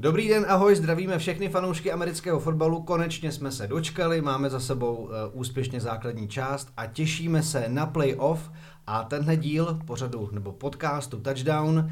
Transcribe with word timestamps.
Dobrý 0.00 0.28
den, 0.28 0.46
ahoj, 0.48 0.76
zdravíme 0.76 1.18
všechny 1.18 1.48
fanoušky 1.48 1.92
amerického 1.92 2.40
fotbalu. 2.40 2.82
Konečně 2.82 3.32
jsme 3.32 3.52
se 3.52 3.66
dočkali, 3.66 4.20
máme 4.20 4.50
za 4.50 4.60
sebou 4.60 4.94
uh, 4.96 5.10
úspěšně 5.32 5.80
základní 5.80 6.28
část 6.28 6.72
a 6.76 6.86
těšíme 6.86 7.42
se 7.42 7.68
na 7.68 7.86
playoff. 7.86 8.50
A 8.86 9.04
tenhle 9.04 9.36
díl 9.36 9.80
pořadu 9.86 10.28
nebo 10.32 10.52
podcastu 10.52 11.20
Touchdown 11.20 11.90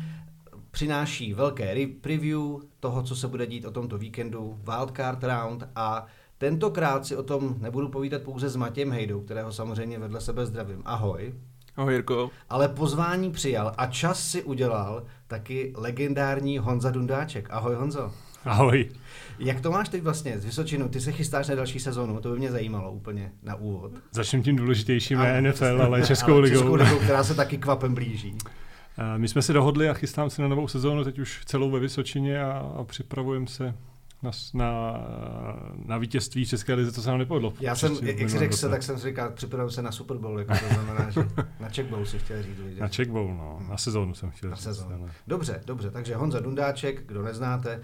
přináší 0.70 1.34
velké 1.34 1.86
preview 2.00 2.40
toho, 2.80 3.02
co 3.02 3.16
se 3.16 3.28
bude 3.28 3.46
dít 3.46 3.64
o 3.64 3.70
tomto 3.70 3.98
víkendu, 3.98 4.58
Wildcard 4.64 5.24
Round 5.24 5.68
a 5.76 6.06
tentokrát 6.38 7.06
si 7.06 7.16
o 7.16 7.22
tom 7.22 7.56
nebudu 7.58 7.88
povídat 7.88 8.22
pouze 8.22 8.48
s 8.48 8.56
Matějem 8.56 8.92
Hejdou, 8.92 9.20
kterého 9.20 9.52
samozřejmě 9.52 9.98
vedle 9.98 10.20
sebe 10.20 10.46
zdravím. 10.46 10.82
Ahoj. 10.84 11.34
Ahoj 11.76 11.92
Jirko. 11.92 12.30
Ale 12.50 12.68
pozvání 12.68 13.30
přijal 13.30 13.74
a 13.78 13.86
čas 13.86 14.30
si 14.30 14.42
udělal 14.42 15.02
taky 15.26 15.72
legendární 15.76 16.58
Honza 16.58 16.90
Dundáček. 16.90 17.48
Ahoj 17.50 17.74
Honzo. 17.74 18.12
Ahoj. 18.44 18.88
Jak 19.38 19.60
to 19.60 19.70
máš 19.70 19.88
teď 19.88 20.02
vlastně 20.02 20.38
z 20.38 20.44
Vysočinu? 20.44 20.88
Ty 20.88 21.00
se 21.00 21.12
chystáš 21.12 21.48
na 21.48 21.54
další 21.54 21.80
sezonu, 21.80 22.20
to 22.20 22.30
by 22.32 22.38
mě 22.38 22.50
zajímalo 22.52 22.92
úplně 22.92 23.32
na 23.42 23.54
úvod. 23.54 23.92
Začnu 24.12 24.42
tím 24.42 24.56
důležitějším 24.56 25.18
ne 25.18 25.42
NFL, 25.42 25.82
ale 25.82 26.02
Českou 26.02 26.32
ale 26.32 26.40
ligou. 26.40 26.58
Českou 26.58 26.74
ligou, 26.74 26.98
která 26.98 27.24
se 27.24 27.34
taky 27.34 27.58
kvapem 27.58 27.94
blíží. 27.94 28.38
My 29.16 29.28
jsme 29.28 29.42
se 29.42 29.52
dohodli 29.52 29.88
a 29.88 29.94
chystám 29.94 30.30
se 30.30 30.42
na 30.42 30.48
novou 30.48 30.68
sezónu, 30.68 31.04
teď 31.04 31.18
už 31.18 31.42
celou 31.44 31.70
ve 31.70 31.80
Vysočině 31.80 32.42
a, 32.42 32.72
a 32.78 32.84
připravujeme 32.84 33.46
se 33.46 33.74
na, 34.22 34.30
na, 34.54 34.98
na 35.84 35.98
vítězství 35.98 36.46
České 36.46 36.74
lize, 36.74 36.92
to 36.92 37.02
se 37.02 37.08
nám 37.08 37.18
nepovedlo. 37.18 37.52
Já 37.60 37.76
jsem, 37.76 37.96
jak 38.02 38.30
jsi 38.30 38.38
řekl 38.38 38.56
se, 38.56 38.68
tak 38.68 38.82
jsem 38.82 38.98
si 38.98 39.08
říkal, 39.08 39.30
připravím 39.30 39.70
se 39.70 39.82
na 39.82 39.92
Super 39.92 40.16
Bowl, 40.16 40.38
jako 40.38 40.52
to 40.68 40.74
znamená, 40.74 41.10
že 41.10 41.28
na 41.60 41.68
Czech 41.68 41.86
Bowl 41.86 42.06
si 42.06 42.18
chtěl 42.18 42.42
říct. 42.42 42.60
Vidět. 42.60 42.80
Na 42.80 42.88
Czech 42.88 43.10
Bowl, 43.10 43.34
no, 43.34 43.66
na 43.68 43.76
sezónu 43.76 44.14
jsem 44.14 44.30
chtěl 44.30 44.50
na 44.50 44.56
říct. 44.56 44.64
Sezónu. 44.64 45.08
Dobře, 45.26 45.60
dobře, 45.66 45.90
takže 45.90 46.16
Honza 46.16 46.40
Dundáček, 46.40 47.06
kdo 47.06 47.22
neznáte, 47.22 47.80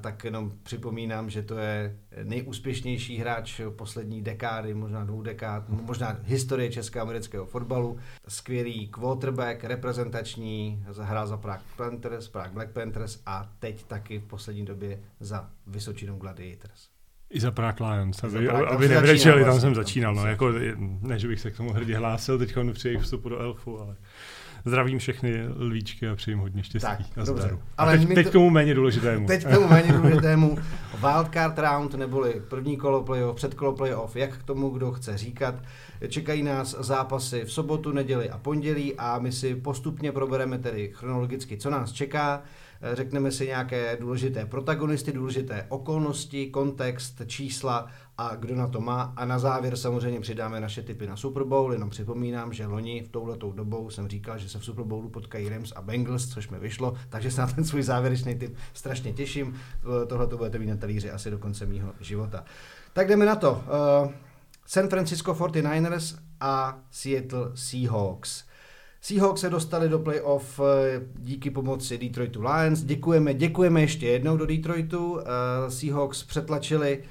tak 0.00 0.24
jenom 0.24 0.52
připomínám, 0.62 1.30
že 1.30 1.42
to 1.42 1.58
je 1.58 1.96
nejúspěšnější 2.22 3.16
hráč 3.16 3.60
poslední 3.76 4.22
dekády, 4.22 4.74
možná 4.74 5.04
dvou 5.04 5.22
dekád, 5.22 5.68
možná 5.68 6.18
historie 6.24 6.70
českého 6.70 7.02
amerického 7.02 7.46
fotbalu. 7.46 7.98
Skvělý 8.28 8.88
quarterback, 8.88 9.64
reprezentační, 9.64 10.84
hrál 11.00 11.26
za 11.26 11.36
Prague 11.36 11.66
Panthers, 11.76 12.28
Prague 12.28 12.54
Black 12.54 12.70
Panthers 12.70 13.18
a 13.26 13.50
teď 13.58 13.84
taky 13.84 14.18
v 14.18 14.24
poslední 14.24 14.64
době 14.64 15.00
za 15.20 15.50
Vysočinou 15.66 16.16
Gladiators. 16.16 16.88
I 17.30 17.40
za 17.40 17.50
Prague 17.50 17.92
Lions, 17.92 18.24
aby, 18.24 18.32
za 18.32 18.38
Prague, 18.38 18.68
aby 18.68 18.88
nebrečeli, 18.88 19.44
tam 19.44 19.60
jsem 19.60 19.74
začínal. 19.74 20.14
No, 20.14 20.26
jako, 20.26 20.52
ne, 21.00 21.18
že 21.18 21.28
bych 21.28 21.40
se 21.40 21.50
k 21.50 21.56
tomu 21.56 21.72
hrdě 21.72 21.96
hlásil 21.96 22.38
teď 22.38 22.54
při 22.72 22.88
jejich 22.88 23.02
vstupu 23.02 23.28
do 23.28 23.38
Elfu, 23.38 23.80
ale 23.80 23.96
Zdravím 24.64 24.98
všechny 24.98 25.48
lvíčky 25.56 26.08
a 26.08 26.16
přeji 26.16 26.32
jim 26.32 26.38
hodně 26.38 26.62
štěstí 26.62 26.88
tak, 26.88 27.18
a 27.22 27.24
dobře. 27.24 27.42
zdaru. 27.42 27.60
Ale 27.78 27.94
a 27.94 27.96
teď, 27.96 28.14
teď 28.14 28.26
k 28.26 28.32
tomu 28.32 28.50
méně 28.50 28.74
důležitému. 28.74 29.26
Teď 29.26 29.44
k 29.44 29.54
tomu 29.54 29.68
méně 29.68 29.92
důležitému. 29.92 30.58
Wildcard 31.00 31.58
round 31.58 31.94
neboli 31.94 32.42
první 32.48 32.76
kolo 32.76 33.02
playoff, 33.04 33.36
předkolo 33.36 33.72
playoff, 33.72 34.16
jak 34.16 34.38
k 34.38 34.42
tomu 34.42 34.68
kdo 34.70 34.92
chce 34.92 35.18
říkat. 35.18 35.54
Čekají 36.08 36.42
nás 36.42 36.76
zápasy 36.80 37.44
v 37.44 37.52
sobotu, 37.52 37.92
neděli 37.92 38.30
a 38.30 38.38
pondělí 38.38 38.94
a 38.94 39.18
my 39.18 39.32
si 39.32 39.54
postupně 39.54 40.12
probereme 40.12 40.58
tedy 40.58 40.90
chronologicky, 40.94 41.56
co 41.56 41.70
nás 41.70 41.92
čeká. 41.92 42.42
Řekneme 42.92 43.30
si 43.30 43.46
nějaké 43.46 43.96
důležité 44.00 44.46
protagonisty, 44.46 45.12
důležité 45.12 45.66
okolnosti, 45.68 46.46
kontext, 46.46 47.22
čísla 47.26 47.86
a 48.18 48.34
kdo 48.34 48.54
na 48.56 48.68
to 48.68 48.80
má. 48.80 49.12
A 49.16 49.24
na 49.24 49.38
závěr 49.38 49.76
samozřejmě 49.76 50.20
přidáme 50.20 50.60
naše 50.60 50.82
typy 50.82 51.06
na 51.06 51.16
Super 51.16 51.44
Bowl. 51.44 51.72
Jenom 51.72 51.90
připomínám, 51.90 52.52
že 52.52 52.66
loni 52.66 53.02
v 53.02 53.08
touhletou 53.08 53.52
dobou 53.52 53.90
jsem 53.90 54.08
říkal, 54.08 54.38
že 54.38 54.48
se 54.48 54.58
v 54.58 54.64
Super 54.64 54.84
Bowlu 54.84 55.08
potkají 55.08 55.48
Rams 55.48 55.72
a 55.72 55.82
Bengals, 55.82 56.26
což 56.26 56.48
mi 56.48 56.58
vyšlo, 56.58 56.94
takže 57.08 57.30
se 57.30 57.40
na 57.40 57.46
ten 57.46 57.64
svůj 57.64 57.82
závěrečný 57.82 58.34
typ 58.34 58.56
strašně 58.72 59.12
těším. 59.12 59.56
Tohle 60.06 60.26
to 60.26 60.36
budete 60.36 60.58
mít 60.58 60.66
na 60.66 60.76
talíři 60.76 61.10
asi 61.10 61.30
do 61.30 61.38
konce 61.38 61.66
mýho 61.66 61.92
života. 62.00 62.44
Tak 62.92 63.08
jdeme 63.08 63.26
na 63.26 63.36
to. 63.36 63.64
Uh, 64.04 64.12
San 64.66 64.88
Francisco 64.88 65.32
49ers 65.32 66.18
a 66.40 66.78
Seattle 66.90 67.50
Seahawks. 67.54 68.47
Seahawks 69.00 69.40
se 69.40 69.50
dostali 69.50 69.88
do 69.88 69.98
playoff 69.98 70.60
eh, 70.60 71.00
díky 71.18 71.50
pomoci 71.50 71.98
Detroitu 71.98 72.42
Lions. 72.42 72.84
Děkujeme, 72.84 73.34
děkujeme 73.34 73.80
ještě 73.80 74.06
jednou 74.06 74.36
do 74.36 74.46
Detroitu. 74.46 75.12
Uh, 75.12 75.20
Seahawks 75.68 76.22
přetlačili 76.22 77.02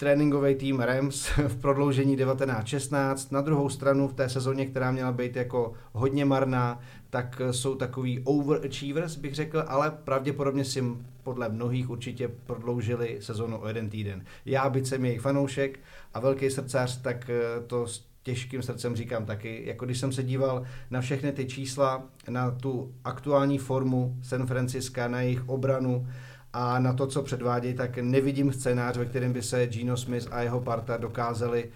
tréninkový 0.00 0.54
tým 0.54 0.80
Rams 0.80 1.26
v 1.48 1.56
prodloužení 1.56 2.16
19-16. 2.16 3.32
Na 3.32 3.40
druhou 3.40 3.68
stranu 3.68 4.08
v 4.08 4.14
té 4.14 4.28
sezóně, 4.28 4.66
která 4.66 4.90
měla 4.90 5.12
být 5.12 5.36
jako 5.36 5.72
hodně 5.92 6.24
marná, 6.24 6.80
tak 7.10 7.42
jsou 7.50 7.74
takový 7.74 8.20
overachievers, 8.24 9.16
bych 9.16 9.34
řekl, 9.34 9.64
ale 9.68 9.90
pravděpodobně 10.04 10.64
si 10.64 10.84
podle 11.22 11.48
mnohých 11.48 11.90
určitě 11.90 12.28
prodloužili 12.28 13.18
sezonu 13.20 13.58
o 13.58 13.68
jeden 13.68 13.90
týden. 13.90 14.24
Já, 14.44 14.70
byť 14.70 14.86
jsem 14.86 15.04
jejich 15.04 15.20
fanoušek 15.20 15.78
a 16.14 16.20
velký 16.20 16.50
srdcař, 16.50 17.00
tak 17.02 17.30
eh, 17.30 17.60
to 17.66 17.86
s 17.86 18.09
těžkým 18.22 18.62
srdcem 18.62 18.96
říkám 18.96 19.26
taky. 19.26 19.62
Jako 19.66 19.84
když 19.84 19.98
jsem 19.98 20.12
se 20.12 20.22
díval 20.22 20.62
na 20.90 21.00
všechny 21.00 21.32
ty 21.32 21.44
čísla, 21.44 22.02
na 22.28 22.50
tu 22.50 22.94
aktuální 23.04 23.58
formu 23.58 24.16
San 24.22 24.46
Francisca, 24.46 25.08
na 25.08 25.20
jejich 25.20 25.48
obranu, 25.48 26.06
a 26.52 26.78
na 26.78 26.92
to, 26.92 27.06
co 27.06 27.22
předvádějí, 27.22 27.74
tak 27.74 27.98
nevidím 27.98 28.52
scénář, 28.52 28.96
ve 28.96 29.04
kterém 29.04 29.32
by 29.32 29.42
se 29.42 29.66
Gino 29.66 29.96
Smith 29.96 30.28
a 30.30 30.42
jeho 30.42 30.60
parta 30.60 30.96
dokázali 30.96 31.64
uh, 31.64 31.70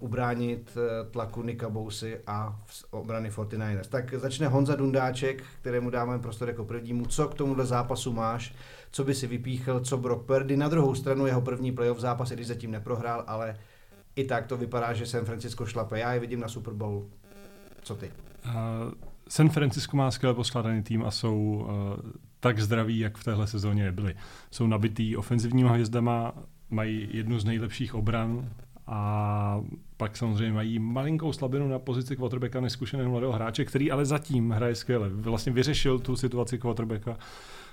ubránit 0.00 0.76
uh, 0.76 1.10
tlaku 1.10 1.42
Nika 1.42 1.68
Bousy 1.68 2.20
a 2.26 2.60
obrany 2.90 3.30
49ers. 3.30 3.88
Tak 3.88 4.14
začne 4.14 4.48
Honza 4.48 4.76
Dundáček, 4.76 5.42
kterému 5.60 5.90
dáme 5.90 6.18
prostor 6.18 6.48
jako 6.48 6.64
prvnímu. 6.64 7.06
Co 7.06 7.28
k 7.28 7.34
tomuhle 7.34 7.66
zápasu 7.66 8.12
máš? 8.12 8.54
Co 8.90 9.04
by 9.04 9.14
si 9.14 9.26
vypíchl? 9.26 9.80
Co 9.80 9.96
Brock 9.96 10.26
Purdy? 10.26 10.56
Na 10.56 10.68
druhou 10.68 10.94
stranu 10.94 11.26
jeho 11.26 11.40
první 11.40 11.72
playoff 11.72 12.00
zápas, 12.00 12.30
když 12.30 12.46
zatím 12.46 12.70
neprohrál, 12.70 13.24
ale 13.26 13.56
i 14.16 14.24
tak 14.24 14.46
to 14.46 14.56
vypadá, 14.56 14.92
že 14.92 15.06
San 15.06 15.24
Francisco 15.24 15.66
šlape. 15.66 15.98
Já 15.98 16.12
je 16.12 16.20
vidím 16.20 16.40
na 16.40 16.48
Super 16.48 16.74
Bowl. 16.74 17.06
Co 17.82 17.94
ty? 17.94 18.10
Uh, 18.44 18.52
San 19.28 19.48
Francisco 19.48 19.96
má 19.96 20.10
skvěle 20.10 20.34
poskladaný 20.34 20.82
tým 20.82 21.04
a 21.04 21.10
jsou 21.10 21.36
uh, 21.36 22.10
tak 22.40 22.58
zdraví, 22.58 22.98
jak 22.98 23.18
v 23.18 23.24
téhle 23.24 23.46
sezóně 23.46 23.84
nebyli. 23.84 24.14
Jsou 24.50 24.66
nabitý 24.66 25.16
ofenzivníma 25.16 25.72
hvězdama, 25.72 26.32
mají 26.70 27.08
jednu 27.12 27.38
z 27.38 27.44
nejlepších 27.44 27.94
obran 27.94 28.48
a 28.86 29.60
pak 29.96 30.16
samozřejmě 30.16 30.52
mají 30.52 30.78
malinkou 30.78 31.32
slabinu 31.32 31.68
na 31.68 31.78
pozici 31.78 32.16
quarterbacka 32.16 32.60
neskušeného 32.60 33.10
mladého 33.10 33.32
hráče, 33.32 33.64
který 33.64 33.90
ale 33.90 34.04
zatím 34.04 34.50
hraje 34.50 34.74
skvěle. 34.74 35.08
Vlastně 35.08 35.52
vyřešil 35.52 35.98
tu 35.98 36.16
situaci 36.16 36.58
quarterbacka 36.58 37.16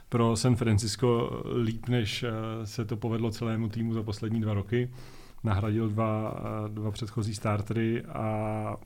pro 0.10 0.36
San 0.36 0.56
Francisco 0.56 1.30
líp, 1.64 1.88
než 1.88 2.24
eh, 2.24 2.30
se 2.66 2.86
to 2.86 2.98
povedlo 2.98 3.32
celému 3.32 3.70
týmu 3.70 3.94
za 3.94 4.04
poslední 4.04 4.42
dva 4.42 4.54
roky. 4.54 4.90
Nahradil 5.44 5.90
dva, 5.90 6.42
eh, 6.66 6.70
dva 6.70 6.92
předchozí 6.92 7.36
startery 7.36 8.04
a 8.04 8.78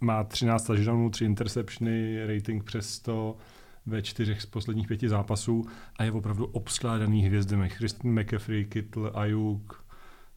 má 0.00 0.24
13 0.24 0.64
touchdownů, 0.64 1.10
3 1.10 1.24
interceptiony, 1.24 2.26
rating 2.26 2.64
přes 2.64 2.90
100, 2.90 3.36
ve 3.86 4.02
čtyřech 4.02 4.42
z 4.42 4.46
posledních 4.46 4.88
pěti 4.88 5.08
zápasů 5.08 5.66
a 5.96 6.04
je 6.04 6.12
opravdu 6.12 6.46
obskládaný 6.46 7.22
hvězdami. 7.22 7.68
Christian 7.68 8.20
McAfee, 8.20 8.64
Kittle, 8.64 9.10
Ayuk, 9.14 9.84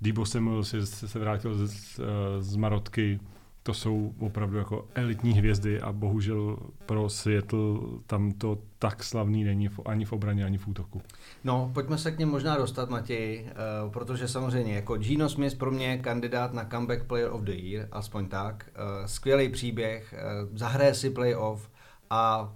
Debo 0.02 0.26
Samuel 0.26 0.64
se, 0.64 0.86
se 0.86 1.20
vrátil 1.20 1.68
z, 1.68 2.00
z 2.40 2.56
Marotky, 2.56 3.20
to 3.68 3.74
jsou 3.74 4.14
opravdu 4.20 4.58
jako 4.58 4.88
elitní 4.96 5.34
hvězdy 5.34 5.82
a 5.82 5.92
bohužel 5.92 6.58
pro 6.86 7.10
Seattle 7.10 7.80
tam 8.06 8.32
to 8.32 8.58
tak 8.80 9.04
slavný 9.04 9.44
není 9.44 9.70
ani 9.86 10.06
v 10.06 10.14
obraně, 10.14 10.46
ani 10.46 10.58
v 10.58 10.68
útoku. 10.68 11.02
No, 11.44 11.72
pojďme 11.74 11.98
se 11.98 12.12
k 12.12 12.20
něm 12.20 12.30
možná 12.30 12.58
dostat, 12.58 12.90
Matěj, 12.90 13.46
uh, 13.86 13.92
protože 13.92 14.28
samozřejmě 14.28 14.76
jako 14.76 14.98
Gino 14.98 15.30
Smith 15.30 15.58
pro 15.58 15.72
mě 15.72 15.98
kandidát 15.98 16.54
na 16.54 16.66
comeback 16.66 17.04
player 17.04 17.32
of 17.32 17.42
the 17.42 17.52
year, 17.52 17.88
aspoň 17.92 18.28
tak. 18.28 18.70
Uh, 18.70 19.06
skvělý 19.06 19.50
příběh, 19.50 20.14
uh, 20.14 20.58
zahraje 20.58 20.94
si 20.94 21.10
playoff 21.10 21.70
a 22.10 22.54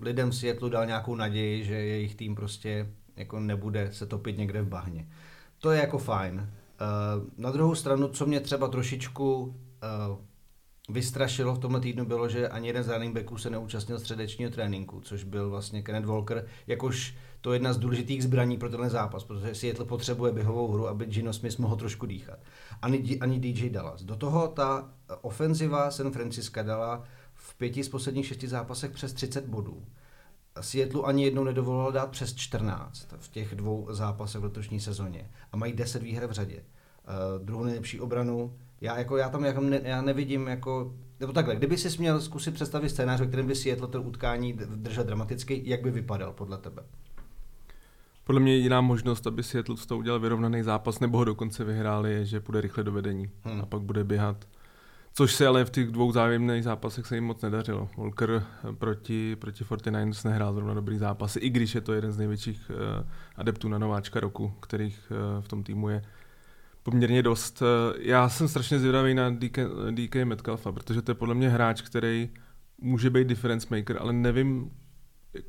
lidem 0.00 0.32
Seattleu 0.32 0.68
dal 0.68 0.86
nějakou 0.86 1.14
naději, 1.14 1.64
že 1.64 1.74
jejich 1.74 2.14
tým 2.14 2.34
prostě 2.34 2.88
jako 3.16 3.40
nebude 3.40 3.92
se 3.92 4.06
topit 4.06 4.38
někde 4.38 4.62
v 4.62 4.68
bahně. 4.68 5.08
To 5.58 5.70
je 5.70 5.80
jako 5.80 5.98
fajn. 5.98 6.50
Na 7.38 7.50
druhou 7.50 7.74
stranu, 7.74 8.08
co 8.08 8.26
mě 8.26 8.40
třeba 8.40 8.68
trošičku 8.68 9.54
vystrašilo 10.88 11.54
v 11.54 11.58
tomhle 11.58 11.80
týdnu 11.80 12.04
bylo, 12.04 12.28
že 12.28 12.48
ani 12.48 12.66
jeden 12.66 12.82
z 12.82 12.88
running 12.88 13.14
backů 13.14 13.38
se 13.38 13.50
neúčastnil 13.50 13.98
středečního 13.98 14.50
tréninku, 14.50 15.00
což 15.00 15.24
byl 15.24 15.50
vlastně 15.50 15.82
Kenneth 15.82 16.06
Walker, 16.06 16.46
jakož 16.66 17.14
to 17.40 17.52
je 17.52 17.56
jedna 17.56 17.72
z 17.72 17.78
důležitých 17.78 18.22
zbraní 18.22 18.56
pro 18.56 18.68
tenhle 18.68 18.90
zápas, 18.90 19.24
protože 19.24 19.54
Seattle 19.54 19.84
potřebuje 19.84 20.32
běhovou 20.32 20.72
hru, 20.72 20.88
aby 20.88 21.06
Gino 21.06 21.32
Smith 21.32 21.58
mohl 21.58 21.76
trošku 21.76 22.06
dýchat. 22.06 22.38
Ani, 22.82 23.18
ani 23.20 23.38
DJ 23.38 23.70
Dallas. 23.70 24.02
Do 24.02 24.16
toho 24.16 24.48
ta 24.48 24.90
ofenziva 25.20 25.90
San 25.90 26.10
Francisco 26.10 26.62
dala 26.62 27.04
v 27.34 27.54
pěti 27.54 27.84
z 27.84 27.88
posledních 27.88 28.26
šesti 28.26 28.48
zápasech 28.48 28.90
přes 28.90 29.12
30 29.12 29.46
bodů. 29.46 29.84
Seattleu 30.60 31.04
ani 31.04 31.24
jednou 31.24 31.44
nedovolila 31.44 31.90
dát 31.90 32.10
přes 32.10 32.34
14 32.34 33.14
v 33.18 33.28
těch 33.28 33.54
dvou 33.54 33.86
zápasech 33.90 34.40
v 34.40 34.44
letošní 34.44 34.80
sezóně. 34.80 35.30
A 35.52 35.56
mají 35.56 35.72
10 35.72 36.02
výher 36.02 36.26
v 36.26 36.32
řadě. 36.32 36.56
Uh, 36.56 37.44
druhou 37.44 37.64
nejlepší 37.64 38.00
obranu. 38.00 38.58
Já, 38.80 38.98
jako, 38.98 39.16
já 39.16 39.28
tam 39.28 39.44
jako 39.44 39.60
ne, 39.60 39.80
já 39.84 40.02
nevidím 40.02 40.46
jako 40.46 40.94
nebo 41.20 41.32
takhle, 41.32 41.56
kdyby 41.56 41.76
si 41.76 41.98
měl 41.98 42.20
zkusit 42.20 42.54
představit 42.54 42.88
scénář, 42.88 43.20
ve 43.20 43.26
kterém 43.26 43.46
by 43.46 43.54
Seattle 43.54 43.88
to 43.88 44.02
utkání 44.02 44.52
držel 44.52 45.04
dramaticky, 45.04 45.62
jak 45.64 45.82
by 45.82 45.90
vypadal 45.90 46.32
podle 46.32 46.58
tebe? 46.58 46.82
Podle 48.24 48.40
mě 48.40 48.56
jediná 48.56 48.80
možnost, 48.80 49.26
aby 49.26 49.42
Seattle 49.42 49.76
z 49.76 49.86
toho 49.86 49.98
udělal 49.98 50.20
vyrovnaný 50.20 50.62
zápas, 50.62 51.00
nebo 51.00 51.18
ho 51.18 51.24
dokonce 51.24 51.64
vyhráli, 51.64 52.12
je, 52.12 52.24
že 52.24 52.40
půjde 52.40 52.60
rychle 52.60 52.84
do 52.84 52.92
vedení 52.92 53.30
hmm. 53.44 53.60
a 53.60 53.66
pak 53.66 53.82
bude 53.82 54.04
běhat. 54.04 54.44
Což 55.14 55.34
se 55.34 55.46
ale 55.46 55.64
v 55.64 55.70
těch 55.70 55.88
dvou 55.88 56.12
zájemných 56.12 56.64
zápasech 56.64 57.06
se 57.06 57.14
jim 57.14 57.24
moc 57.24 57.42
nedařilo. 57.42 57.88
Walker 57.96 58.42
proti, 58.78 59.36
proti 59.36 59.64
49ers 59.64 60.28
nehrál 60.28 60.54
zrovna 60.54 60.74
dobrý 60.74 60.98
zápas, 60.98 61.36
i 61.36 61.50
když 61.50 61.74
je 61.74 61.80
to 61.80 61.92
jeden 61.92 62.12
z 62.12 62.18
největších 62.18 62.70
uh, 62.70 63.06
adeptů 63.36 63.68
na 63.68 63.78
nováčka 63.78 64.20
roku, 64.20 64.52
kterých 64.60 65.12
uh, 65.36 65.42
v 65.42 65.48
tom 65.48 65.62
týmu 65.62 65.88
je 65.88 66.02
poměrně 66.90 67.22
dost. 67.22 67.62
Já 67.98 68.28
jsem 68.28 68.48
strašně 68.48 68.78
zvědavý 68.78 69.14
na 69.14 69.30
DK, 69.30 69.58
DK 69.90 70.16
Metcalfa, 70.24 70.72
protože 70.72 71.02
to 71.02 71.10
je 71.10 71.14
podle 71.14 71.34
mě 71.34 71.48
hráč, 71.48 71.82
který 71.82 72.30
může 72.80 73.10
být 73.10 73.28
difference 73.28 73.66
maker, 73.70 73.98
ale 74.00 74.12
nevím, 74.12 74.70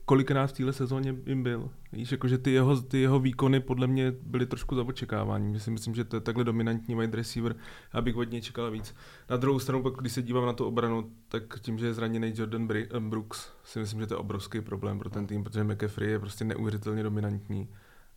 kolikrát 0.05 0.47
v 0.47 0.53
téhle 0.53 0.73
sezóně 0.73 1.15
jim 1.25 1.43
byl. 1.43 1.69
Víš, 1.93 2.11
jakože 2.11 2.37
ty 2.37 2.51
jeho, 2.51 2.81
ty 2.81 2.99
jeho 2.99 3.19
výkony 3.19 3.59
podle 3.59 3.87
mě 3.87 4.11
byly 4.21 4.45
trošku 4.45 4.75
za 4.75 4.83
očekávání. 4.83 5.53
Myslím, 5.53 5.73
myslím, 5.73 5.95
že 5.95 6.03
to 6.03 6.15
je 6.15 6.21
takhle 6.21 6.43
dominantní 6.43 6.95
wide 6.95 7.17
receiver, 7.17 7.55
abych 7.91 8.17
od 8.17 8.31
něj 8.31 8.41
čekal 8.41 8.71
víc. 8.71 8.95
Na 9.29 9.37
druhou 9.37 9.59
stranu, 9.59 9.83
pak, 9.83 9.93
když 9.93 10.13
se 10.13 10.21
dívám 10.21 10.45
na 10.45 10.53
tu 10.53 10.65
obranu, 10.65 11.11
tak 11.29 11.59
tím, 11.59 11.77
že 11.77 11.85
je 11.85 11.93
zraněný 11.93 12.33
Jordan 12.35 12.67
Brooks, 13.09 13.49
si 13.63 13.79
myslím, 13.79 13.99
že 13.99 14.07
to 14.07 14.13
je 14.13 14.17
obrovský 14.17 14.61
problém 14.61 14.99
pro 14.99 15.09
ten 15.09 15.27
tým, 15.27 15.43
protože 15.43 15.63
McAfee 15.63 16.09
je 16.09 16.19
prostě 16.19 16.45
neuvěřitelně 16.45 17.03
dominantní. 17.03 17.69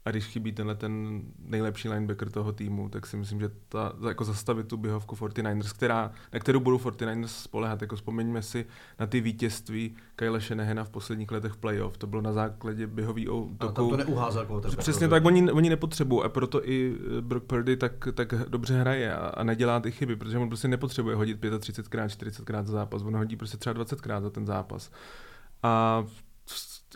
A 0.05 0.11
když 0.11 0.25
chybí 0.25 0.53
tenhle 0.53 0.75
ten 0.75 1.23
nejlepší 1.39 1.89
linebacker 1.89 2.31
toho 2.31 2.53
týmu, 2.53 2.89
tak 2.89 3.07
si 3.07 3.17
myslím, 3.17 3.41
že 3.41 3.51
ta, 3.69 3.93
jako 4.09 4.25
zastavit 4.25 4.69
tu 4.69 4.77
běhovku 4.77 5.15
49ers, 5.15 5.75
která, 5.75 6.11
na 6.33 6.39
kterou 6.39 6.61
budou 6.61 6.77
49ers 6.77 7.27
spolehat. 7.27 7.83
Jako 7.83 7.97
vzpomeňme 7.97 8.43
si 8.43 8.67
na 9.01 9.07
ty 9.07 9.21
vítězství 9.21 9.97
Kyle 10.17 10.41
Shanahana 10.41 10.85
v 10.85 10.91
posledních 10.91 11.31
letech 11.31 11.57
playoff. 11.57 11.99
To 11.99 12.07
bylo 12.07 12.23
na 12.23 12.33
základě 12.33 12.87
běhový 12.87 13.29
útoku. 13.29 13.71
A 13.71 13.73
tam 13.73 13.91
to 13.91 13.97
neuházel 13.97 14.63
Přesně 14.77 15.09
tak, 15.09 15.25
oni, 15.25 15.53
oni 15.53 15.71
nepotřebují 15.71 16.25
a 16.25 16.29
proto 16.29 16.69
i 16.69 16.97
eh, 17.19 17.21
Brock 17.21 17.45
Purdy 17.45 17.77
tak, 17.77 18.09
tak 18.15 18.35
dobře 18.49 18.81
hraje 18.81 19.15
a, 19.15 19.27
a 19.27 19.45
nedělá 19.45 19.81
ty 19.81 19.91
chyby, 19.91 20.17
protože 20.17 20.39
on 20.39 20.49
prostě 20.49 20.69
nepotřebuje 20.69 21.17
hodit 21.17 21.41
35krát, 21.41 22.07
40krát 22.07 22.65
za 22.65 22.73
zápas, 22.73 23.03
on 23.03 23.17
hodí 23.17 23.37
prostě 23.37 23.57
třeba 23.57 23.85
20krát 23.85 24.23
za 24.23 24.31
ten 24.31 24.47
zápas. 24.47 24.91
A 25.63 26.05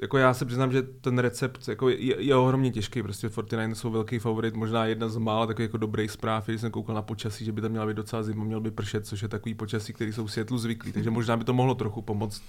jako 0.03 0.19
já 0.19 0.35
se 0.35 0.45
přiznám, 0.45 0.73
že 0.73 0.83
ten 0.83 1.19
recept 1.19 1.69
jako 1.69 1.89
je, 1.89 2.23
je 2.23 2.37
ohromně 2.37 2.71
těžký, 2.71 3.03
prostě 3.03 3.29
49 3.29 3.75
jsou 3.75 3.91
velký 3.91 4.19
favorit, 4.19 4.55
možná 4.55 4.87
jedna 4.87 5.09
z 5.09 5.17
mála 5.17 5.47
takových 5.47 5.69
jako 5.69 5.77
dobrých 5.77 6.11
zpráv, 6.11 6.47
když 6.47 6.61
jsem 6.61 6.71
koukal 6.71 6.95
na 6.95 7.03
počasí, 7.03 7.45
že 7.45 7.53
by 7.53 7.61
tam 7.61 7.71
měla 7.71 7.87
být 7.87 7.97
docela 7.97 8.23
zima, 8.23 8.45
měl 8.45 8.61
by 8.61 8.71
pršet, 8.71 9.07
což 9.07 9.23
je 9.23 9.29
takový 9.29 9.55
počasí, 9.55 9.93
který 9.93 10.13
jsou 10.13 10.27
v 10.27 10.33
Seattle 10.33 10.59
zvyklí, 10.59 10.93
takže 10.93 11.11
možná 11.11 11.37
by 11.37 11.45
to 11.45 11.55
mohlo 11.55 11.75
trochu 11.75 12.03
pomoct, 12.03 12.43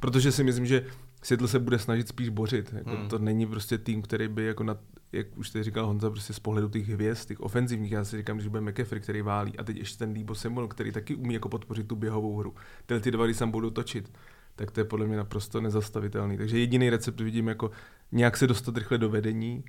protože 0.00 0.32
si 0.32 0.44
myslím, 0.44 0.66
že 0.66 0.86
Seattle 1.22 1.48
se 1.48 1.58
bude 1.58 1.78
snažit 1.78 2.08
spíš 2.08 2.28
bořit, 2.28 2.72
jako 2.72 2.90
hmm. 2.90 3.08
to 3.08 3.18
není 3.18 3.46
prostě 3.46 3.78
tým, 3.78 4.02
který 4.02 4.28
by 4.28 4.44
jako 4.44 4.64
na, 4.64 4.76
jak 5.12 5.38
už 5.38 5.50
teď 5.50 5.62
říkal 5.62 5.86
Honza, 5.86 6.10
prostě 6.10 6.32
z 6.32 6.38
pohledu 6.38 6.68
těch 6.68 6.88
hvězd, 6.88 7.28
těch 7.28 7.40
ofenzivních, 7.40 7.92
já 7.92 8.04
si 8.04 8.16
říkám, 8.16 8.36
když 8.36 8.48
bude 8.48 8.60
McAfee, 8.60 9.00
který 9.00 9.22
válí, 9.22 9.58
a 9.58 9.64
teď 9.64 9.76
ještě 9.76 9.98
ten 9.98 10.14
Debo 10.14 10.34
Samuel, 10.34 10.68
který 10.68 10.92
taky 10.92 11.14
umí 11.14 11.34
jako 11.34 11.48
podpořit 11.48 11.88
tu 11.88 11.96
běhovou 11.96 12.36
hru. 12.36 12.54
Tyhle 12.86 13.00
ty 13.00 13.10
dva, 13.10 13.24
když 13.24 13.38
budou 13.50 13.70
točit, 13.70 14.10
tak 14.58 14.70
to 14.70 14.80
je 14.80 14.84
podle 14.84 15.06
mě 15.06 15.16
naprosto 15.16 15.60
nezastavitelný. 15.60 16.36
Takže 16.36 16.58
jediný 16.58 16.90
recept 16.90 17.20
vidím 17.20 17.48
jako 17.48 17.70
nějak 18.12 18.36
se 18.36 18.46
dostat 18.46 18.76
rychle 18.76 18.98
do 18.98 19.08
vedení 19.08 19.64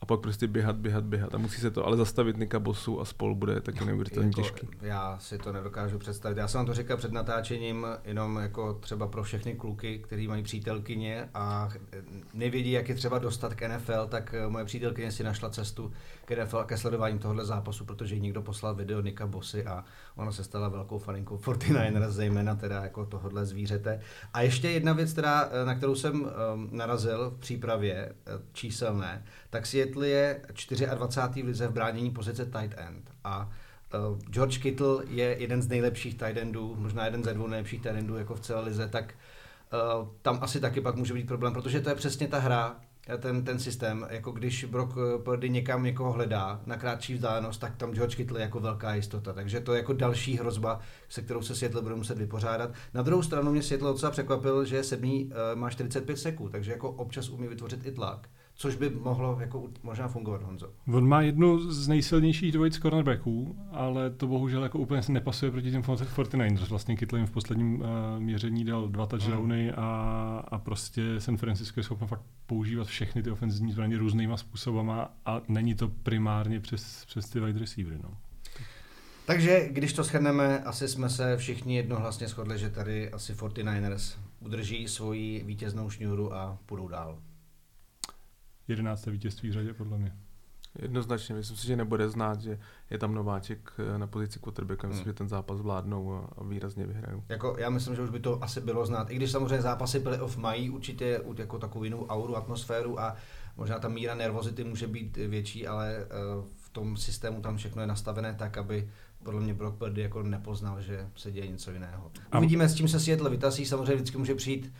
a 0.00 0.06
pak 0.06 0.20
prostě 0.20 0.46
běhat, 0.46 0.76
běhat, 0.76 1.04
běhat. 1.04 1.34
A 1.34 1.38
musí 1.38 1.60
se 1.60 1.70
to 1.70 1.86
ale 1.86 1.96
zastavit 1.96 2.36
Nika 2.36 2.58
Bosu 2.58 3.00
a 3.00 3.04
spol 3.04 3.34
bude 3.34 3.60
taky 3.60 3.84
neuvěřitelně 3.84 4.28
jako, 4.28 4.40
těžký. 4.40 4.68
Já 4.82 5.18
si 5.18 5.38
to 5.38 5.52
nedokážu 5.52 5.98
představit. 5.98 6.38
Já 6.38 6.48
jsem 6.48 6.58
vám 6.58 6.66
to 6.66 6.74
říkal 6.74 6.96
před 6.96 7.12
natáčením, 7.12 7.86
jenom 8.04 8.36
jako 8.36 8.74
třeba 8.74 9.06
pro 9.06 9.22
všechny 9.22 9.54
kluky, 9.54 9.98
kteří 9.98 10.28
mají 10.28 10.42
přítelkyně 10.42 11.28
a 11.34 11.68
nevědí, 12.34 12.70
jak 12.70 12.88
je 12.88 12.94
třeba 12.94 13.18
dostat 13.18 13.54
k 13.54 13.68
NFL, 13.68 14.06
tak 14.06 14.34
moje 14.48 14.64
přítelkyně 14.64 15.12
si 15.12 15.24
našla 15.24 15.50
cestu 15.50 15.92
k 16.24 16.44
NFL 16.44 16.64
ke 16.64 16.76
sledování 16.76 17.18
tohohle 17.18 17.44
zápasu, 17.44 17.84
protože 17.84 18.14
jí 18.14 18.20
někdo 18.20 18.42
poslal 18.42 18.74
video 18.74 19.00
Nika 19.00 19.26
Bosy 19.26 19.64
a 19.64 19.84
ona 20.16 20.32
se 20.32 20.44
stala 20.44 20.68
velkou 20.68 20.98
faninkou 20.98 21.36
49ers, 21.36 22.10
zejména 22.10 22.54
teda 22.54 22.82
jako 22.82 23.06
tohohle 23.06 23.46
zvířete. 23.46 24.00
A 24.34 24.40
ještě 24.40 24.70
jedna 24.70 24.92
věc, 24.92 25.12
teda, 25.12 25.48
na 25.64 25.74
kterou 25.74 25.94
jsem 25.94 26.22
um, 26.22 26.30
narazil 26.72 27.30
v 27.30 27.38
přípravě 27.38 27.94
eh, 27.94 28.32
číselné, 28.52 29.24
tak 29.50 29.66
Seattle 29.66 30.08
je 30.08 30.40
24. 30.94 31.42
v 31.42 31.46
lize 31.46 31.68
v 31.68 31.72
bránění 31.72 32.10
pozice 32.10 32.44
tight 32.44 32.74
end. 32.78 33.10
A 33.24 33.52
uh, 34.10 34.18
George 34.30 34.58
Kittle 34.58 35.04
je 35.08 35.36
jeden 35.38 35.62
z 35.62 35.68
nejlepších 35.68 36.18
tight 36.18 36.36
endů, 36.36 36.76
možná 36.78 37.04
jeden 37.04 37.24
ze 37.24 37.34
dvou 37.34 37.46
nejlepších 37.46 37.82
tight 37.82 37.96
endů 37.96 38.16
jako 38.16 38.34
v 38.34 38.40
celé 38.40 38.62
lize, 38.62 38.88
tak 38.88 39.14
uh, 39.72 40.08
tam 40.22 40.38
asi 40.42 40.60
taky 40.60 40.80
pak 40.80 40.96
může 40.96 41.14
být 41.14 41.26
problém, 41.26 41.52
protože 41.52 41.80
to 41.80 41.88
je 41.88 41.94
přesně 41.94 42.28
ta 42.28 42.38
hra, 42.38 42.76
ten, 43.18 43.44
ten 43.44 43.58
systém, 43.58 44.06
jako 44.10 44.30
když 44.30 44.64
Brock 44.64 44.94
Purdy 45.24 45.50
někam 45.50 45.84
někoho 45.84 46.12
hledá 46.12 46.60
na 46.66 46.76
krátší 46.76 47.14
vzdálenost, 47.14 47.60
tak 47.60 47.76
tam 47.76 47.94
George 47.94 48.14
Kittle 48.14 48.40
je 48.40 48.42
jako 48.42 48.60
velká 48.60 48.94
jistota. 48.94 49.32
Takže 49.32 49.60
to 49.60 49.72
je 49.72 49.78
jako 49.78 49.92
další 49.92 50.36
hrozba, 50.36 50.80
se 51.08 51.22
kterou 51.22 51.42
se 51.42 51.54
Seattle 51.54 51.82
bude 51.82 51.94
muset 51.94 52.18
vypořádat. 52.18 52.70
Na 52.94 53.02
druhou 53.02 53.22
stranu 53.22 53.52
mě 53.52 53.62
Seattle 53.62 53.92
docela 53.92 54.12
překvapil, 54.12 54.64
že 54.64 54.84
sedmý 54.84 55.32
má 55.54 55.70
45 55.70 56.16
sekund, 56.16 56.50
takže 56.50 56.72
jako 56.72 56.90
občas 56.90 57.28
umí 57.28 57.48
vytvořit 57.48 57.86
i 57.86 57.92
tlak 57.92 58.28
což 58.60 58.76
by 58.76 58.90
mohlo 58.90 59.36
jako 59.40 59.68
možná 59.82 60.08
fungovat, 60.08 60.42
Honzo. 60.42 60.72
On 60.94 61.08
má 61.08 61.22
jednu 61.22 61.72
z 61.72 61.88
nejsilnějších 61.88 62.52
dvojic 62.52 62.78
cornerbacků, 62.78 63.56
ale 63.72 64.10
to 64.10 64.26
bohužel 64.26 64.62
jako 64.62 64.78
úplně 64.78 65.02
se 65.02 65.12
nepasuje 65.12 65.50
proti 65.50 65.70
těm 65.70 65.82
49ers. 65.82 66.68
Vlastně 66.68 66.96
Kittle 66.96 67.26
v 67.26 67.30
posledním 67.30 67.80
uh, 67.80 67.86
měření 68.18 68.64
dal 68.64 68.88
dva 68.88 69.06
touchdowny 69.06 69.64
hmm. 69.64 69.84
a, 69.84 70.38
a 70.48 70.58
prostě 70.58 71.20
San 71.20 71.36
Francisco 71.36 71.80
je 71.80 71.84
schopno 71.84 72.06
fakt 72.06 72.22
používat 72.46 72.86
všechny 72.86 73.22
ty 73.22 73.30
ofenzivní 73.30 73.72
zbraně 73.72 73.98
různýma 73.98 74.36
způsobama 74.36 75.14
a 75.26 75.40
není 75.48 75.74
to 75.74 75.88
primárně 75.88 76.60
přes, 76.60 77.04
přes 77.04 77.28
ty 77.28 77.40
wide 77.40 77.58
receivery. 77.58 77.98
No. 78.02 78.10
Takže 79.26 79.68
když 79.70 79.92
to 79.92 80.04
shrneme, 80.04 80.58
asi 80.58 80.88
jsme 80.88 81.10
se 81.10 81.36
všichni 81.36 81.76
jednohlasně 81.76 82.28
shodli, 82.28 82.58
že 82.58 82.70
tady 82.70 83.10
asi 83.10 83.34
49ers 83.34 84.18
udrží 84.40 84.88
svoji 84.88 85.44
vítěznou 85.44 85.90
šňůru 85.90 86.34
a 86.34 86.58
půjdou 86.66 86.88
dál. 86.88 87.18
11. 88.70 89.06
vítězství 89.06 89.48
v 89.48 89.52
řadě, 89.52 89.74
podle 89.74 89.98
mě. 89.98 90.12
Jednoznačně, 90.78 91.34
myslím 91.34 91.56
si, 91.56 91.66
že 91.66 91.76
nebude 91.76 92.08
znát, 92.08 92.40
že 92.40 92.58
je 92.90 92.98
tam 92.98 93.14
nováček 93.14 93.72
eh, 93.78 93.98
na 93.98 94.06
pozici 94.06 94.38
quarterbacka, 94.38 94.88
myslím, 94.88 95.04
hmm. 95.04 95.10
že 95.10 95.18
ten 95.18 95.28
zápas 95.28 95.60
vládnou 95.60 96.14
a, 96.14 96.28
a 96.38 96.44
výrazně 96.44 96.86
vyhrajou. 96.86 97.22
Jako, 97.28 97.56
já 97.58 97.70
myslím, 97.70 97.96
že 97.96 98.02
už 98.02 98.10
by 98.10 98.20
to 98.20 98.44
asi 98.44 98.60
bylo 98.60 98.86
znát, 98.86 99.10
i 99.10 99.16
když 99.16 99.30
samozřejmě 99.30 99.62
zápasy 99.62 100.00
playoff 100.00 100.36
mají 100.36 100.70
určitě 100.70 101.20
jako 101.38 101.58
takovou 101.58 101.84
jinou 101.84 102.06
auru, 102.06 102.36
atmosféru 102.36 103.00
a 103.00 103.16
možná 103.56 103.78
ta 103.78 103.88
míra 103.88 104.14
nervozity 104.14 104.64
může 104.64 104.86
být 104.86 105.16
větší, 105.16 105.66
ale 105.66 105.96
eh, 105.96 106.06
v 106.56 106.70
tom 106.70 106.96
systému 106.96 107.40
tam 107.40 107.56
všechno 107.56 107.82
je 107.82 107.86
nastavené 107.86 108.34
tak, 108.34 108.58
aby 108.58 108.90
podle 109.22 109.40
mě 109.40 109.54
Brock 109.54 109.78
Purdy 109.78 110.02
jako 110.02 110.22
nepoznal, 110.22 110.80
že 110.80 111.08
se 111.16 111.32
děje 111.32 111.46
něco 111.46 111.70
jiného. 111.70 112.10
Uvidíme, 112.36 112.68
s 112.68 112.74
čím 112.74 112.88
se 112.88 113.00
Seattle 113.00 113.30
vytasí, 113.30 113.66
samozřejmě 113.66 113.94
vždycky 113.94 114.18
může 114.18 114.34
přijít 114.34 114.72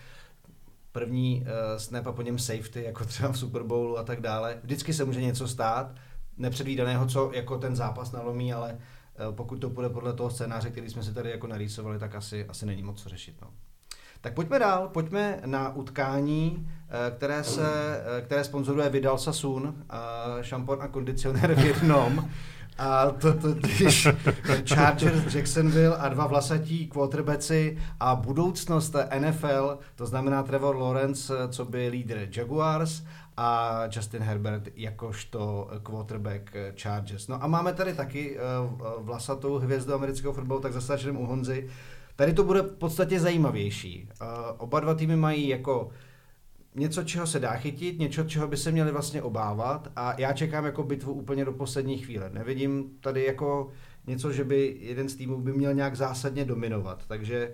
první 0.93 1.41
uh, 1.41 1.79
snap 1.79 2.07
a 2.07 2.13
po 2.13 2.23
něm 2.23 2.39
safety, 2.39 2.85
jako 2.85 3.05
třeba 3.05 3.33
v 3.33 3.39
Super 3.39 3.63
Bowlu 3.63 3.99
a 3.99 4.03
tak 4.03 4.21
dále. 4.21 4.59
Vždycky 4.63 4.93
se 4.93 5.05
může 5.05 5.21
něco 5.21 5.49
stát, 5.49 5.95
nepředvídaného, 6.39 7.07
co 7.07 7.31
jako 7.35 7.59
ten 7.59 7.77
zápas 7.77 8.13
nalomí, 8.13 8.53
ale 8.53 8.79
uh, 9.29 9.35
pokud 9.35 9.57
to 9.57 9.71
půjde 9.71 9.89
podle 9.89 10.13
toho 10.13 10.31
scénáře, 10.31 10.71
který 10.71 10.91
jsme 10.91 11.03
si 11.03 11.15
tady 11.15 11.31
jako 11.31 11.47
narýsovali, 11.47 11.99
tak 11.99 12.15
asi, 12.15 12.47
asi 12.49 12.67
není 12.67 12.83
moc 12.83 13.03
co 13.03 13.09
řešit. 13.09 13.37
No. 13.43 13.49
Tak 14.21 14.35
pojďme 14.35 14.59
dál, 14.59 14.89
pojďme 14.89 15.41
na 15.47 15.75
utkání, 15.75 16.69
eh, 16.89 17.11
které, 17.17 17.45
se, 17.45 18.03
které 18.25 18.45
sponzoruje 18.45 18.89
Vidal 18.89 19.19
Sassoon, 19.19 19.75
šampon 20.41 20.83
a 20.83 20.89
kondicionér 20.89 21.55
v 21.55 21.65
jednom. 21.65 22.31
A 22.81 23.11
to, 23.11 23.35
to, 23.35 23.53
když 23.53 24.09
Chargers, 24.65 25.35
Jacksonville 25.35 25.97
a 25.97 26.09
dva 26.09 26.27
vlasatí 26.27 26.87
quarterbacki 26.87 27.79
a 28.01 28.15
budoucnost 28.17 28.97
NFL, 29.19 29.79
to 29.95 30.07
znamená 30.07 30.43
Trevor 30.43 30.77
Lawrence, 30.77 31.35
co 31.49 31.65
by 31.65 31.89
lídr 31.89 32.29
Jaguars 32.37 33.03
a 33.37 33.81
Justin 33.97 34.23
Herbert 34.23 34.69
jakožto 34.77 35.71
quarterback 35.83 36.57
Chargers. 36.77 37.29
No 37.29 37.45
a 37.45 37.47
máme 37.47 37.73
tady 37.73 37.95
taky 37.95 38.37
uh, 38.37 39.07
vlasatou 39.07 39.59
hvězdu 39.59 39.95
amerického 39.95 40.33
fotbalu, 40.33 40.61
tak 40.61 40.73
zase 40.73 41.11
u 41.11 41.27
Honzy. 41.27 41.69
Tady 42.17 42.33
to 42.33 42.45
bude 42.45 42.63
v 42.63 42.77
podstatě 42.77 43.21
zajímavější. 43.21 44.09
Uh, 44.23 44.29
oba 44.59 44.81
dva 44.81 44.95
týmy 44.95 45.17
mají 45.17 45.49
jako 45.49 45.91
něco, 46.75 47.05
čeho 47.05 47.27
se 47.27 47.39
dá 47.39 47.57
chytit, 47.57 47.99
něco, 47.99 48.25
čeho 48.25 48.49
by 48.49 48.57
se 48.57 48.73
měli 48.73 48.93
vlastně 48.93 49.23
obávat 49.23 49.93
a 49.97 50.21
já 50.21 50.33
čekám 50.33 50.65
jako 50.65 50.83
bitvu 50.83 51.12
úplně 51.12 51.45
do 51.45 51.53
poslední 51.53 51.99
chvíle. 51.99 52.31
Nevidím 52.33 52.91
tady 53.00 53.25
jako 53.25 53.71
něco, 54.07 54.33
že 54.33 54.45
by 54.45 54.77
jeden 54.81 55.09
z 55.09 55.17
týmů 55.17 55.41
by 55.41 55.53
měl 55.53 55.75
nějak 55.75 55.97
zásadně 55.97 56.45
dominovat, 56.45 57.05
takže 57.07 57.53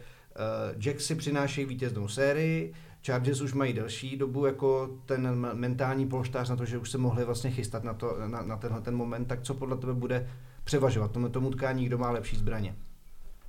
uh, 0.74 0.80
Jack 0.82 1.00
si 1.00 1.14
přináší 1.14 1.64
vítěznou 1.64 2.08
sérii, 2.08 2.74
Chargers 3.06 3.40
už 3.40 3.52
mají 3.52 3.72
delší 3.72 4.16
dobu 4.16 4.46
jako 4.46 4.90
ten 5.06 5.46
mentální 5.52 6.08
polštář 6.08 6.48
na 6.48 6.56
to, 6.56 6.64
že 6.64 6.78
už 6.78 6.90
se 6.90 6.98
mohli 6.98 7.24
vlastně 7.24 7.50
chystat 7.50 7.84
na, 7.84 7.94
to, 7.94 8.16
na, 8.26 8.42
na 8.42 8.56
tenhle 8.56 8.80
ten 8.80 8.96
moment, 8.96 9.24
tak 9.24 9.42
co 9.42 9.54
podle 9.54 9.76
tebe 9.76 9.94
bude 9.94 10.30
převažovat 10.64 11.12
tomu, 11.12 11.28
tomu 11.28 11.50
tkání, 11.50 11.86
kdo 11.86 11.98
má 11.98 12.10
lepší 12.10 12.36
zbraně? 12.36 12.76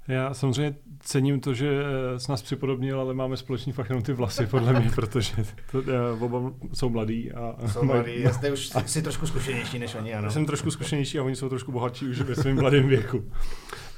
Já 0.07 0.33
samozřejmě 0.33 0.75
cením 0.99 1.39
to, 1.39 1.53
že 1.53 1.83
s 2.17 2.27
nás 2.27 2.41
připodobnil, 2.41 2.99
ale 2.99 3.13
máme 3.13 3.37
společný 3.37 3.73
fakt 3.73 3.89
jenom 3.89 4.03
ty 4.03 4.13
vlasy, 4.13 4.47
podle 4.47 4.79
mě, 4.79 4.91
protože 4.95 5.33
to, 5.71 5.79
uh, 5.79 6.23
oba 6.23 6.53
jsou 6.73 6.89
mladí. 6.89 7.31
A 7.31 7.67
jsou 7.67 7.83
mladí, 7.83 8.21
já 8.21 8.33
jste 8.33 8.51
už 8.51 8.71
jsi 8.85 9.01
trošku 9.01 9.27
zkušenější 9.27 9.79
než 9.79 9.95
oni, 9.95 10.13
ano. 10.13 10.31
Jsem 10.31 10.45
trošku 10.45 10.71
zkušenější 10.71 11.19
a 11.19 11.23
oni 11.23 11.35
jsou 11.35 11.49
trošku 11.49 11.71
bohatší 11.71 12.05
už 12.05 12.21
ve 12.21 12.35
svém 12.35 12.55
mladém 12.55 12.87
věku. 12.87 13.31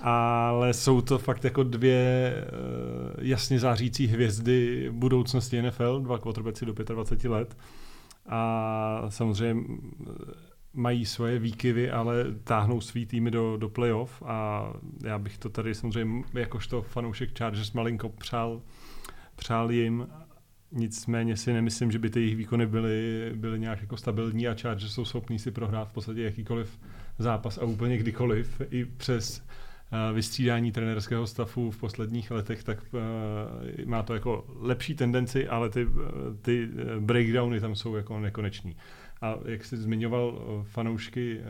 Ale 0.01 0.73
jsou 0.73 1.01
to 1.01 1.17
fakt 1.17 1.43
jako 1.43 1.63
dvě 1.63 2.33
uh, 2.35 3.23
jasně 3.25 3.59
zářící 3.59 4.07
hvězdy 4.07 4.89
budoucnosti 4.91 5.61
NFL, 5.61 6.01
dva 6.01 6.17
quarterbacki 6.17 6.65
do 6.65 6.73
25 6.73 7.29
let. 7.29 7.57
A 8.29 9.05
samozřejmě 9.09 9.63
mají 10.73 11.05
svoje 11.05 11.39
výkyvy, 11.39 11.91
ale 11.91 12.25
táhnou 12.43 12.81
svý 12.81 13.05
týmy 13.05 13.31
do, 13.31 13.57
do 13.57 13.69
playoff. 13.69 14.23
A 14.25 14.69
já 15.03 15.19
bych 15.19 15.37
to 15.37 15.49
tady 15.49 15.75
samozřejmě 15.75 16.23
jakožto 16.33 16.81
fanoušek 16.81 17.37
Chargers 17.37 17.71
malinko 17.71 18.09
přál, 18.09 18.61
přál 19.35 19.71
jim, 19.71 20.07
nicméně 20.71 21.37
si 21.37 21.53
nemyslím, 21.53 21.91
že 21.91 21.99
by 21.99 22.09
ty 22.09 22.19
jejich 22.19 22.35
výkony 22.35 22.67
byly, 22.67 23.31
byly 23.35 23.59
nějak 23.59 23.81
jako 23.81 23.97
stabilní 23.97 24.47
a 24.47 24.55
Chargers 24.55 24.93
jsou 24.93 25.05
schopní 25.05 25.39
si 25.39 25.51
prohrát 25.51 25.89
v 25.89 25.91
podstatě 25.91 26.21
jakýkoliv 26.21 26.79
zápas 27.17 27.57
a 27.57 27.63
úplně 27.63 27.97
kdykoliv. 27.97 28.61
I 28.69 28.85
přes 28.85 29.39
uh, 29.39 30.15
vystřídání 30.15 30.71
trenerského 30.71 31.27
stavu 31.27 31.71
v 31.71 31.77
posledních 31.77 32.31
letech, 32.31 32.63
tak 32.63 32.85
uh, 32.91 33.85
má 33.85 34.03
to 34.03 34.13
jako 34.13 34.45
lepší 34.59 34.95
tendenci, 34.95 35.47
ale 35.47 35.69
ty, 35.69 35.87
ty 36.41 36.69
breakdowny 36.99 37.59
tam 37.59 37.75
jsou 37.75 37.95
jako 37.95 38.19
nekoneční. 38.19 38.75
A 39.21 39.35
jak 39.45 39.65
jsi 39.65 39.77
zmiňoval 39.77 40.41
eh, 40.41 40.63
fanoušky 40.63 41.39
uh, 41.39 41.43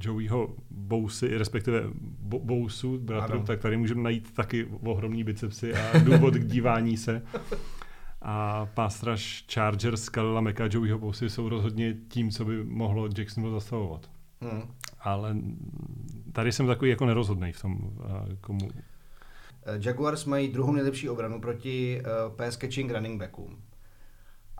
Joeyho 0.00 0.54
Bousy, 0.70 1.38
respektive 1.38 1.82
Bo- 2.20 2.38
Bousu, 2.38 2.98
bratru, 2.98 3.42
tak 3.42 3.60
tady 3.60 3.76
můžeme 3.76 4.02
najít 4.02 4.34
taky 4.34 4.66
ohromný 4.84 5.24
bicepsy 5.24 5.74
a 5.74 5.98
důvod 5.98 6.34
k 6.34 6.46
dívání 6.46 6.96
se. 6.96 7.22
A 8.22 8.66
pástraž 8.74 9.44
Chargers, 9.52 10.08
Kalila 10.08 10.40
Meka, 10.40 10.68
Joeyho 10.70 10.98
Bousy 10.98 11.30
jsou 11.30 11.48
rozhodně 11.48 11.96
tím, 12.08 12.30
co 12.30 12.44
by 12.44 12.64
mohlo 12.64 13.08
Jacksonville 13.18 13.54
zastavovat. 13.54 14.10
Hmm. 14.40 14.62
Ale 15.00 15.36
tady 16.32 16.52
jsem 16.52 16.66
takový 16.66 16.90
jako 16.90 17.06
nerozhodný 17.06 17.52
v 17.52 17.62
tom, 17.62 17.72
uh, 17.74 18.34
komu. 18.40 18.68
Jaguars 19.78 20.24
mají 20.24 20.48
druhou 20.48 20.72
nejlepší 20.72 21.08
obranu 21.08 21.40
proti 21.40 22.00
uh, 22.00 22.36
pass 22.36 22.56
catching 22.56 22.92
running 22.92 23.20
backům. 23.20 23.58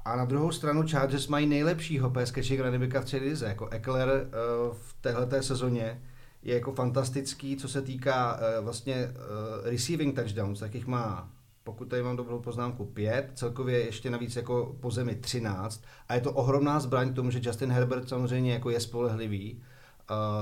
A 0.04 0.16
na 0.16 0.24
druhou 0.24 0.52
stranu 0.52 0.82
Chargers 0.88 1.28
mají 1.28 1.46
nejlepšího 1.46 2.12
catching 2.24 2.60
running 2.60 2.94
v 2.94 3.12
lize, 3.12 3.46
jako 3.46 3.68
Eckler 3.68 4.08
uh, 4.08 4.74
v 4.74 4.96
téhleté 5.00 5.42
sezóně 5.42 6.02
je 6.42 6.54
jako 6.54 6.72
fantastický, 6.72 7.56
co 7.56 7.68
se 7.68 7.82
týká 7.82 8.34
uh, 8.34 8.64
vlastně 8.64 9.06
uh, 9.06 9.70
receiving 9.70 10.16
touchdowns, 10.16 10.60
tak 10.60 10.74
jich 10.74 10.86
má 10.86 11.30
pokud 11.64 11.88
tady 11.88 12.02
mám 12.02 12.16
dobrou 12.16 12.40
poznámku, 12.40 12.84
pět, 12.84 13.30
celkově 13.34 13.84
ještě 13.84 14.10
navíc 14.10 14.36
jako 14.36 14.76
po 14.80 14.90
zemi 14.90 15.14
13 15.14 15.84
a 16.08 16.14
je 16.14 16.20
to 16.20 16.32
ohromná 16.32 16.80
zbraň 16.80 17.12
k 17.12 17.14
tomu, 17.14 17.30
že 17.30 17.40
Justin 17.42 17.72
Herbert 17.72 18.08
samozřejmě 18.08 18.52
jako 18.52 18.70
je 18.70 18.80
spolehlivý, 18.80 19.62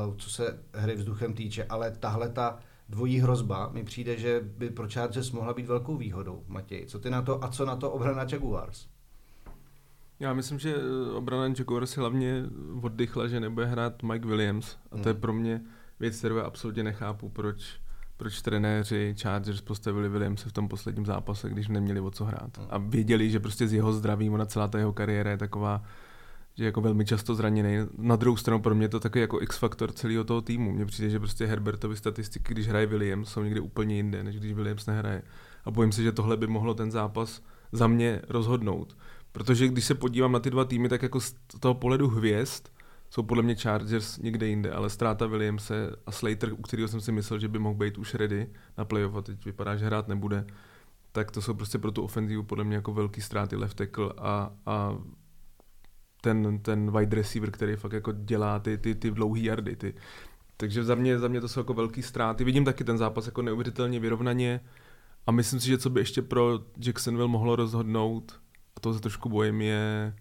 uh, 0.08 0.16
co 0.16 0.30
se 0.30 0.58
hry 0.74 0.94
vzduchem 0.94 1.34
týče, 1.34 1.64
ale 1.64 1.90
tahle 1.90 2.28
ta 2.28 2.58
dvojí 2.88 3.20
hrozba 3.20 3.68
mi 3.72 3.84
přijde, 3.84 4.16
že 4.16 4.40
by 4.40 4.70
pro 4.70 4.88
Chargers 4.88 5.30
mohla 5.30 5.54
být 5.54 5.66
velkou 5.66 5.96
výhodou, 5.96 6.44
Matěj. 6.46 6.86
Co 6.86 6.98
ty 6.98 7.10
na 7.10 7.22
to 7.22 7.44
a 7.44 7.48
co 7.48 7.64
na 7.64 7.76
to 7.76 7.90
obrana 7.90 8.26
Jaguars? 8.32 8.86
Já 10.20 10.34
myslím, 10.34 10.58
že 10.58 10.74
eh, 10.76 11.12
obrana 11.12 11.54
Jaguars 11.58 11.90
si 11.90 12.00
hlavně 12.00 12.44
oddychla, 12.82 13.28
že 13.28 13.40
nebude 13.40 13.66
hrát 13.66 14.02
Mike 14.02 14.28
Williams. 14.28 14.76
A 14.92 14.96
to 14.98 15.08
je 15.08 15.12
hmm. 15.12 15.20
pro 15.20 15.32
mě 15.32 15.60
věc, 16.00 16.18
kterou 16.18 16.36
já 16.36 16.44
absolutně 16.44 16.82
nechápu, 16.82 17.28
proč, 17.28 17.80
proč 18.16 18.42
trenéři 18.42 19.14
Chargers 19.22 19.60
postavili 19.60 20.08
Williamse 20.08 20.48
v 20.48 20.52
tom 20.52 20.68
posledním 20.68 21.06
zápase, 21.06 21.50
když 21.50 21.68
neměli 21.68 22.00
o 22.00 22.10
co 22.10 22.24
hrát. 22.24 22.58
Hmm. 22.58 22.66
A 22.70 22.78
věděli, 22.78 23.30
že 23.30 23.40
prostě 23.40 23.68
z 23.68 23.72
jeho 23.72 23.92
zdravím, 23.92 24.32
ona 24.32 24.46
celá 24.46 24.68
ta 24.68 24.78
jeho 24.78 24.92
kariéra 24.92 25.30
je 25.30 25.38
taková, 25.38 25.82
že 26.54 26.64
jako 26.64 26.80
velmi 26.80 27.04
často 27.04 27.34
zraněný. 27.34 27.76
Na 27.98 28.16
druhou 28.16 28.36
stranu 28.36 28.62
pro 28.62 28.74
mě 28.74 28.88
to 28.88 29.00
taky 29.00 29.20
jako 29.20 29.42
X-faktor 29.42 29.92
celého 29.92 30.24
toho 30.24 30.40
týmu. 30.40 30.72
Mně 30.72 30.86
přijde, 30.86 31.10
že 31.10 31.18
prostě 31.18 31.46
Herbertovi 31.46 31.96
statistiky, 31.96 32.54
když 32.54 32.68
hraje 32.68 32.86
Williams, 32.86 33.28
jsou 33.28 33.42
někde 33.42 33.60
úplně 33.60 33.96
jinde, 33.96 34.24
než 34.24 34.36
když 34.38 34.52
Williams 34.52 34.86
nehraje. 34.86 35.22
A 35.64 35.70
bojím 35.70 35.92
se, 35.92 36.02
že 36.02 36.12
tohle 36.12 36.36
by 36.36 36.46
mohlo 36.46 36.74
ten 36.74 36.90
zápas 36.90 37.42
za 37.72 37.86
mě 37.86 38.22
rozhodnout. 38.28 38.96
Protože 39.32 39.68
když 39.68 39.84
se 39.84 39.94
podívám 39.94 40.32
na 40.32 40.40
ty 40.40 40.50
dva 40.50 40.64
týmy, 40.64 40.88
tak 40.88 41.02
jako 41.02 41.20
z 41.20 41.34
toho 41.60 41.74
pohledu 41.74 42.08
hvězd 42.08 42.68
jsou 43.10 43.22
podle 43.22 43.42
mě 43.42 43.54
Chargers 43.54 44.18
někde 44.18 44.46
jinde, 44.46 44.72
ale 44.72 44.90
ztráta 44.90 45.26
Williamse 45.26 45.96
a 46.06 46.12
Slater, 46.12 46.52
u 46.52 46.62
kterého 46.62 46.88
jsem 46.88 47.00
si 47.00 47.12
myslel, 47.12 47.38
že 47.38 47.48
by 47.48 47.58
mohl 47.58 47.74
být 47.74 47.98
už 47.98 48.14
ready 48.14 48.50
na 48.78 48.84
playoff 48.84 49.14
a 49.14 49.22
teď 49.22 49.44
vypadá, 49.44 49.76
že 49.76 49.86
hrát 49.86 50.08
nebude, 50.08 50.46
tak 51.12 51.30
to 51.30 51.42
jsou 51.42 51.54
prostě 51.54 51.78
pro 51.78 51.92
tu 51.92 52.02
ofenzivu 52.02 52.42
podle 52.42 52.64
mě 52.64 52.76
jako 52.76 52.94
velký 52.94 53.20
ztráty 53.20 53.56
left 53.56 53.76
tackle 53.76 54.12
a, 54.18 54.52
a 54.66 54.98
ten, 56.20 56.58
ten 56.58 56.98
wide 56.98 57.16
receiver, 57.16 57.50
který 57.50 57.76
fakt 57.76 57.92
jako 57.92 58.12
dělá 58.12 58.58
ty, 58.58 58.78
ty, 58.78 58.94
ty 58.94 59.10
dlouhý 59.10 59.44
yardy. 59.44 59.76
Ty. 59.76 59.94
Takže 60.56 60.84
za 60.84 60.94
mě, 60.94 61.18
za 61.18 61.28
mě 61.28 61.40
to 61.40 61.48
jsou 61.48 61.60
jako 61.60 61.74
velký 61.74 62.02
ztráty. 62.02 62.44
Vidím 62.44 62.64
taky 62.64 62.84
ten 62.84 62.98
zápas 62.98 63.26
jako 63.26 63.42
neuvěřitelně 63.42 64.00
vyrovnaně 64.00 64.60
a 65.26 65.30
myslím 65.30 65.60
si, 65.60 65.66
že 65.66 65.78
co 65.78 65.90
by 65.90 66.00
ještě 66.00 66.22
pro 66.22 66.60
Jacksonville 66.84 67.28
mohlo 67.28 67.56
rozhodnout, 67.56 68.40
a 68.78 68.80
to 68.80 68.94
se 68.94 69.00
trošku 69.00 69.28
bojím, 69.28 69.60
je, 69.60 70.14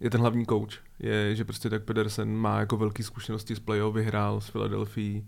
je 0.00 0.10
ten 0.10 0.20
hlavní 0.20 0.46
coach. 0.46 0.72
Je, 0.98 1.36
že 1.36 1.44
prostě 1.44 1.70
tak 1.70 1.84
Pedersen 1.84 2.36
má 2.36 2.60
jako 2.60 2.76
velké 2.76 3.02
zkušenosti 3.02 3.56
z 3.56 3.60
playoff, 3.60 3.94
vyhrál 3.94 4.40
s 4.40 4.50
Philadelphia, 4.50 5.22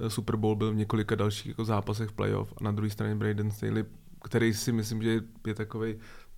eh, 0.00 0.10
Super 0.10 0.36
Bowl 0.36 0.56
byl 0.56 0.72
v 0.72 0.76
několika 0.76 1.14
dalších 1.14 1.46
jako 1.46 1.64
zápasech 1.64 2.08
v 2.08 2.12
playoff 2.12 2.52
a 2.56 2.64
na 2.64 2.72
druhé 2.72 2.90
straně 2.90 3.14
Braden 3.14 3.50
Staley, 3.50 3.84
který 4.24 4.54
si 4.54 4.72
myslím, 4.72 5.02
že 5.02 5.20
je 5.46 5.54
takový 5.54 5.94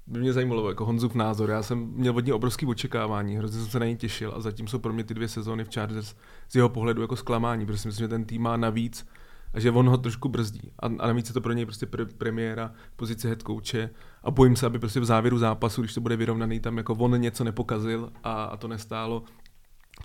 by 0.07 0.21
mě 0.21 0.33
zajímalo 0.33 0.69
jako 0.69 0.85
Honzův 0.85 1.15
názor. 1.15 1.51
Já 1.51 1.63
jsem 1.63 1.79
měl 1.79 2.17
od 2.17 2.25
něj 2.25 2.35
obrovský 2.35 2.67
očekávání, 2.67 3.37
hrozně 3.37 3.61
jsem 3.61 3.71
se 3.71 3.79
na 3.79 3.87
něj 3.87 3.97
těšil 3.97 4.33
a 4.37 4.41
zatím 4.41 4.69
jsou 4.69 4.79
pro 4.79 4.93
mě 4.93 5.05
ty 5.05 5.15
dvě 5.15 5.29
sezóny 5.29 5.65
v 5.65 5.75
Chargers 5.75 6.15
z 6.49 6.57
jeho 6.57 6.69
pohledu 6.69 7.03
jako 7.03 7.17
zklamání, 7.17 7.67
protože 7.67 7.79
si 7.79 7.89
myslím, 7.89 8.05
že 8.05 8.09
ten 8.09 8.25
tým 8.25 8.43
má 8.43 8.57
navíc 8.57 9.07
a 9.55 9.61
že 9.61 9.71
on 9.71 9.89
ho 9.89 9.99
trošku 9.99 10.29
brzdí. 10.29 10.71
A, 10.79 10.87
a 10.87 11.07
navíc 11.07 11.29
je 11.29 11.35
to 11.35 11.41
pro 11.41 11.53
něj 11.53 11.65
prostě 11.67 11.87
pre, 11.87 12.07
premiéra 12.07 12.73
v 12.93 12.97
pozici 12.97 13.29
head 13.29 13.43
coache 13.43 13.91
a 14.23 14.31
bojím 14.31 14.57
se, 14.57 14.67
aby 14.67 14.79
prostě 14.79 15.01
v 15.01 15.05
závěru 15.05 15.39
zápasu, 15.39 15.83
když 15.83 15.95
to 15.95 16.01
bude 16.01 16.17
vyrovnaný, 16.17 16.61
tam 16.61 16.77
jako 16.77 16.95
on 16.95 17.21
něco 17.21 17.45
nepokazil 17.45 18.13
a, 18.25 18.45
a 18.45 18.57
to 18.57 18.69
nestálo. 18.69 19.23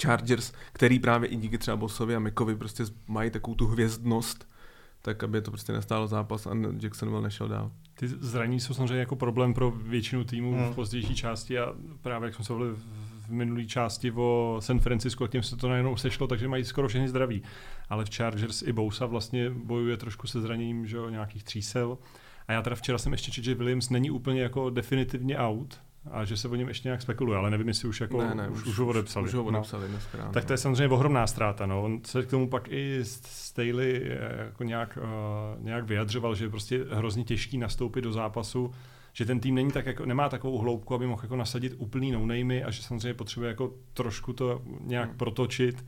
Chargers, 0.01 0.53
který 0.73 0.99
právě 0.99 1.29
i 1.29 1.35
díky 1.35 1.57
třeba 1.57 1.77
Bossovi 1.77 2.15
a 2.15 2.19
Mikovi 2.19 2.55
prostě 2.55 2.83
mají 3.07 3.31
takovou 3.31 3.55
tu 3.55 3.67
hvězdnost, 3.67 4.47
tak 5.01 5.23
aby 5.23 5.41
to 5.41 5.51
prostě 5.51 5.73
nestálo 5.73 6.07
zápas 6.07 6.47
a 6.47 6.51
Jacksonville 6.81 7.23
nešel 7.23 7.47
dál. 7.47 7.71
Ty 7.93 8.07
zranění 8.07 8.59
jsou 8.59 8.73
samozřejmě 8.73 8.99
jako 8.99 9.15
problém 9.15 9.53
pro 9.53 9.71
většinu 9.71 10.23
týmů 10.23 10.53
hmm. 10.53 10.71
v 10.71 10.75
pozdější 10.75 11.15
části 11.15 11.59
a 11.59 11.73
právě 12.01 12.27
jak 12.27 12.35
jsme 12.35 12.45
se 12.45 12.53
volili 12.53 12.75
v 12.75 13.08
minulé 13.29 13.65
části 13.65 14.11
o 14.11 14.57
San 14.59 14.79
Francisco, 14.79 15.23
a 15.23 15.27
tím 15.27 15.43
se 15.43 15.55
to 15.55 15.69
najednou 15.69 15.97
sešlo, 15.97 16.27
takže 16.27 16.47
mají 16.47 16.65
skoro 16.65 16.87
všechny 16.87 17.09
zdraví. 17.09 17.43
Ale 17.89 18.05
v 18.05 18.15
Chargers 18.15 18.61
i 18.61 18.73
Bousa 18.73 19.05
vlastně 19.05 19.49
bojuje 19.49 19.97
trošku 19.97 20.27
se 20.27 20.41
zraněním 20.41 20.87
že, 20.87 20.97
nějakých 21.09 21.43
třísel. 21.43 21.97
A 22.47 22.53
já 22.53 22.61
teda 22.61 22.75
včera 22.75 22.97
jsem 22.97 23.11
ještě 23.11 23.31
četl, 23.31 23.45
že 23.45 23.55
Williams 23.55 23.89
není 23.89 24.11
úplně 24.11 24.41
jako 24.41 24.69
definitivně 24.69 25.37
out, 25.37 25.79
a 26.11 26.25
že 26.25 26.37
se 26.37 26.47
o 26.47 26.55
něm 26.55 26.67
ještě 26.67 26.87
nějak 26.87 27.01
spekuluje, 27.01 27.37
ale 27.37 27.51
nevím, 27.51 27.67
jestli 27.67 27.87
už, 27.87 28.01
jako, 28.01 28.17
ne, 28.17 28.35
ne, 28.35 28.49
už, 28.49 28.65
už, 28.65 28.79
ho 28.79 28.87
odepsali. 28.87 29.25
Už 29.25 29.33
ho 29.33 29.43
odepsali 29.43 29.83
no. 29.83 29.89
dneska, 29.89 30.29
Tak 30.31 30.45
to 30.45 30.53
je 30.53 30.57
samozřejmě 30.57 30.87
ohromná 30.87 31.27
ztráta. 31.27 31.65
No. 31.65 31.83
On 31.83 32.01
se 32.05 32.23
k 32.23 32.29
tomu 32.29 32.49
pak 32.49 32.67
i 32.71 32.99
Staley 33.03 34.01
eh, 34.03 34.45
jako 34.45 34.63
nějak, 34.63 34.97
uh, 35.01 35.63
nějak 35.63 35.85
vyjadřoval, 35.85 36.35
že 36.35 36.45
je 36.45 36.49
prostě 36.49 36.85
hrozně 36.91 37.23
těžký 37.23 37.57
nastoupit 37.57 38.01
do 38.01 38.11
zápasu, 38.11 38.71
že 39.13 39.25
ten 39.25 39.39
tým 39.39 39.55
není 39.55 39.71
tak 39.71 39.85
jako, 39.85 40.05
nemá 40.05 40.29
takovou 40.29 40.57
hloubku, 40.57 40.95
aby 40.95 41.07
mohl 41.07 41.23
jako 41.23 41.35
nasadit 41.35 41.73
úplný 41.77 42.11
no 42.11 42.27
a 42.65 42.71
že 42.71 42.83
samozřejmě 42.83 43.13
potřebuje 43.13 43.47
jako 43.47 43.73
trošku 43.93 44.33
to 44.33 44.61
nějak 44.81 45.09
hmm. 45.09 45.17
protočit 45.17 45.85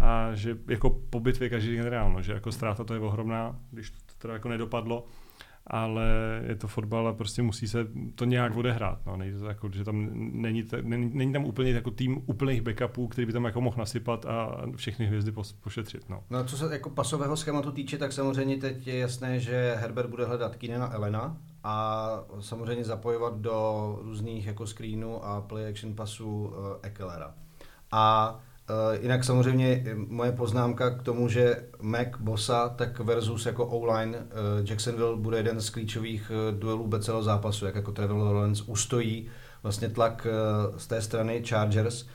a 0.00 0.34
že 0.34 0.58
jako 0.68 0.90
po 0.90 1.20
bitvě 1.20 1.48
každý 1.48 1.76
generál, 1.76 2.12
no, 2.12 2.22
že 2.22 2.32
jako 2.32 2.52
ztráta 2.52 2.84
to 2.84 2.94
je 2.94 3.00
ohromná, 3.00 3.58
když 3.70 3.90
to 3.90 4.14
teda 4.18 4.34
jako 4.34 4.48
nedopadlo 4.48 5.06
ale 5.70 6.04
je 6.46 6.56
to 6.56 6.68
fotbal 6.68 7.08
a 7.08 7.12
prostě 7.12 7.42
musí 7.42 7.68
se 7.68 7.86
to 8.14 8.24
nějak 8.24 8.56
odehrát. 8.56 9.06
No. 9.06 9.16
Nejde 9.16 9.38
to 9.38 9.46
jako, 9.46 9.70
že 9.72 9.84
tam 9.84 10.08
není, 10.42 10.64
není, 10.82 11.10
není, 11.14 11.32
tam 11.32 11.44
úplně 11.44 11.70
jako 11.70 11.90
tým 11.90 12.22
úplných 12.26 12.62
backupů, 12.62 13.08
který 13.08 13.26
by 13.26 13.32
tam 13.32 13.44
jako 13.44 13.60
mohl 13.60 13.76
nasypat 13.78 14.26
a 14.26 14.62
všechny 14.76 15.06
hvězdy 15.06 15.32
pošetřit. 15.60 16.08
No. 16.08 16.24
no 16.30 16.44
co 16.44 16.56
se 16.56 16.72
jako 16.72 16.90
pasového 16.90 17.36
schématu 17.36 17.72
týče, 17.72 17.98
tak 17.98 18.12
samozřejmě 18.12 18.56
teď 18.56 18.86
je 18.86 18.98
jasné, 18.98 19.40
že 19.40 19.76
Herbert 19.80 20.10
bude 20.10 20.24
hledat 20.24 20.56
Kinena 20.56 20.92
Elena 20.92 21.36
a 21.64 22.08
samozřejmě 22.40 22.84
zapojovat 22.84 23.34
do 23.36 23.98
různých 24.02 24.46
jako 24.46 24.66
screenů 24.66 25.24
a 25.24 25.40
play 25.40 25.68
action 25.68 25.94
pasů 25.94 26.44
uh, 26.44 26.54
Ekelera. 26.82 27.34
A 27.92 28.38
Uh, 28.70 29.02
jinak 29.02 29.24
samozřejmě 29.24 29.84
moje 29.94 30.32
poznámka 30.32 30.90
k 30.90 31.02
tomu, 31.02 31.28
že 31.28 31.64
Mac 31.80 32.08
Bossa 32.20 32.68
tak 32.68 33.00
versus 33.00 33.46
jako 33.46 33.66
O-line 33.66 34.18
uh, 34.18 34.24
Jacksonville 34.68 35.16
bude 35.16 35.36
jeden 35.36 35.60
z 35.60 35.70
klíčových 35.70 36.32
duelů 36.58 36.90
celého 37.00 37.22
zápasu, 37.22 37.66
jak 37.66 37.74
jako 37.74 37.92
Trevor 37.92 38.18
Lawrence 38.18 38.64
ustojí 38.66 39.28
vlastně 39.62 39.88
tlak 39.88 40.26
z 40.76 40.86
té 40.86 41.02
strany 41.02 41.42
Chargers. 41.48 42.06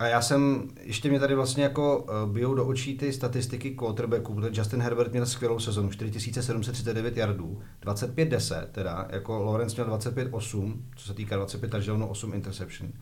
A 0.00 0.06
já 0.06 0.22
jsem, 0.22 0.68
ještě 0.80 1.10
mě 1.10 1.20
tady 1.20 1.34
vlastně 1.34 1.62
jako 1.62 1.98
uh, 1.98 2.32
bijou 2.32 2.54
do 2.54 2.66
očí 2.66 2.98
ty 2.98 3.12
statistiky 3.12 3.70
quarterbacků, 3.70 4.34
protože 4.34 4.60
Justin 4.60 4.80
Herbert 4.82 5.12
měl 5.12 5.26
skvělou 5.26 5.58
sezonu, 5.58 5.90
4739 5.90 7.16
yardů, 7.16 7.60
25-10 7.82 8.66
teda, 8.72 9.08
jako 9.10 9.42
Lawrence 9.44 9.84
měl 9.84 9.98
25-8, 9.98 10.74
co 10.96 11.06
se 11.06 11.14
týká 11.14 11.36
25 11.36 11.70
touchdownů, 11.70 12.08
8 12.08 12.34
interception 12.34 12.92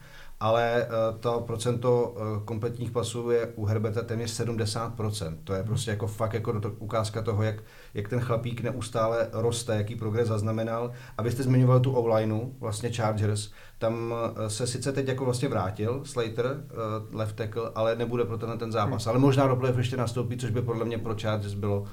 ale 0.41 0.87
uh, 0.87 1.21
to 1.21 1.41
procento 1.41 2.09
uh, 2.09 2.43
kompletních 2.45 2.91
pasů 2.91 3.31
je 3.31 3.47
u 3.47 3.65
Herberta 3.65 4.03
téměř 4.03 4.41
70%. 4.41 5.37
To 5.45 5.55
je 5.55 5.63
prostě 5.63 5.91
jako 5.91 6.07
fakt 6.07 6.35
jako 6.35 6.61
to, 6.61 6.71
ukázka 6.79 7.23
toho, 7.23 7.43
jak, 7.43 7.57
jak 7.95 8.09
ten 8.09 8.21
chlapík 8.21 8.61
neustále 8.61 9.29
roste, 9.33 9.77
jaký 9.77 9.97
progres 9.97 10.29
zaznamenal. 10.29 10.91
Abyste 11.19 11.43
zmiňoval 11.43 11.81
tu 11.81 11.93
online 11.93 12.41
vlastně 12.61 12.91
Chargers, 12.91 13.51
tam 13.79 14.15
uh, 14.39 14.47
se 14.49 14.67
sice 14.67 14.93
teď 14.93 15.09
jako 15.09 15.25
vlastně 15.25 15.49
vrátil 15.49 16.01
Slater, 16.05 16.65
left 17.13 17.37
tackle, 17.37 17.71
ale 17.75 17.97
nebude 17.97 18.25
pro 18.25 18.39
tenhle 18.39 18.59
ten 18.59 18.73
zápas. 18.73 19.05
Hmm. 19.05 19.11
Ale 19.11 19.19
možná 19.19 19.47
do 19.47 19.67
ještě 19.77 19.97
nastoupí, 19.97 20.37
což 20.37 20.51
by 20.51 20.63
podle 20.63 20.85
mě 20.85 20.99
pro 20.99 21.15
Chargers 21.21 21.55
bylo 21.55 21.85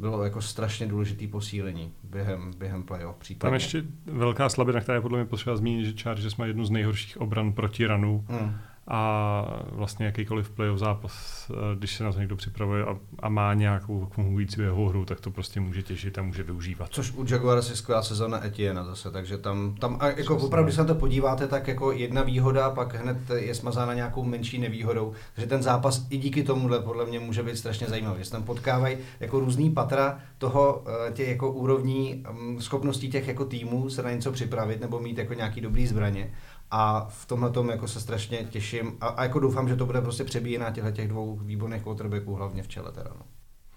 bylo 0.00 0.24
jako 0.24 0.42
strašně 0.42 0.86
důležitý 0.86 1.26
posílení 1.26 1.92
během, 2.04 2.52
během 2.58 2.82
playoff 2.82 3.16
případně. 3.16 3.50
Tam 3.50 3.54
ještě 3.54 3.84
velká 4.06 4.48
slabina, 4.48 4.80
která 4.80 4.96
je 4.96 5.02
podle 5.02 5.18
mě 5.18 5.26
potřeba 5.26 5.56
zmínit, 5.56 5.84
že 5.84 6.02
Chargers 6.02 6.36
má 6.36 6.46
jednu 6.46 6.64
z 6.64 6.70
nejhorších 6.70 7.20
obran 7.20 7.52
proti 7.52 7.86
ranu. 7.86 8.24
Hmm 8.28 8.54
a 8.90 9.44
vlastně 9.72 10.06
jakýkoliv 10.06 10.50
playoff 10.50 10.78
zápas, 10.78 11.46
eh, 11.50 11.76
když 11.76 11.96
se 11.96 12.04
na 12.04 12.12
to 12.12 12.18
někdo 12.18 12.36
připravuje 12.36 12.84
a, 12.84 12.96
a 13.18 13.28
má 13.28 13.54
nějakou 13.54 14.08
fungující 14.10 14.60
jeho 14.60 14.88
hru, 14.88 15.04
tak 15.04 15.20
to 15.20 15.30
prostě 15.30 15.60
může 15.60 15.82
těžit 15.82 16.18
a 16.18 16.22
může 16.22 16.42
využívat. 16.42 16.88
Což 16.90 17.12
u 17.12 17.24
Jaguars 17.30 17.70
je 17.70 17.76
skvělá 17.76 18.02
sezóna 18.02 18.46
Etienne 18.46 18.84
zase, 18.84 19.10
takže 19.10 19.38
tam, 19.38 19.74
tam 19.74 19.96
a 20.00 20.08
jako 20.08 20.36
opravdu, 20.36 20.66
když 20.66 20.74
se 20.74 20.80
na 20.80 20.86
to 20.86 20.94
podíváte, 20.94 21.48
tak 21.48 21.68
jako 21.68 21.92
jedna 21.92 22.22
výhoda, 22.22 22.70
pak 22.70 22.94
hned 22.94 23.16
je 23.34 23.54
smazána 23.54 23.94
nějakou 23.94 24.24
menší 24.24 24.58
nevýhodou, 24.58 25.12
takže 25.34 25.48
ten 25.48 25.62
zápas 25.62 26.06
i 26.10 26.18
díky 26.18 26.42
tomuhle 26.42 26.80
podle 26.80 27.06
mě 27.06 27.20
může 27.20 27.42
být 27.42 27.56
strašně 27.56 27.86
zajímavý, 27.86 28.24
že 28.24 28.30
tam 28.30 28.42
potkávají 28.42 28.98
jako 29.20 29.40
různý 29.40 29.70
patra 29.70 30.18
toho 30.38 30.84
eh, 31.08 31.12
těch 31.12 31.28
jako 31.28 31.52
úrovní 31.52 32.24
mm, 32.30 32.60
schopností 32.60 33.10
těch 33.10 33.28
jako 33.28 33.44
týmů 33.44 33.90
se 33.90 34.02
na 34.02 34.10
něco 34.10 34.32
připravit 34.32 34.80
nebo 34.80 35.00
mít 35.00 35.18
jako 35.18 35.34
nějaký 35.34 35.60
dobrý 35.60 35.86
zbraně 35.86 36.30
a 36.70 37.06
v 37.08 37.26
tomhle 37.26 37.50
tom 37.50 37.68
jako 37.68 37.88
se 37.88 38.00
strašně 38.00 38.38
těším 38.50 38.96
a, 39.00 39.06
a, 39.06 39.22
jako 39.22 39.40
doufám, 39.40 39.68
že 39.68 39.76
to 39.76 39.86
bude 39.86 40.00
prostě 40.00 40.24
přebíjená 40.24 40.70
těchto 40.70 40.90
těch 40.90 41.08
dvou 41.08 41.36
výborných 41.36 41.82
quarterbacků, 41.82 42.34
hlavně 42.34 42.62
v 42.62 42.68
čele 42.68 42.92
teda. 42.92 43.10
No. 43.18 43.26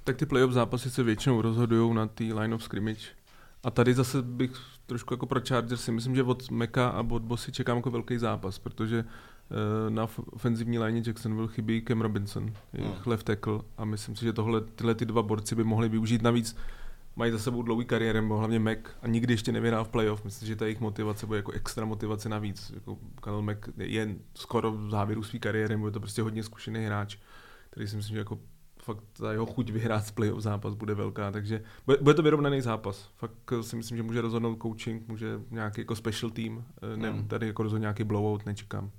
Tak 0.03 0.17
ty 0.17 0.25
playoff 0.25 0.53
zápasy 0.53 0.89
se 0.89 1.03
většinou 1.03 1.41
rozhodují 1.41 1.93
na 1.93 2.07
té 2.07 2.23
line 2.23 2.55
of 2.55 2.63
scrimmage. 2.63 3.07
A 3.63 3.71
tady 3.71 3.93
zase 3.93 4.21
bych 4.21 4.51
trošku 4.85 5.13
jako 5.13 5.25
pro 5.25 5.41
Chargers 5.47 5.83
si 5.83 5.91
myslím, 5.91 6.15
že 6.15 6.23
od 6.23 6.51
Meka 6.51 6.89
a 6.89 6.99
od 6.99 7.21
Bossy 7.21 7.51
čekám 7.51 7.77
jako 7.77 7.91
velký 7.91 8.17
zápas, 8.17 8.59
protože 8.59 8.99
uh, 9.03 9.93
na 9.93 10.07
ofenzivní 10.31 10.79
line 10.79 11.01
Jacksonville 11.05 11.47
chybí 11.47 11.85
Cam 11.87 12.01
Robinson, 12.01 12.53
jejich 12.73 12.91
hmm. 12.91 13.01
left 13.05 13.25
tackle 13.25 13.59
a 13.77 13.85
myslím 13.85 14.15
si, 14.15 14.25
že 14.25 14.33
tohle, 14.33 14.61
tyhle 14.61 14.95
ty 14.95 15.05
dva 15.05 15.21
borci 15.21 15.55
by 15.55 15.63
mohli 15.63 15.89
využít 15.89 16.21
navíc 16.21 16.55
mají 17.15 17.31
za 17.31 17.39
sebou 17.39 17.61
dlouhý 17.61 17.85
kariéru, 17.85 18.21
nebo 18.21 18.37
hlavně 18.37 18.59
Mac 18.59 18.77
a 19.01 19.07
nikdy 19.07 19.33
ještě 19.33 19.51
nevyhrál 19.51 19.85
v 19.85 19.89
playoff. 19.89 20.25
Myslím, 20.25 20.47
že 20.47 20.55
ta 20.55 20.65
jejich 20.65 20.79
motivace 20.79 21.25
bude 21.25 21.39
jako 21.39 21.51
extra 21.51 21.85
motivace 21.85 22.29
navíc. 22.29 22.71
Jako 22.75 22.97
Khalil 23.21 23.41
Mac 23.41 23.57
je 23.77 24.15
skoro 24.35 24.71
v 24.71 24.89
závěru 24.89 25.23
své 25.23 25.39
kariéry, 25.39 25.77
bude 25.77 25.91
to 25.91 25.99
prostě 25.99 26.21
hodně 26.21 26.43
zkušený 26.43 26.85
hráč, 26.85 27.17
který 27.69 27.87
si 27.87 27.95
myslím, 27.95 28.13
že 28.13 28.19
jako 28.19 28.39
fakt 28.83 29.03
ta 29.13 29.31
jeho 29.31 29.45
chuť 29.45 29.69
vyhrát 29.69 30.11
playoff 30.11 30.41
zápas 30.41 30.73
bude 30.73 30.93
velká, 30.93 31.31
takže 31.31 31.63
bude, 31.85 31.97
bude 32.01 32.15
to 32.15 32.23
vyrovnaný 32.23 32.61
zápas. 32.61 33.09
Fakt 33.15 33.53
si 33.61 33.75
myslím, 33.75 33.97
že 33.97 34.03
může 34.03 34.21
rozhodnout 34.21 34.61
coaching, 34.61 35.07
může 35.07 35.41
nějaký 35.51 35.81
jako 35.81 35.95
special 35.95 36.31
team, 36.31 36.63
eh, 36.93 36.97
ne, 36.97 37.09
hmm. 37.09 37.27
tady 37.27 37.47
jako 37.47 37.63
rozhodnout 37.63 37.81
nějaký 37.81 38.03
blowout, 38.03 38.45
nečekám. 38.45 38.91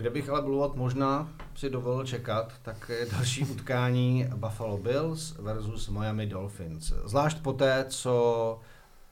Kde 0.00 0.10
bych 0.10 0.28
ale 0.28 0.42
Bluot 0.42 0.76
možná 0.76 1.28
si 1.54 1.70
dovolil 1.70 2.06
čekat, 2.06 2.52
tak 2.62 2.88
je 2.88 3.06
další 3.06 3.44
utkání 3.44 4.26
Buffalo 4.36 4.78
Bills 4.78 5.36
versus 5.38 5.88
Miami 5.88 6.26
Dolphins. 6.26 6.92
Zvlášť 7.04 7.42
poté, 7.42 7.84
co 7.88 8.58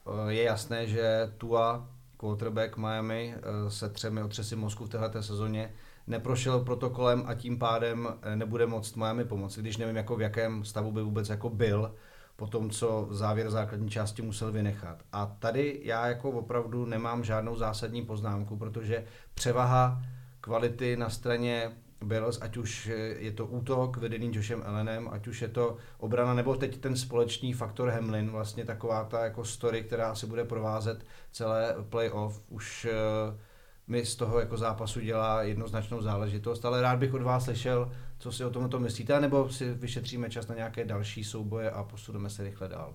eh, 0.07 0.33
je 0.33 0.43
jasné, 0.43 0.87
že 0.87 1.33
Tua, 1.39 1.89
quarterback 2.17 2.77
Miami, 2.77 3.35
eh, 3.37 3.71
se 3.71 3.89
třemi 3.89 4.23
otřesy 4.23 4.57
mozku 4.57 4.85
v 4.85 4.89
této 4.89 5.23
sezóně 5.23 5.73
neprošel 6.07 6.61
protokolem 6.61 7.23
a 7.27 7.35
tím 7.35 7.59
pádem 7.59 8.09
eh, 8.23 8.37
nebude 8.37 8.67
moct 8.67 8.97
Miami 8.97 9.25
pomoci, 9.25 9.61
když 9.61 9.77
nevím, 9.77 9.97
jako 9.97 10.17
v 10.17 10.21
jakém 10.21 10.65
stavu 10.65 10.93
by 10.93 11.03
vůbec 11.03 11.29
jako 11.29 11.51
byl 11.51 11.95
po 12.37 12.47
tom, 12.47 12.71
co 12.71 13.09
závěr 13.11 13.51
základní 13.51 13.91
části 13.91 14.23
musel 14.23 14.53
vynechat. 14.53 15.03
A 15.13 15.37
tady 15.39 15.81
já 15.85 16.07
jako 16.07 16.31
opravdu 16.31 16.87
nemám 16.87 17.25
žádnou 17.25 17.57
zásadní 17.57 18.03
poznámku, 18.03 18.57
protože 18.57 19.05
převaha 19.35 20.03
kvality 20.41 20.97
na 20.97 21.11
straně 21.11 21.73
Bills, 22.05 22.39
ať 22.43 22.57
už 22.57 22.91
je 23.17 23.33
to 23.33 23.47
útok 23.47 23.97
vedený 23.97 24.31
Joshem 24.35 24.63
Ellenem, 24.67 25.09
ať 25.13 25.27
už 25.27 25.43
je 25.43 25.49
to 25.49 25.77
obrana, 25.99 26.35
nebo 26.35 26.57
teď 26.57 26.79
ten 26.79 26.97
společný 26.97 27.53
faktor 27.53 27.89
Hamlin, 27.89 28.31
vlastně 28.31 28.65
taková 28.65 29.05
ta 29.05 29.25
jako 29.25 29.45
story, 29.45 29.83
která 29.83 30.15
se 30.15 30.27
bude 30.27 30.45
provázet 30.45 31.07
celé 31.33 31.75
playoff, 31.89 32.43
už 32.49 32.87
uh, 33.31 33.39
mi 33.87 34.07
z 34.07 34.17
toho 34.17 34.41
jako 34.41 34.57
zápasu 34.57 35.01
dělá 35.01 35.43
jednoznačnou 35.43 36.03
záležitost, 36.03 36.65
ale 36.65 36.83
rád 36.83 36.99
bych 36.99 37.15
od 37.15 37.23
vás 37.23 37.45
slyšel, 37.45 37.93
co 38.19 38.33
si 38.33 38.45
o 38.45 38.51
tomto 38.51 38.79
myslíte, 38.79 39.21
nebo 39.21 39.49
si 39.49 39.75
vyšetříme 39.75 40.31
čas 40.31 40.49
na 40.49 40.55
nějaké 40.55 40.85
další 40.85 41.25
souboje 41.25 41.71
a 41.71 41.85
posuneme 41.85 42.31
se 42.31 42.45
rychle 42.45 42.69
dál. 42.69 42.95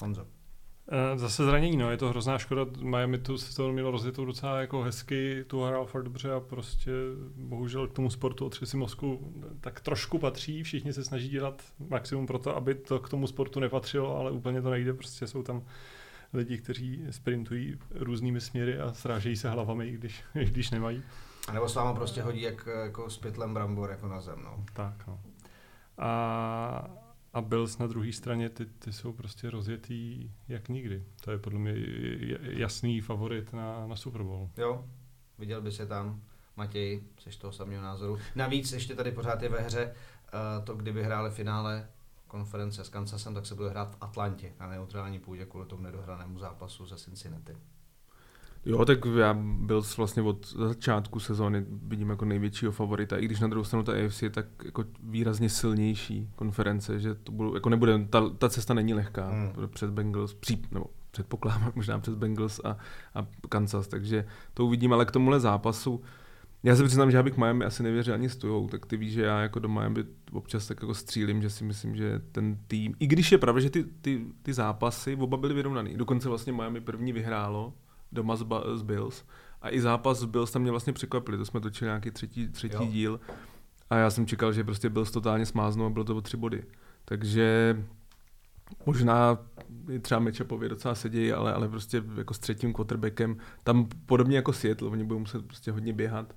Honzo. 0.00 0.26
Eh, 0.88 1.18
zase 1.18 1.44
zranění, 1.44 1.76
no, 1.76 1.90
je 1.90 1.96
to 1.96 2.08
hrozná 2.08 2.38
škoda. 2.38 2.66
Miami 2.80 3.18
tu 3.18 3.38
se 3.38 3.56
to 3.56 3.72
mělo 3.72 3.90
rozjetou 3.90 4.24
docela 4.24 4.60
jako 4.60 4.82
hezky, 4.82 5.44
tu 5.46 5.62
hrál 5.62 5.86
fakt 5.86 6.02
dobře 6.02 6.32
a 6.32 6.40
prostě 6.40 6.90
bohužel 7.36 7.88
k 7.88 7.92
tomu 7.92 8.10
sportu 8.10 8.46
otřesy 8.46 8.76
mozku 8.76 9.34
tak 9.60 9.80
trošku 9.80 10.18
patří. 10.18 10.62
Všichni 10.62 10.92
se 10.92 11.04
snaží 11.04 11.28
dělat 11.28 11.62
maximum 11.88 12.26
pro 12.26 12.38
to, 12.38 12.56
aby 12.56 12.74
to 12.74 12.98
k 12.98 13.08
tomu 13.08 13.26
sportu 13.26 13.60
nepatřilo, 13.60 14.16
ale 14.16 14.30
úplně 14.30 14.62
to 14.62 14.70
nejde, 14.70 14.94
prostě 14.94 15.26
jsou 15.26 15.42
tam 15.42 15.62
lidi, 16.32 16.58
kteří 16.58 17.04
sprintují 17.10 17.78
různými 17.94 18.40
směry 18.40 18.78
a 18.78 18.92
srážejí 18.92 19.36
se 19.36 19.50
hlavami, 19.50 19.90
když, 19.90 20.24
když 20.32 20.70
nemají. 20.70 21.02
A 21.48 21.52
nebo 21.52 21.68
s 21.68 21.74
váma 21.74 21.92
prostě 21.94 22.22
hodí 22.22 22.42
jak, 22.42 22.68
jako 22.84 23.10
s 23.10 23.18
pytlem 23.18 23.54
brambor 23.54 23.90
jako 23.90 24.08
na 24.08 24.20
zem, 24.20 24.42
no. 24.44 24.64
Tak, 24.72 25.06
no. 25.06 25.20
A 25.98 27.03
a 27.34 27.40
Bills 27.40 27.78
na 27.78 27.86
druhé 27.86 28.12
straně, 28.12 28.48
ty, 28.48 28.66
ty 28.66 28.92
jsou 28.92 29.12
prostě 29.12 29.50
rozjetý 29.50 30.30
jak 30.48 30.68
nikdy. 30.68 31.04
To 31.24 31.30
je 31.30 31.38
podle 31.38 31.58
mě 31.58 31.74
jasný 32.40 33.00
favorit 33.00 33.52
na, 33.52 33.86
na 33.86 33.96
Super 33.96 34.22
Bowl. 34.22 34.50
Jo, 34.56 34.84
viděl 35.38 35.62
by 35.62 35.72
se 35.72 35.86
tam. 35.86 36.22
Matěj, 36.56 37.02
jsi 37.18 37.38
toho 37.38 37.52
samého 37.52 37.82
názoru. 37.82 38.18
Navíc 38.34 38.72
ještě 38.72 38.94
tady 38.94 39.12
pořád 39.12 39.42
je 39.42 39.48
ve 39.48 39.60
hře 39.60 39.86
uh, 39.86 40.64
to, 40.64 40.74
kdyby 40.74 41.04
hráli 41.04 41.30
finále 41.30 41.88
konference 42.26 42.84
s 42.84 42.88
Kansasem, 42.88 43.34
tak 43.34 43.46
se 43.46 43.54
bude 43.54 43.70
hrát 43.70 43.94
v 43.94 43.96
Atlantě 44.00 44.52
na 44.60 44.68
neutrální 44.68 45.18
půdě 45.18 45.46
kvůli 45.46 45.66
tomu 45.66 45.82
nedohranému 45.82 46.38
zápasu 46.38 46.86
ze 46.86 46.96
Cincinnati. 46.96 47.56
Jo, 48.66 48.84
tak 48.84 48.98
já 49.18 49.34
byl 49.40 49.82
vlastně 49.96 50.22
od 50.22 50.52
začátku 50.52 51.20
sezóny 51.20 51.64
vidím 51.68 52.10
jako 52.10 52.24
největšího 52.24 52.72
favorita, 52.72 53.16
i 53.16 53.24
když 53.24 53.40
na 53.40 53.48
druhou 53.48 53.64
stranu 53.64 53.82
ta 53.82 53.92
AFC 53.92 54.22
je 54.22 54.30
tak 54.30 54.46
jako 54.64 54.84
výrazně 55.02 55.48
silnější 55.48 56.28
konference, 56.36 57.00
že 57.00 57.14
to 57.14 57.32
budou, 57.32 57.54
jako 57.54 57.68
nebude, 57.68 58.06
ta, 58.10 58.28
ta 58.28 58.48
cesta 58.48 58.74
není 58.74 58.94
lehká 58.94 59.30
hmm. 59.30 59.52
před 59.68 59.90
Bengals, 59.90 60.34
pří, 60.34 60.62
nebo 60.72 60.86
předpokládám 61.10 61.72
možná 61.74 61.98
přes 61.98 62.14
Bengals 62.14 62.60
a, 62.64 62.76
a 63.14 63.26
Kansas, 63.48 63.88
takže 63.88 64.24
to 64.54 64.66
uvidím, 64.66 64.92
ale 64.92 65.04
k 65.04 65.10
tomuhle 65.10 65.40
zápasu, 65.40 66.02
já 66.62 66.76
se 66.76 66.84
přiznám, 66.84 67.10
že 67.10 67.16
já 67.16 67.22
bych 67.22 67.36
Miami 67.36 67.64
asi 67.64 67.82
nevěřil 67.82 68.14
ani 68.14 68.28
stujou, 68.28 68.68
tak 68.68 68.86
ty 68.86 68.96
víš, 68.96 69.12
že 69.12 69.22
já 69.22 69.40
jako 69.40 69.58
do 69.58 69.68
Miami 69.68 70.04
občas 70.32 70.66
tak 70.66 70.82
jako 70.82 70.94
střílím, 70.94 71.42
že 71.42 71.50
si 71.50 71.64
myslím, 71.64 71.96
že 71.96 72.20
ten 72.32 72.58
tým, 72.66 72.94
i 73.00 73.06
když 73.06 73.32
je 73.32 73.38
pravda, 73.38 73.60
že 73.60 73.70
ty, 73.70 73.84
ty, 73.84 74.26
ty 74.42 74.52
zápasy 74.52 75.16
oba 75.16 75.36
byly 75.36 75.54
vyrovnaný, 75.54 75.96
dokonce 75.96 76.28
vlastně 76.28 76.52
Miami 76.52 76.80
první 76.80 77.12
vyhrálo, 77.12 77.72
doma 78.14 78.36
z, 78.36 78.42
ba- 78.42 78.64
z 78.74 78.82
Bills. 78.82 79.24
A 79.62 79.70
i 79.70 79.80
zápas 79.80 80.18
z 80.18 80.24
Bills 80.24 80.50
tam 80.50 80.62
mě 80.62 80.70
vlastně 80.70 80.92
překvapili, 80.92 81.38
to 81.38 81.44
jsme 81.44 81.60
točili 81.60 81.88
nějaký 81.88 82.10
třetí, 82.10 82.48
třetí 82.48 82.74
jo. 82.74 82.86
díl. 82.86 83.20
A 83.90 83.96
já 83.96 84.10
jsem 84.10 84.26
čekal, 84.26 84.52
že 84.52 84.64
prostě 84.64 84.90
Bills 84.90 85.10
totálně 85.10 85.46
smáznou 85.46 85.86
a 85.86 85.90
bylo 85.90 86.04
to 86.04 86.16
o 86.16 86.20
tři 86.20 86.36
body. 86.36 86.64
Takže 87.04 87.76
možná 88.86 89.38
i 89.90 89.98
třeba 89.98 90.20
Mitchupovi 90.20 90.68
docela 90.68 90.94
sedějí, 90.94 91.32
ale, 91.32 91.52
ale 91.52 91.68
prostě 91.68 92.02
jako 92.16 92.34
s 92.34 92.38
třetím 92.38 92.72
quarterbackem, 92.72 93.36
tam 93.64 93.88
podobně 94.06 94.36
jako 94.36 94.52
Seattle, 94.52 94.88
oni 94.88 95.04
budou 95.04 95.18
muset 95.18 95.46
prostě 95.46 95.72
hodně 95.72 95.92
běhat. 95.92 96.34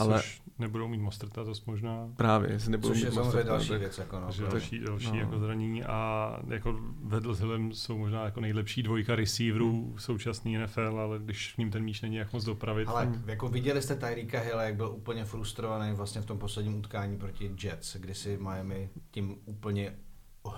Ale 0.00 0.16
Což 0.16 0.42
nebudou 0.60 0.88
mít 0.88 1.00
Mostrta, 1.00 1.44
to 1.44 1.52
možná. 1.66 2.08
Právě, 2.16 2.52
jestli 2.52 2.70
nebudou 2.70 2.88
Což 2.88 2.98
mít 2.98 3.04
je 3.04 3.12
samozřejmě 3.12 3.44
další 3.44 3.68
tak, 3.68 3.80
věc. 3.80 3.98
Jako 3.98 4.20
no, 4.20 4.48
další, 4.50 4.78
další 4.78 5.12
no. 5.12 5.18
jako 5.18 5.38
zranění 5.38 5.84
a 5.84 6.36
jako 6.48 6.80
vedl 7.02 7.34
s 7.34 7.40
Hillem 7.40 7.72
jsou 7.72 7.98
možná 7.98 8.24
jako 8.24 8.40
nejlepší 8.40 8.82
dvojka 8.82 9.16
receiverů 9.16 9.84
hmm. 9.84 9.98
současný 9.98 10.58
NFL, 10.58 10.98
ale 11.00 11.18
když 11.18 11.56
ním 11.56 11.70
ten 11.70 11.82
míč 11.82 12.00
není 12.00 12.16
jak 12.16 12.32
moc 12.32 12.44
dopravit. 12.44 12.88
Ale 12.88 13.04
hmm. 13.04 13.24
jako 13.26 13.48
viděli 13.48 13.82
jste 13.82 13.96
Tyrika 13.96 14.40
Hilla, 14.40 14.62
jak 14.62 14.76
byl 14.76 14.88
úplně 14.88 15.24
frustrovaný 15.24 15.94
vlastně 15.94 16.20
v 16.20 16.26
tom 16.26 16.38
posledním 16.38 16.78
utkání 16.78 17.18
proti 17.18 17.50
Jets, 17.62 17.96
kdy 17.96 18.14
si 18.14 18.38
Miami 18.38 18.90
tím 19.10 19.36
úplně 19.44 19.94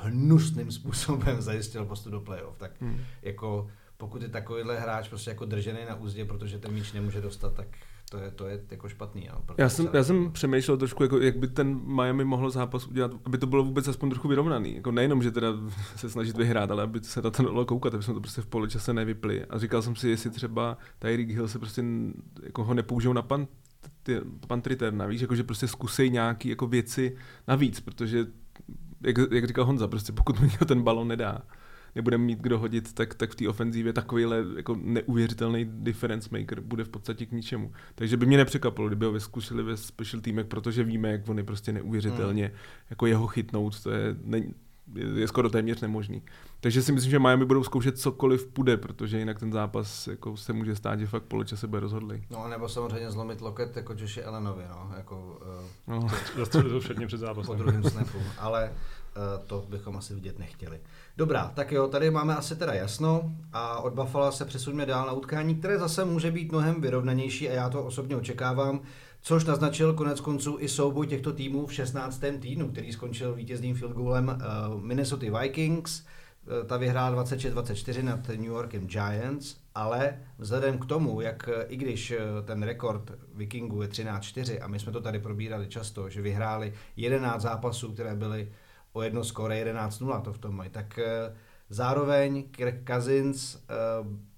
hnusným 0.00 0.72
způsobem 0.72 1.42
zajistil 1.42 1.84
postup 1.84 2.12
do 2.12 2.20
playoff. 2.20 2.58
Tak 2.58 2.80
hmm. 2.80 3.00
jako 3.22 3.68
pokud 3.96 4.22
je 4.22 4.28
takovýhle 4.28 4.80
hráč 4.80 5.08
prostě 5.08 5.30
jako 5.30 5.44
držený 5.44 5.80
na 5.88 5.94
úzdě, 5.94 6.24
protože 6.24 6.58
ten 6.58 6.72
míč 6.72 6.92
nemůže 6.92 7.20
dostat, 7.20 7.54
tak 7.54 7.66
to 8.12 8.18
je, 8.18 8.30
to 8.30 8.46
je 8.46 8.60
jako 8.70 8.88
špatný. 8.88 9.28
No, 9.32 9.54
já, 9.58 9.68
jsem, 9.68 9.88
já 9.92 10.04
jsem 10.04 10.32
přemýšlel 10.32 10.76
trošku, 10.76 11.02
jako, 11.02 11.18
jak 11.18 11.36
by 11.36 11.48
ten 11.48 11.80
Miami 11.84 12.24
mohl 12.24 12.50
zápas 12.50 12.86
udělat, 12.86 13.10
aby 13.24 13.38
to 13.38 13.46
bylo 13.46 13.64
vůbec 13.64 13.88
aspoň 13.88 14.10
trochu 14.10 14.28
vyrovnaný. 14.28 14.74
Jako 14.74 14.90
nejenom, 14.90 15.22
že 15.22 15.30
teda 15.30 15.48
se 15.96 16.10
snažit 16.10 16.36
vyhrát, 16.36 16.70
ale 16.70 16.82
aby 16.82 17.00
se 17.02 17.22
na 17.22 17.30
to 17.30 17.42
dalo 17.42 17.64
koukat, 17.64 17.94
aby 17.94 18.02
jsme 18.02 18.14
to 18.14 18.20
prostě 18.20 18.42
v 18.42 18.46
poločase 18.46 18.92
nevypli. 18.92 19.44
A 19.44 19.58
říkal 19.58 19.82
jsem 19.82 19.96
si, 19.96 20.08
jestli 20.08 20.30
třeba 20.30 20.78
Tyreek 20.98 21.30
Hill 21.30 21.48
se 21.48 21.58
prostě 21.58 21.84
jako 22.42 22.64
ho 22.64 22.74
nepoužijou 22.74 23.12
na 23.12 23.22
pan, 23.22 23.46
ty, 24.02 24.20
pan 24.46 24.60
Triterna, 24.60 25.06
víš, 25.06 25.20
jako, 25.20 25.34
že 25.34 25.44
prostě 25.44 25.68
zkusej 25.68 26.10
nějaký 26.10 26.48
jako 26.48 26.66
věci 26.66 27.16
navíc, 27.48 27.80
protože 27.80 28.26
jak, 29.00 29.16
jak 29.30 29.46
říkal 29.46 29.64
Honza, 29.64 29.88
prostě 29.88 30.12
pokud 30.12 30.40
mi 30.40 30.48
ten 30.48 30.82
balon 30.82 31.08
nedá, 31.08 31.42
nebudeme 31.94 32.24
mít 32.24 32.38
kdo 32.38 32.58
hodit, 32.58 32.92
tak, 32.92 33.14
tak 33.14 33.30
v 33.30 33.34
té 33.34 33.48
ofenzívě 33.48 33.92
takovýhle 33.92 34.44
jako 34.56 34.76
neuvěřitelný 34.82 35.64
difference 35.64 36.28
maker 36.32 36.60
bude 36.60 36.84
v 36.84 36.88
podstatě 36.88 37.26
k 37.26 37.32
ničemu. 37.32 37.72
Takže 37.94 38.16
by 38.16 38.26
mě 38.26 38.36
nepřekvapilo, 38.36 38.88
kdyby 38.88 39.06
ho 39.06 39.12
vyzkusili 39.12 39.62
ve 39.62 39.76
special 39.76 40.22
týmek, 40.22 40.46
protože 40.46 40.84
víme, 40.84 41.10
jak 41.12 41.28
on 41.28 41.38
je 41.38 41.44
prostě 41.44 41.72
neuvěřitelně 41.72 42.46
hmm. 42.46 42.56
jako 42.90 43.06
jeho 43.06 43.26
chytnout, 43.26 43.82
to 43.82 43.90
je, 43.90 44.16
ne, 44.24 44.42
je 45.14 45.28
skoro 45.28 45.50
téměř 45.50 45.80
nemožný. 45.80 46.22
Takže 46.60 46.82
si 46.82 46.92
myslím, 46.92 47.10
že 47.10 47.18
Miami 47.18 47.44
budou 47.44 47.64
zkoušet 47.64 47.98
cokoliv 47.98 48.46
půjde, 48.46 48.76
protože 48.76 49.18
jinak 49.18 49.38
ten 49.38 49.52
zápas 49.52 50.06
jako 50.06 50.36
se 50.36 50.52
může 50.52 50.76
stát, 50.76 51.00
že 51.00 51.06
fakt 51.06 51.22
poločase 51.22 51.66
bude 51.66 51.80
rozhodlý. 51.80 52.24
No 52.30 52.48
nebo 52.48 52.68
samozřejmě 52.68 53.10
zlomit 53.10 53.40
loket 53.40 53.76
jako 53.76 53.94
Joshi 53.96 54.24
Allenovi, 54.24 54.62
no, 54.68 54.92
jako 54.96 55.40
uh, 55.88 55.94
no. 55.94 56.08
to, 56.52 56.62
to 56.62 57.06
před 57.06 57.18
zápasem. 57.18 57.46
Po 57.46 57.62
druhém 57.62 57.82
snapu, 57.82 58.18
ale 58.38 58.72
to 59.46 59.64
bychom 59.68 59.96
asi 59.96 60.14
vidět 60.14 60.38
nechtěli. 60.38 60.80
Dobrá, 61.16 61.52
tak 61.54 61.72
jo, 61.72 61.88
tady 61.88 62.10
máme 62.10 62.36
asi 62.36 62.56
teda 62.56 62.72
jasno 62.72 63.32
a 63.52 63.78
od 63.78 63.92
Buffalo 63.92 64.32
se 64.32 64.44
přesuneme 64.44 64.86
dál 64.86 65.06
na 65.06 65.12
utkání, 65.12 65.54
které 65.54 65.78
zase 65.78 66.04
může 66.04 66.30
být 66.30 66.52
mnohem 66.52 66.80
vyrovnanější 66.80 67.48
a 67.48 67.52
já 67.52 67.68
to 67.68 67.84
osobně 67.84 68.16
očekávám, 68.16 68.80
což 69.22 69.44
naznačil 69.44 69.94
konec 69.94 70.20
konců 70.20 70.56
i 70.60 70.68
souboj 70.68 71.06
těchto 71.06 71.32
týmů 71.32 71.66
v 71.66 71.74
16. 71.74 72.22
týdnu, 72.40 72.68
který 72.68 72.92
skončil 72.92 73.34
vítězným 73.34 73.76
field 73.76 73.92
goalem 73.92 74.28
uh, 74.28 74.82
Minnesota 74.82 75.40
Vikings. 75.40 76.00
Uh, 76.00 76.06
ta 76.66 76.76
vyhrála 76.76 77.24
26-24 77.24 78.02
nad 78.02 78.28
New 78.28 78.44
Yorkem 78.44 78.86
Giants, 78.86 79.56
ale 79.74 80.18
vzhledem 80.38 80.78
k 80.78 80.86
tomu, 80.86 81.20
jak 81.20 81.48
i 81.68 81.76
když 81.76 82.14
ten 82.44 82.62
rekord 82.62 83.12
Vikingů 83.34 83.82
je 83.82 83.88
13-4 83.88 84.58
a 84.62 84.66
my 84.66 84.78
jsme 84.78 84.92
to 84.92 85.00
tady 85.00 85.18
probírali 85.18 85.68
často, 85.68 86.08
že 86.08 86.22
vyhráli 86.22 86.72
11 86.96 87.42
zápasů, 87.42 87.92
které 87.92 88.14
byly 88.14 88.48
o 88.92 89.02
jedno 89.02 89.24
skóre 89.24 89.64
11-0 89.64 90.20
to 90.22 90.32
v 90.32 90.38
tom 90.38 90.56
mají. 90.56 90.70
Tak 90.70 90.98
eh, 90.98 91.34
zároveň 91.68 92.42
Kirk 92.42 92.86
Cousins, 92.86 93.56
eh, 93.56 94.32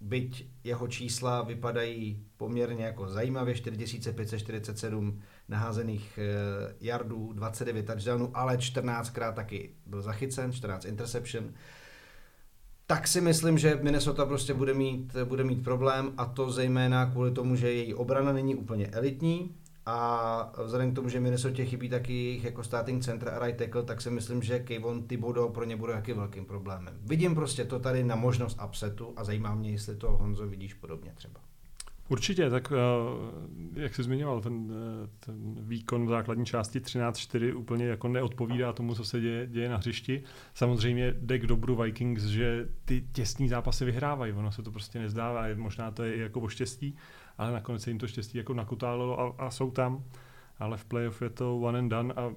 byť 0.00 0.46
jeho 0.64 0.88
čísla 0.88 1.42
vypadají 1.42 2.26
poměrně 2.36 2.84
jako 2.84 3.08
zajímavě, 3.08 3.54
4547 3.54 5.20
naházených 5.48 6.18
eh, 6.18 6.74
yardů, 6.80 7.32
29 7.32 7.86
touchdownů, 7.86 8.30
ale 8.34 8.56
14krát 8.56 9.32
taky 9.32 9.70
byl 9.86 10.02
zachycen, 10.02 10.52
14 10.52 10.84
interception. 10.84 11.52
Tak 12.86 13.08
si 13.08 13.20
myslím, 13.20 13.58
že 13.58 13.78
Minnesota 13.82 14.26
prostě 14.26 14.54
bude 14.54 14.74
mít, 14.74 15.16
bude 15.24 15.44
mít 15.44 15.64
problém 15.64 16.12
a 16.16 16.26
to 16.26 16.50
zejména 16.50 17.06
kvůli 17.06 17.30
tomu, 17.30 17.56
že 17.56 17.72
její 17.72 17.94
obrana 17.94 18.32
není 18.32 18.54
úplně 18.54 18.86
elitní, 18.86 19.54
a 19.90 20.52
vzhledem 20.64 20.92
k 20.92 20.94
tomu, 20.94 21.08
že 21.08 21.20
Minnesota 21.20 21.64
chybí 21.64 21.88
taky 21.88 22.40
jako 22.44 22.64
starting 22.64 23.04
center 23.04 23.28
a 23.28 23.38
right 23.38 23.58
tackle, 23.58 23.82
tak 23.82 24.00
si 24.00 24.10
myslím, 24.10 24.42
že 24.42 24.58
Kevon 24.58 25.02
Thibodeau 25.02 25.48
pro 25.48 25.64
ně 25.64 25.76
bude 25.76 25.92
taky 25.92 26.12
velkým 26.12 26.44
problémem. 26.44 26.94
Vidím 27.02 27.34
prostě 27.34 27.64
to 27.64 27.78
tady 27.78 28.04
na 28.04 28.16
možnost 28.16 28.58
upsetu 28.64 29.12
a 29.16 29.24
zajímá 29.24 29.54
mě, 29.54 29.70
jestli 29.70 29.96
to 29.96 30.10
Honzo 30.10 30.46
vidíš 30.46 30.74
podobně 30.74 31.12
třeba. 31.14 31.40
Určitě, 32.08 32.50
tak 32.50 32.72
eh, 32.72 33.80
jak 33.80 33.94
jsi 33.94 34.02
zmiňoval, 34.02 34.40
ten, 34.40 34.72
eh, 34.72 35.08
ten 35.26 35.56
výkon 35.60 36.06
v 36.06 36.08
základní 36.08 36.46
části 36.46 36.80
13-4 36.80 37.56
úplně 37.56 37.84
jako 37.84 38.08
neodpovídá 38.08 38.72
tomu, 38.72 38.94
co 38.94 39.04
se 39.04 39.20
děje, 39.20 39.46
děje 39.46 39.68
na 39.68 39.76
hřišti. 39.76 40.22
Samozřejmě 40.54 41.14
jde 41.20 41.38
k 41.38 41.46
dobru 41.46 41.76
Vikings, 41.76 42.22
že 42.22 42.68
ty 42.84 43.04
těsní 43.12 43.48
zápasy 43.48 43.84
vyhrávají, 43.84 44.32
ono 44.32 44.52
se 44.52 44.62
to 44.62 44.70
prostě 44.72 44.98
nezdává, 44.98 45.44
možná 45.54 45.90
to 45.90 46.02
je 46.02 46.14
i 46.14 46.20
jako 46.20 46.40
o 46.40 46.48
štěstí, 46.48 46.96
ale 47.38 47.52
nakonec 47.52 47.82
se 47.82 47.90
jim 47.90 47.98
to 47.98 48.08
štěstí 48.08 48.38
jako 48.38 48.54
nakutálilo 48.54 49.20
a, 49.20 49.46
a 49.46 49.50
jsou 49.50 49.70
tam. 49.70 50.04
Ale 50.60 50.76
v 50.76 50.84
playoff 50.84 51.22
je 51.22 51.30
to 51.30 51.58
one 51.58 51.78
and 51.78 51.88
done 51.88 52.14
a 52.14 52.30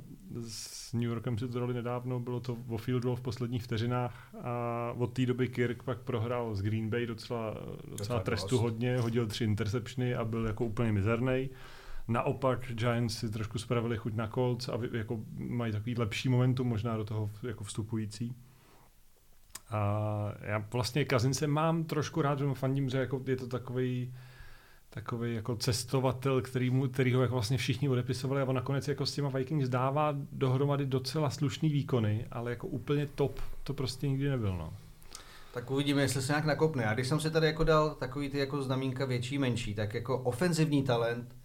s 0.47 0.93
New 0.93 1.09
Yorkem 1.09 1.37
si 1.37 1.47
to 1.47 1.59
dali 1.59 1.73
nedávno, 1.73 2.19
bylo 2.19 2.39
to 2.39 2.57
o 2.67 2.77
field 2.77 3.03
goal 3.03 3.15
v 3.15 3.21
posledních 3.21 3.63
vteřinách 3.63 4.35
a 4.43 4.93
od 4.97 5.13
té 5.13 5.25
doby 5.25 5.47
Kirk 5.47 5.83
pak 5.83 5.99
prohrál 5.99 6.55
z 6.55 6.61
Green 6.61 6.89
Bay 6.89 7.05
docela, 7.05 7.55
docela 7.87 8.19
trestu 8.19 8.57
hodně, 8.57 8.97
hodil 8.97 9.27
tři 9.27 9.43
interceptiony 9.43 10.15
a 10.15 10.25
byl 10.25 10.47
jako 10.47 10.65
úplně 10.65 10.91
mizerný. 10.91 11.49
Naopak 12.07 12.59
Giants 12.73 13.17
si 13.17 13.29
trošku 13.29 13.59
spravili 13.59 13.97
chuť 13.97 14.13
na 14.13 14.27
Colts 14.27 14.69
a 14.69 14.79
jako 14.91 15.19
mají 15.37 15.71
takový 15.71 15.95
lepší 15.95 16.29
momentum 16.29 16.67
možná 16.67 16.97
do 16.97 17.03
toho 17.03 17.29
jako 17.43 17.63
vstupující. 17.63 18.35
A 19.69 20.33
já 20.41 20.65
vlastně 20.73 21.05
Kazince 21.05 21.47
mám 21.47 21.83
trošku 21.83 22.21
rád, 22.21 22.39
že 22.39 22.45
fandím, 22.53 22.89
že 22.89 22.97
jako 22.97 23.21
je 23.27 23.35
to 23.35 23.47
takový 23.47 24.13
takový 24.93 25.35
jako 25.35 25.55
cestovatel, 25.55 26.41
který, 26.41 26.69
mu, 26.69 26.87
který 26.87 27.13
ho 27.13 27.21
jako 27.21 27.33
vlastně 27.33 27.57
všichni 27.57 27.89
odepisovali 27.89 28.41
a 28.41 28.45
on 28.45 28.55
nakonec 28.55 28.87
jako 28.87 29.05
s 29.05 29.13
těma 29.13 29.29
Vikings 29.29 29.69
dává 29.69 30.15
dohromady 30.31 30.85
docela 30.85 31.29
slušný 31.29 31.69
výkony, 31.69 32.27
ale 32.31 32.51
jako 32.51 32.67
úplně 32.67 33.07
top 33.07 33.39
to 33.63 33.73
prostě 33.73 34.07
nikdy 34.07 34.29
nebyl. 34.29 34.57
No. 34.57 34.73
Tak 35.53 35.71
uvidíme, 35.71 36.01
jestli 36.01 36.21
se 36.21 36.31
nějak 36.31 36.45
nakopne. 36.45 36.85
A 36.85 36.93
když 36.93 37.07
jsem 37.07 37.19
si 37.19 37.31
tady 37.31 37.47
jako 37.47 37.63
dal 37.63 37.95
takový 37.95 38.29
ty 38.29 38.37
jako 38.37 38.63
znamínka 38.63 39.05
větší, 39.05 39.37
menší, 39.37 39.75
tak 39.75 39.93
jako 39.93 40.17
ofenzivní 40.17 40.83
talent 40.83 41.35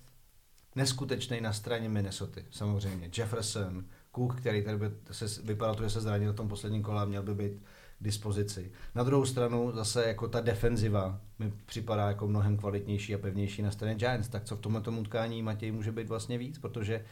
neskutečný 0.76 1.40
na 1.40 1.52
straně 1.52 1.88
Minnesota, 1.88 2.40
samozřejmě. 2.50 3.10
Jefferson, 3.18 3.84
Cook, 4.14 4.36
který 4.40 4.62
tady 4.62 4.76
by 4.76 4.90
se, 5.10 5.42
vypadal, 5.42 5.76
že 5.82 5.90
se 5.90 6.00
zranil 6.00 6.32
v 6.32 6.36
tom 6.36 6.48
posledním 6.48 6.82
kole 6.82 7.06
měl 7.06 7.22
by 7.22 7.34
být 7.34 7.62
dispozici. 8.00 8.72
Na 8.94 9.02
druhou 9.02 9.26
stranu 9.26 9.72
zase 9.72 10.08
jako 10.08 10.28
ta 10.28 10.40
defenziva 10.40 11.20
mi 11.38 11.52
připadá 11.66 12.08
jako 12.08 12.28
mnohem 12.28 12.56
kvalitnější 12.56 13.14
a 13.14 13.18
pevnější 13.18 13.62
na 13.62 13.70
straně 13.70 13.94
Giants. 13.94 14.28
Tak 14.28 14.44
co 14.44 14.56
v 14.56 14.60
tomto 14.60 14.90
utkání 14.90 15.42
Matěj 15.42 15.72
může 15.72 15.92
být 15.92 16.08
vlastně 16.08 16.38
víc, 16.38 16.58
protože 16.58 17.04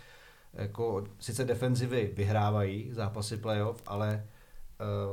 jako 0.52 1.04
sice 1.18 1.44
defenzivy 1.44 2.12
vyhrávají 2.16 2.92
zápasy 2.92 3.36
playoff, 3.36 3.82
ale 3.86 4.26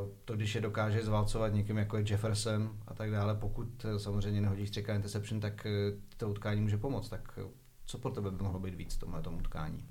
uh, 0.04 0.10
to, 0.26 0.36
když 0.36 0.56
je 0.56 0.62
dokáže 0.62 1.06
zválcovat 1.06 1.54
někým 1.54 1.78
jako 1.78 1.98
je 1.98 2.04
Jefferson 2.10 2.78
a 2.88 2.94
tak 2.94 3.12
dále, 3.12 3.36
pokud 3.36 3.86
uh, 3.86 3.96
samozřejmě 3.98 4.42
nehodí 4.42 4.68
střeka 4.68 4.96
interception, 4.96 5.40
tak 5.40 5.66
uh, 5.66 6.00
to 6.18 6.30
utkání 6.30 6.62
může 6.62 6.78
pomoct. 6.78 7.10
Tak 7.10 7.40
co 7.86 7.98
pro 7.98 8.12
tebe 8.12 8.32
by 8.32 8.44
mohlo 8.44 8.60
být 8.60 8.76
víc 8.76 8.94
v 8.94 9.00
tomhle 9.00 9.22
utkání? 9.22 9.86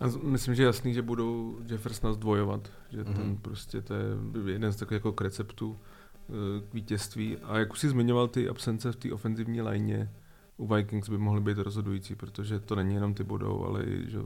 A 0.00 0.06
myslím, 0.22 0.54
že 0.54 0.62
je 0.62 0.66
jasný, 0.66 0.94
že 0.94 1.02
budou 1.02 1.58
Jeffersona 1.66 2.12
zdvojovat, 2.12 2.70
že 2.90 3.02
mm-hmm. 3.02 3.16
ten 3.16 3.36
prostě 3.36 3.82
to 3.82 3.94
je 3.94 4.04
jeden 4.46 4.72
z 4.72 4.76
takových 4.76 5.04
jako 5.04 5.24
receptů 5.24 5.78
eh, 5.78 6.32
k 6.70 6.74
vítězství. 6.74 7.36
A 7.36 7.58
jak 7.58 7.72
už 7.72 7.78
jsi 7.78 7.88
zmiňoval 7.88 8.28
ty 8.28 8.48
absence 8.48 8.92
v 8.92 8.96
té 8.96 9.12
ofenzivní 9.12 9.62
lajně, 9.62 10.10
u 10.58 10.74
Vikings 10.74 11.08
by 11.08 11.18
mohly 11.18 11.40
být 11.40 11.58
rozhodující, 11.58 12.14
protože 12.14 12.60
to 12.60 12.74
není 12.74 12.94
jenom 12.94 13.14
ty 13.14 13.24
budou, 13.24 13.64
ale 13.64 13.84
i 13.84 14.10
že 14.10 14.18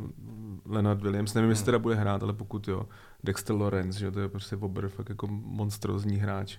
Leonard 0.66 1.02
Williams, 1.02 1.35
nevím, 1.35 1.50
jestli 1.50 1.62
mhm. 1.62 1.66
teda 1.66 1.78
bude 1.78 1.94
hrát, 1.94 2.22
ale 2.22 2.32
pokud 2.32 2.68
jo, 2.68 2.87
Dexter 3.24 3.56
Lawrence, 3.56 3.98
že 3.98 4.11
to 4.11 4.20
je 4.20 4.28
prostě 4.28 4.56
obr, 4.56 4.88
fakt 4.88 5.08
jako 5.08 5.26
monstrozní 5.30 6.16
hráč. 6.16 6.58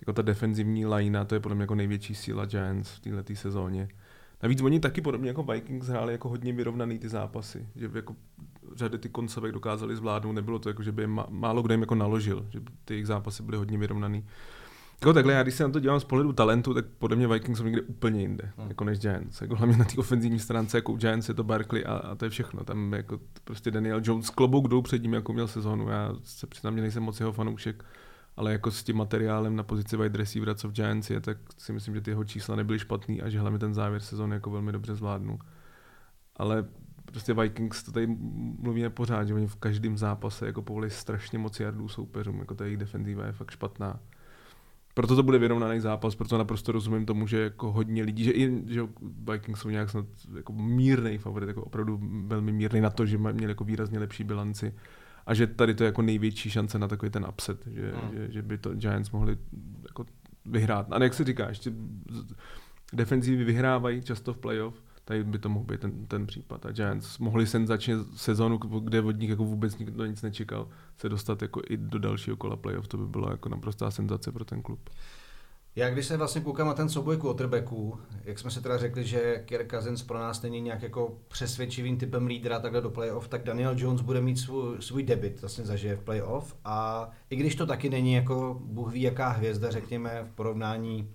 Jako 0.00 0.12
ta 0.12 0.22
defenzivní 0.22 0.86
lajna, 0.86 1.24
to 1.24 1.34
je 1.34 1.40
podle 1.40 1.54
mě 1.54 1.62
jako 1.62 1.74
největší 1.74 2.14
síla 2.14 2.44
Giants 2.44 2.90
v 2.90 3.00
této 3.00 3.34
sezóně. 3.34 3.88
Navíc 4.42 4.62
oni 4.62 4.80
taky 4.80 5.00
podobně 5.00 5.28
jako 5.28 5.42
Vikings 5.42 5.86
hráli 5.86 6.12
jako 6.12 6.28
hodně 6.28 6.52
vyrovnaný 6.52 6.98
ty 6.98 7.08
zápasy, 7.08 7.68
že 7.76 7.90
jako 7.94 8.16
řady 8.76 8.98
ty 8.98 9.08
koncovek 9.08 9.52
dokázali 9.52 9.96
zvládnout, 9.96 10.32
nebylo 10.32 10.58
to 10.58 10.68
jako, 10.68 10.82
že 10.82 10.92
by 10.92 11.02
je 11.02 11.08
málo 11.28 11.62
kdo 11.62 11.74
jim 11.74 11.80
jako 11.80 11.94
naložil, 11.94 12.46
že 12.50 12.60
ty 12.84 12.94
jejich 12.94 13.06
zápasy 13.06 13.42
byly 13.42 13.56
hodně 13.56 13.78
vyrovnaný. 13.78 14.24
Jako 15.00 15.12
takhle, 15.12 15.32
já 15.32 15.42
když 15.42 15.54
se 15.54 15.62
na 15.62 15.68
to 15.68 15.80
dělám 15.80 16.00
z 16.00 16.04
pohledu 16.04 16.32
talentu, 16.32 16.74
tak 16.74 16.84
podle 16.98 17.16
mě 17.16 17.28
Vikings 17.28 17.58
jsou 17.58 17.64
někde 17.64 17.82
úplně 17.82 18.20
jinde, 18.20 18.52
hmm. 18.56 18.68
jako 18.68 18.84
než 18.84 18.98
Giants. 18.98 19.40
Jako 19.40 19.56
hlavně 19.56 19.76
na 19.76 19.84
té 19.84 19.96
ofenzivní 19.96 20.38
stránce, 20.38 20.78
jako 20.78 20.92
u 20.92 20.96
Giants 20.96 21.28
je 21.28 21.34
to 21.34 21.44
Barkley 21.44 21.84
a, 21.86 21.94
a, 21.94 22.14
to 22.14 22.24
je 22.24 22.30
všechno. 22.30 22.64
Tam 22.64 22.92
jako 22.92 23.20
prostě 23.44 23.70
Daniel 23.70 24.00
Jones 24.04 24.30
klobouk 24.30 24.68
jdou 24.68 24.82
před 24.82 25.02
ním, 25.02 25.12
jako 25.12 25.32
měl 25.32 25.48
sezónu. 25.48 25.88
Já 25.88 26.14
se 26.22 26.46
přiznám, 26.46 26.76
že 26.76 26.80
nejsem 26.80 27.02
moc 27.02 27.20
jeho 27.20 27.32
fanoušek, 27.32 27.84
ale 28.36 28.52
jako 28.52 28.70
s 28.70 28.84
tím 28.84 28.96
materiálem 28.96 29.56
na 29.56 29.62
pozici 29.62 29.96
wide 29.96 30.18
receivera, 30.18 30.54
co 30.54 30.68
v 30.68 30.72
Giants 30.72 31.10
je, 31.10 31.20
tak 31.20 31.38
si 31.58 31.72
myslím, 31.72 31.94
že 31.94 32.00
ty 32.00 32.10
jeho 32.10 32.24
čísla 32.24 32.56
nebyly 32.56 32.78
špatný 32.78 33.22
a 33.22 33.28
že 33.28 33.40
hlavně 33.40 33.58
ten 33.58 33.74
závěr 33.74 34.00
sezóny 34.00 34.36
jako 34.36 34.50
velmi 34.50 34.72
dobře 34.72 34.94
zvládnu. 34.94 35.38
Ale 36.36 36.64
prostě 37.04 37.34
Vikings, 37.34 37.82
to 37.82 37.92
tady 37.92 38.06
mluvíme 38.58 38.90
pořád, 38.90 39.24
že 39.24 39.34
oni 39.34 39.46
v 39.46 39.56
každém 39.56 39.98
zápase 39.98 40.46
jako 40.46 40.62
povolí 40.62 40.90
strašně 40.90 41.38
moc 41.38 41.60
jardů 41.60 41.88
soupeřům, 41.88 42.38
jako 42.38 42.54
ta 42.54 42.64
jejich 42.64 42.78
defenziva 42.78 43.26
je 43.26 43.32
fakt 43.32 43.50
špatná. 43.50 44.00
Proto 44.94 45.16
to 45.16 45.22
bude 45.22 45.38
vyrovnaný 45.38 45.80
zápas, 45.80 46.14
proto 46.14 46.38
naprosto 46.38 46.72
rozumím 46.72 47.06
tomu, 47.06 47.26
že 47.26 47.40
jako 47.40 47.72
hodně 47.72 48.02
lidí, 48.02 48.24
že 48.24 48.30
i 48.30 48.62
že 48.66 48.82
Vikings 49.32 49.60
jsou 49.60 49.70
nějak 49.70 49.90
snad 49.90 50.06
jako 50.36 50.52
mírný 50.52 51.18
favorit, 51.18 51.46
jako 51.46 51.62
opravdu 51.62 52.00
velmi 52.26 52.52
mírný 52.52 52.80
na 52.80 52.90
to, 52.90 53.06
že 53.06 53.18
měli 53.18 53.50
jako 53.50 53.64
výrazně 53.64 53.98
lepší 53.98 54.24
bilanci 54.24 54.74
a 55.26 55.34
že 55.34 55.46
tady 55.46 55.74
to 55.74 55.84
je 55.84 55.86
jako 55.86 56.02
největší 56.02 56.50
šance 56.50 56.78
na 56.78 56.88
takový 56.88 57.10
ten 57.10 57.26
upset, 57.28 57.66
že, 57.66 57.92
hmm. 57.92 58.12
že, 58.12 58.32
že 58.32 58.42
by 58.42 58.58
to 58.58 58.74
Giants 58.74 59.10
mohli 59.10 59.38
jako 59.88 60.06
vyhrát. 60.46 60.92
A 60.92 61.02
jak 61.02 61.14
se 61.14 61.24
říká, 61.24 61.48
ještě 61.48 61.72
defenzivy 62.92 63.44
vyhrávají 63.44 64.02
často 64.02 64.34
v 64.34 64.38
playoff, 64.38 64.82
tady 65.04 65.24
by 65.24 65.38
to 65.38 65.48
mohl 65.48 65.64
být 65.64 65.80
ten, 65.80 66.06
ten 66.06 66.26
případ. 66.26 66.66
A 66.66 66.72
Giants 66.72 67.18
mohli 67.18 67.46
senzačně 67.46 67.94
sezonu, 68.16 68.58
kde 68.58 69.02
od 69.02 69.18
nich 69.18 69.30
jako 69.30 69.44
vůbec 69.44 69.78
nikdo 69.78 70.06
nic 70.06 70.22
nečekal, 70.22 70.68
se 70.96 71.08
dostat 71.08 71.42
jako 71.42 71.60
i 71.68 71.76
do 71.76 71.98
dalšího 71.98 72.36
kola 72.36 72.56
playoff. 72.56 72.88
To 72.88 72.96
by 72.96 73.06
byla 73.06 73.30
jako 73.30 73.48
naprostá 73.48 73.90
senzace 73.90 74.32
pro 74.32 74.44
ten 74.44 74.62
klub. 74.62 74.90
Já 75.76 75.90
když 75.90 76.06
se 76.06 76.16
vlastně 76.16 76.40
koukám 76.40 76.66
na 76.66 76.74
ten 76.74 76.88
souboj 76.88 77.16
quarterbacků, 77.16 77.98
jak 78.24 78.38
jsme 78.38 78.50
si 78.50 78.62
teda 78.62 78.78
řekli, 78.78 79.04
že 79.04 79.42
Kirk 79.46 79.70
Cousins 79.70 80.02
pro 80.02 80.18
nás 80.18 80.42
není 80.42 80.60
nějak 80.60 80.82
jako 80.82 81.18
přesvědčivým 81.28 81.98
typem 81.98 82.26
lídra 82.26 82.58
takhle 82.58 82.80
do 82.80 82.90
playoff, 82.90 83.28
tak 83.28 83.44
Daniel 83.44 83.74
Jones 83.76 84.00
bude 84.00 84.20
mít 84.20 84.36
svůj, 84.36 84.82
svůj 84.82 85.02
debit, 85.02 85.40
vlastně 85.40 85.64
zažije 85.64 85.96
v 85.96 86.00
playoff 86.00 86.56
a 86.64 87.10
i 87.30 87.36
když 87.36 87.54
to 87.54 87.66
taky 87.66 87.90
není 87.90 88.12
jako 88.12 88.60
Bůh 88.64 88.92
ví 88.92 89.02
jaká 89.02 89.28
hvězda, 89.28 89.70
řekněme, 89.70 90.28
v 90.32 90.34
porovnání 90.34 91.08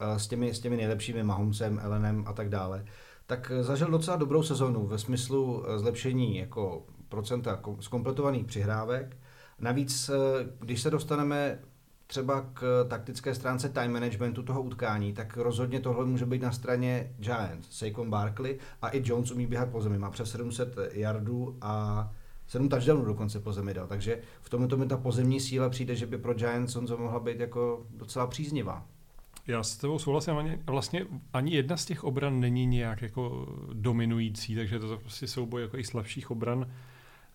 uh, 0.00 0.16
s 0.16 0.28
těmi, 0.28 0.54
s 0.54 0.60
těmi 0.60 0.76
nejlepšími 0.76 1.22
Mahomesem, 1.22 1.80
Elenem 1.82 2.24
a 2.26 2.32
tak 2.32 2.48
dále, 2.48 2.84
tak 3.26 3.52
zažil 3.60 3.90
docela 3.90 4.16
dobrou 4.16 4.42
sezonu 4.42 4.86
ve 4.86 4.98
smyslu 4.98 5.64
eh, 5.66 5.78
zlepšení 5.78 6.36
jako 6.36 6.86
procenta 7.08 7.60
zkompletovaných 7.80 8.44
přihrávek. 8.44 9.16
Navíc, 9.58 10.08
eh, 10.08 10.14
když 10.58 10.82
se 10.82 10.90
dostaneme 10.90 11.58
třeba 12.06 12.40
k 12.54 12.86
taktické 12.88 13.34
stránce 13.34 13.68
time 13.68 13.92
managementu 13.92 14.42
toho 14.42 14.62
utkání, 14.62 15.12
tak 15.12 15.36
rozhodně 15.36 15.80
tohle 15.80 16.04
může 16.04 16.26
být 16.26 16.42
na 16.42 16.52
straně 16.52 17.14
Giants. 17.18 17.68
Saquon 17.70 18.10
Barkley 18.10 18.58
a 18.82 18.88
i 18.88 19.02
Jones 19.04 19.30
umí 19.30 19.46
běhat 19.46 19.68
po 19.68 19.80
zemi. 19.80 19.98
Má 19.98 20.10
přes 20.10 20.30
700 20.30 20.76
yardů 20.92 21.56
a 21.60 22.10
7 22.46 22.68
touchdownů 22.68 23.04
dokonce 23.04 23.40
po 23.40 23.52
zemi 23.52 23.74
dal. 23.74 23.86
Takže 23.86 24.20
v 24.42 24.50
tomto 24.50 24.76
mi 24.76 24.86
ta 24.86 24.96
pozemní 24.96 25.40
síla 25.40 25.68
přijde, 25.68 25.94
že 25.94 26.06
by 26.06 26.18
pro 26.18 26.34
Giants 26.34 26.76
on 26.76 26.86
mohla 26.98 27.20
být 27.20 27.40
jako 27.40 27.86
docela 27.90 28.26
příznivá. 28.26 28.86
Já 29.46 29.62
s 29.62 29.76
tebou 29.76 29.98
souhlasím, 29.98 30.36
ani, 30.36 30.58
vlastně 30.66 31.06
ani 31.32 31.54
jedna 31.54 31.76
z 31.76 31.84
těch 31.84 32.04
obran 32.04 32.40
není 32.40 32.66
nějak 32.66 33.02
jako 33.02 33.46
dominující, 33.72 34.54
takže 34.54 34.78
to 34.78 34.92
je 34.92 34.98
prostě 34.98 35.26
souboj 35.26 35.62
jako 35.62 35.78
i 35.78 35.84
slabších 35.84 36.30
obran. 36.30 36.66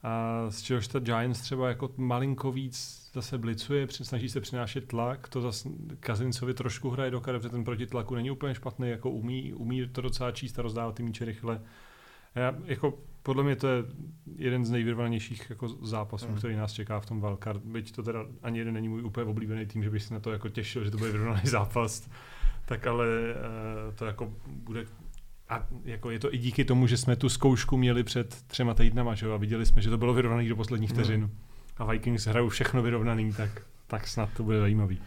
A 0.03 0.45
z 0.49 0.61
čehož 0.61 0.87
ta 0.87 0.99
Giants 0.99 1.41
třeba 1.41 1.69
jako 1.69 1.89
malinko 1.97 2.51
víc 2.51 3.09
zase 3.13 3.37
blicuje, 3.37 3.87
snaží 3.89 4.29
se 4.29 4.41
přinášet 4.41 4.87
tlak, 4.87 5.29
to 5.29 5.41
zase 5.41 5.69
Kazincovi 5.99 6.53
trošku 6.53 6.89
hraje 6.89 7.11
do 7.11 7.21
protože 7.21 7.49
ten 7.49 7.63
proti 7.63 7.87
tlaku 7.87 8.15
není 8.15 8.31
úplně 8.31 8.55
špatný, 8.55 8.89
jako 8.89 9.09
umí, 9.09 9.53
umí 9.53 9.87
to 9.87 10.01
docela 10.01 10.31
číst 10.31 10.59
a 10.59 10.61
rozdávat 10.61 10.95
ty 10.95 11.03
míče 11.03 11.25
rychle. 11.25 11.61
Já, 12.35 12.55
jako, 12.65 12.99
podle 13.23 13.43
mě 13.43 13.55
to 13.55 13.67
je 13.67 13.83
jeden 14.35 14.65
z 14.65 14.71
nejvyrvanějších 14.71 15.49
jako 15.49 15.67
zápasů, 15.67 16.27
mm. 16.27 16.35
který 16.35 16.55
nás 16.55 16.73
čeká 16.73 16.99
v 16.99 17.05
tom 17.05 17.21
wildcard. 17.21 17.61
Byť 17.63 17.91
to 17.91 18.03
teda 18.03 18.25
ani 18.43 18.59
jeden 18.59 18.73
není 18.73 18.89
můj 18.89 19.03
úplně 19.03 19.25
oblíbený 19.25 19.65
tým, 19.65 19.83
že 19.83 19.89
bych 19.89 20.03
se 20.03 20.13
na 20.13 20.19
to 20.19 20.31
jako 20.31 20.49
těšil, 20.49 20.83
že 20.83 20.91
to 20.91 20.97
bude 20.97 21.11
vyrovnaný 21.11 21.41
zápas, 21.45 22.09
tak 22.65 22.87
ale 22.87 23.05
uh, 23.07 23.95
to 23.95 24.05
jako 24.05 24.33
bude 24.47 24.85
a 25.49 25.67
jako 25.83 26.11
je 26.11 26.19
to 26.19 26.33
i 26.33 26.37
díky 26.37 26.65
tomu, 26.65 26.87
že 26.87 26.97
jsme 26.97 27.15
tu 27.15 27.29
zkoušku 27.29 27.77
měli 27.77 28.03
před 28.03 28.43
třema 28.47 28.73
týdnama, 28.73 29.15
že 29.15 29.25
jo, 29.25 29.33
a 29.33 29.37
viděli 29.37 29.65
jsme, 29.65 29.81
že 29.81 29.89
to 29.89 29.97
bylo 29.97 30.13
vyrovnaný 30.13 30.49
do 30.49 30.55
posledních 30.55 30.89
hmm. 30.89 30.99
vteřin. 30.99 31.29
A 31.77 31.85
Vikings 31.85 32.25
hrajou 32.25 32.49
všechno 32.49 32.81
vyrovnaný, 32.81 33.33
tak, 33.33 33.61
tak 33.87 34.07
snad 34.07 34.29
to 34.37 34.43
bude 34.43 34.59
zajímavý. 34.59 35.01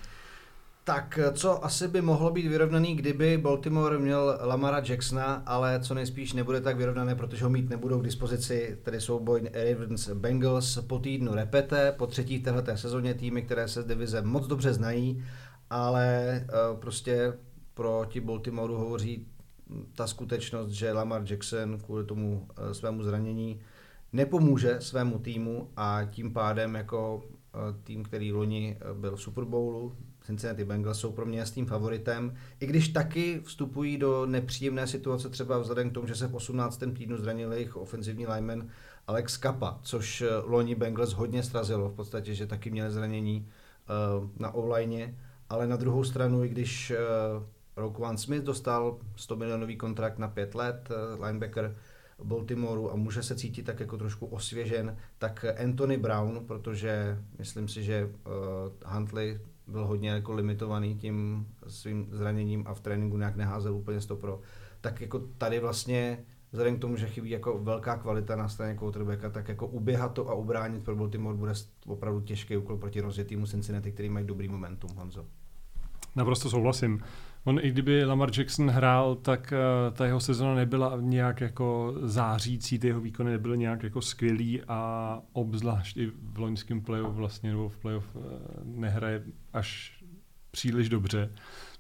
Tak 0.86 1.18
co 1.32 1.64
asi 1.64 1.88
by 1.88 2.02
mohlo 2.02 2.30
být 2.30 2.46
vyrovnaný, 2.46 2.96
kdyby 2.96 3.38
Baltimore 3.38 3.98
měl 3.98 4.38
Lamara 4.40 4.82
Jacksona, 4.88 5.34
ale 5.46 5.80
co 5.80 5.94
nejspíš 5.94 6.32
nebude 6.32 6.60
tak 6.60 6.76
vyrovnané, 6.76 7.14
protože 7.14 7.44
ho 7.44 7.50
mít 7.50 7.70
nebudou 7.70 8.00
k 8.00 8.04
dispozici, 8.04 8.78
tedy 8.82 9.00
souboj 9.00 9.50
Ravens 9.52 10.08
Bengals 10.08 10.78
po 10.86 10.98
týdnu 10.98 11.34
repete, 11.34 11.92
po 11.92 12.06
třetí 12.06 12.42
téhleté 12.42 12.76
sezóně 12.76 13.14
týmy, 13.14 13.42
které 13.42 13.68
se 13.68 13.82
z 13.82 13.86
divize 13.86 14.22
moc 14.22 14.46
dobře 14.46 14.72
znají, 14.72 15.24
ale 15.70 16.40
uh, 16.44 16.80
prostě 16.80 17.32
proti 17.74 18.20
Baltimoreu 18.20 18.74
hovoří 18.74 19.26
ta 19.94 20.06
skutečnost, 20.06 20.70
že 20.70 20.92
Lamar 20.92 21.22
Jackson 21.30 21.78
kvůli 21.78 22.04
tomu 22.04 22.48
uh, 22.58 22.72
svému 22.72 23.02
zranění 23.02 23.60
nepomůže 24.12 24.76
svému 24.80 25.18
týmu 25.18 25.70
a 25.76 26.00
tím 26.10 26.32
pádem 26.32 26.74
jako 26.74 27.22
tým, 27.84 28.02
který 28.02 28.32
loni 28.32 28.78
byl 28.94 29.16
v 29.16 29.22
Super 29.22 29.44
Bowlu, 29.44 29.96
Cincinnati 30.26 30.64
Bengals 30.64 31.00
jsou 31.00 31.12
pro 31.12 31.26
mě 31.26 31.38
jasným 31.38 31.66
favoritem, 31.66 32.34
i 32.60 32.66
když 32.66 32.88
taky 32.88 33.40
vstupují 33.44 33.98
do 33.98 34.26
nepříjemné 34.26 34.86
situace 34.86 35.28
třeba 35.28 35.58
vzhledem 35.58 35.90
k 35.90 35.94
tomu, 35.94 36.06
že 36.06 36.14
se 36.14 36.26
v 36.26 36.34
18. 36.34 36.82
týdnu 36.96 37.16
zranil 37.16 37.52
jejich 37.52 37.76
ofenzivní 37.76 38.26
lineman 38.26 38.68
Alex 39.06 39.36
Kappa, 39.36 39.78
což 39.82 40.20
eh, 40.20 40.28
loni 40.44 40.74
Bengals 40.74 41.12
hodně 41.12 41.42
srazilo 41.42 41.88
v 41.88 41.94
podstatě, 41.94 42.34
že 42.34 42.46
taky 42.46 42.70
měli 42.70 42.90
zranění 42.90 43.48
uh, 44.18 44.28
na 44.38 44.54
online, 44.54 45.14
ale 45.48 45.66
na 45.66 45.76
druhou 45.76 46.04
stranu, 46.04 46.44
i 46.44 46.48
když 46.48 46.90
uh, 46.90 47.42
Roquan 47.76 48.16
Smith 48.16 48.44
dostal 48.44 48.98
100 49.16 49.36
milionový 49.36 49.76
kontrakt 49.76 50.18
na 50.18 50.28
5 50.28 50.54
let, 50.54 50.88
linebacker 51.26 51.76
Baltimoreu 52.24 52.90
a 52.90 52.96
může 52.96 53.22
se 53.22 53.36
cítit 53.36 53.62
tak 53.62 53.80
jako 53.80 53.98
trošku 53.98 54.26
osvěžen, 54.26 54.96
tak 55.18 55.44
Anthony 55.64 55.96
Brown, 55.96 56.46
protože 56.46 57.18
myslím 57.38 57.68
si, 57.68 57.82
že 57.82 58.10
Huntley 58.86 59.40
byl 59.66 59.86
hodně 59.86 60.10
jako 60.10 60.32
limitovaný 60.32 60.94
tím 60.94 61.46
svým 61.66 62.08
zraněním 62.10 62.64
a 62.66 62.74
v 62.74 62.80
tréninku 62.80 63.16
nějak 63.16 63.36
neházel 63.36 63.74
úplně 63.74 64.00
stopro, 64.00 64.40
tak 64.80 65.00
jako 65.00 65.18
tady 65.38 65.60
vlastně 65.60 66.24
vzhledem 66.52 66.76
k 66.76 66.80
tomu, 66.80 66.96
že 66.96 67.08
chybí 67.08 67.30
jako 67.30 67.58
velká 67.58 67.96
kvalita 67.96 68.36
na 68.36 68.48
straně 68.48 68.74
quarterbacka, 68.74 69.30
tak 69.30 69.48
jako 69.48 69.66
uběhat 69.66 70.12
to 70.12 70.28
a 70.28 70.34
ubránit 70.34 70.84
pro 70.84 70.96
Baltimore 70.96 71.36
bude 71.36 71.52
opravdu 71.86 72.20
těžký 72.20 72.56
úkol 72.56 72.76
proti 72.76 73.00
rozjetýmu 73.00 73.46
Cincinnati, 73.46 73.92
který 73.92 74.08
mají 74.08 74.26
dobrý 74.26 74.48
momentum, 74.48 74.90
Honzo. 74.96 75.26
Naprosto 76.16 76.50
souhlasím. 76.50 77.02
On 77.44 77.58
i 77.62 77.70
kdyby 77.70 78.04
Lamar 78.04 78.30
Jackson 78.38 78.70
hrál, 78.70 79.14
tak 79.14 79.52
uh, 79.52 79.94
ta 79.94 80.06
jeho 80.06 80.20
sezona 80.20 80.54
nebyla 80.54 80.96
nějak 81.00 81.40
jako 81.40 81.94
zářící, 82.02 82.78
ty 82.78 82.86
jeho 82.86 83.00
výkony 83.00 83.30
nebyly 83.30 83.58
nějak 83.58 83.82
jako 83.82 84.00
skvělý 84.00 84.62
a 84.68 85.20
obzvlášť 85.32 85.96
i 85.96 86.06
v 86.06 86.38
loňském 86.38 86.80
playoff 86.80 87.14
vlastně, 87.14 87.50
nebo 87.50 87.68
v 87.68 87.78
playoff 87.78 88.16
uh, 88.16 88.22
nehraje 88.64 89.22
až 89.52 90.00
příliš 90.50 90.88
dobře. 90.88 91.30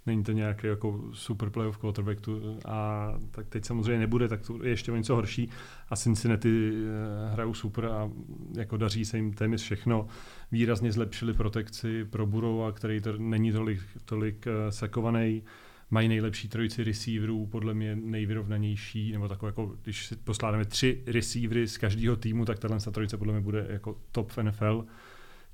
Není 0.06 0.24
to 0.24 0.32
nějaký 0.32 0.66
jako 0.66 1.04
super 1.12 1.50
playoff 1.50 1.78
quarterback 1.78 2.20
tu, 2.20 2.58
a 2.64 3.08
tak 3.30 3.48
teď 3.48 3.64
samozřejmě 3.64 3.98
nebude, 3.98 4.28
tak 4.28 4.40
to 4.46 4.64
je 4.64 4.70
ještě 4.70 4.92
o 4.92 4.96
něco 4.96 5.14
horší 5.14 5.50
a 5.88 5.96
Cincinnati 5.96 6.70
uh, 6.70 7.32
hrajou 7.32 7.54
super 7.54 7.84
a 7.84 8.10
jako 8.56 8.76
daří 8.76 9.04
se 9.04 9.16
jim 9.16 9.32
téměř 9.32 9.62
všechno. 9.62 10.06
Výrazně 10.52 10.92
zlepšili 10.92 11.34
protekci 11.34 12.04
pro 12.04 12.26
Burova, 12.26 12.72
který 12.72 13.00
to 13.00 13.18
není 13.18 13.52
tolik, 13.52 13.80
tolik 14.04 14.46
uh, 14.46 14.52
sekovaný 14.70 15.42
mají 15.90 16.08
nejlepší 16.08 16.48
trojici 16.48 16.84
receiverů, 16.84 17.46
podle 17.46 17.74
mě 17.74 17.96
nejvyrovnanější, 17.96 19.12
nebo 19.12 19.28
takové 19.28 19.48
jako, 19.48 19.76
když 19.82 20.06
si 20.06 20.16
posládáme 20.16 20.64
tři 20.64 21.02
receivery 21.06 21.68
z 21.68 21.78
každého 21.78 22.16
týmu, 22.16 22.44
tak 22.44 22.58
tahle 22.58 22.78
trojice 22.80 23.16
podle 23.16 23.32
mě 23.32 23.42
bude 23.42 23.66
jako 23.70 23.98
top 24.12 24.30
v 24.30 24.42
NFL. 24.42 24.84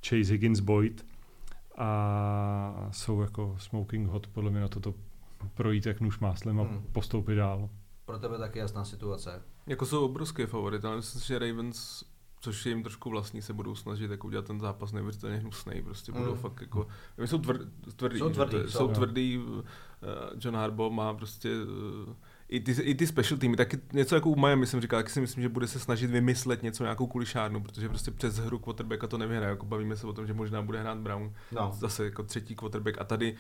Chase 0.07 0.33
Higgins, 0.33 0.61
Boyd 0.61 1.05
a 1.81 2.89
jsou 2.91 3.21
jako 3.21 3.57
smoking 3.59 4.09
hot 4.09 4.27
podle 4.27 4.51
mě 4.51 4.61
na 4.61 4.69
toto 4.69 4.95
projít 5.55 5.87
jak 5.87 6.01
nůž 6.01 6.19
máslem 6.19 6.61
a 6.61 6.63
hmm. 6.63 6.87
postoupit 6.93 7.35
dál. 7.35 7.71
Pro 8.05 8.19
tebe 8.19 8.39
taky 8.39 8.59
jasná 8.59 8.85
situace. 8.85 9.43
Jako 9.67 9.87
jsou 9.87 10.05
obrovské 10.05 10.47
favority, 10.47 10.87
ale 10.87 10.97
myslím 10.97 11.21
si, 11.21 11.29
že 11.29 11.39
Ravens 11.39 12.05
což 12.41 12.67
je 12.67 12.71
jim 12.71 12.83
trošku 12.83 13.11
vlastní, 13.11 13.43
se 13.43 13.53
budou 13.53 13.75
snažit 13.75 14.11
jako 14.11 14.27
udělat 14.27 14.47
ten 14.47 14.61
zápas 14.61 14.93
neuvěřitelně 14.93 15.37
hnusný, 15.37 15.83
prostě 15.83 16.13
budou 16.13 16.35
mm. 16.35 16.41
fakt 16.41 16.61
jako, 16.61 16.87
jsou 17.19 17.39
tvrdý, 17.39 17.65
tvrdý, 17.97 18.19
jsou 18.19 18.31
tvrdý, 18.31 18.57
jsou, 18.59 18.69
jsou 18.69 18.89
tvrdý 18.89 19.39
uh, 19.39 19.63
John 20.41 20.57
Harbaugh 20.57 20.93
má 20.93 21.15
prostě 21.15 21.51
uh, 21.63 22.15
i 22.51 22.61
ty, 22.61 22.73
i 22.73 22.95
ty 22.95 23.07
special 23.07 23.39
týmy, 23.39 23.57
taky 23.57 23.79
něco 23.93 24.15
jako 24.15 24.29
u 24.29 24.37
Miami 24.37 24.67
jsem 24.67 24.81
říkal, 24.81 24.99
taky 24.99 25.11
si 25.11 25.21
myslím, 25.21 25.43
že 25.43 25.49
bude 25.49 25.67
se 25.67 25.79
snažit 25.79 26.11
vymyslet 26.11 26.63
něco, 26.63 26.83
nějakou 26.83 27.07
kulišárnu, 27.07 27.61
protože 27.61 27.89
prostě 27.89 28.11
přes 28.11 28.39
hru 28.39 28.59
quarterbacka 28.59 29.07
to 29.07 29.19
nevyhraje, 29.19 29.51
jako 29.51 29.67
bavíme 29.67 29.97
se 29.97 30.07
o 30.07 30.13
tom, 30.13 30.27
že 30.27 30.35
možná 30.35 30.63
bude 30.63 30.81
hrát 30.81 30.99
Brown, 30.99 31.33
no. 31.53 31.73
zase 31.75 32.05
jako 32.05 32.23
třetí 32.23 32.55
quarterback 32.55 33.01
a 33.01 33.05
tady 33.05 33.35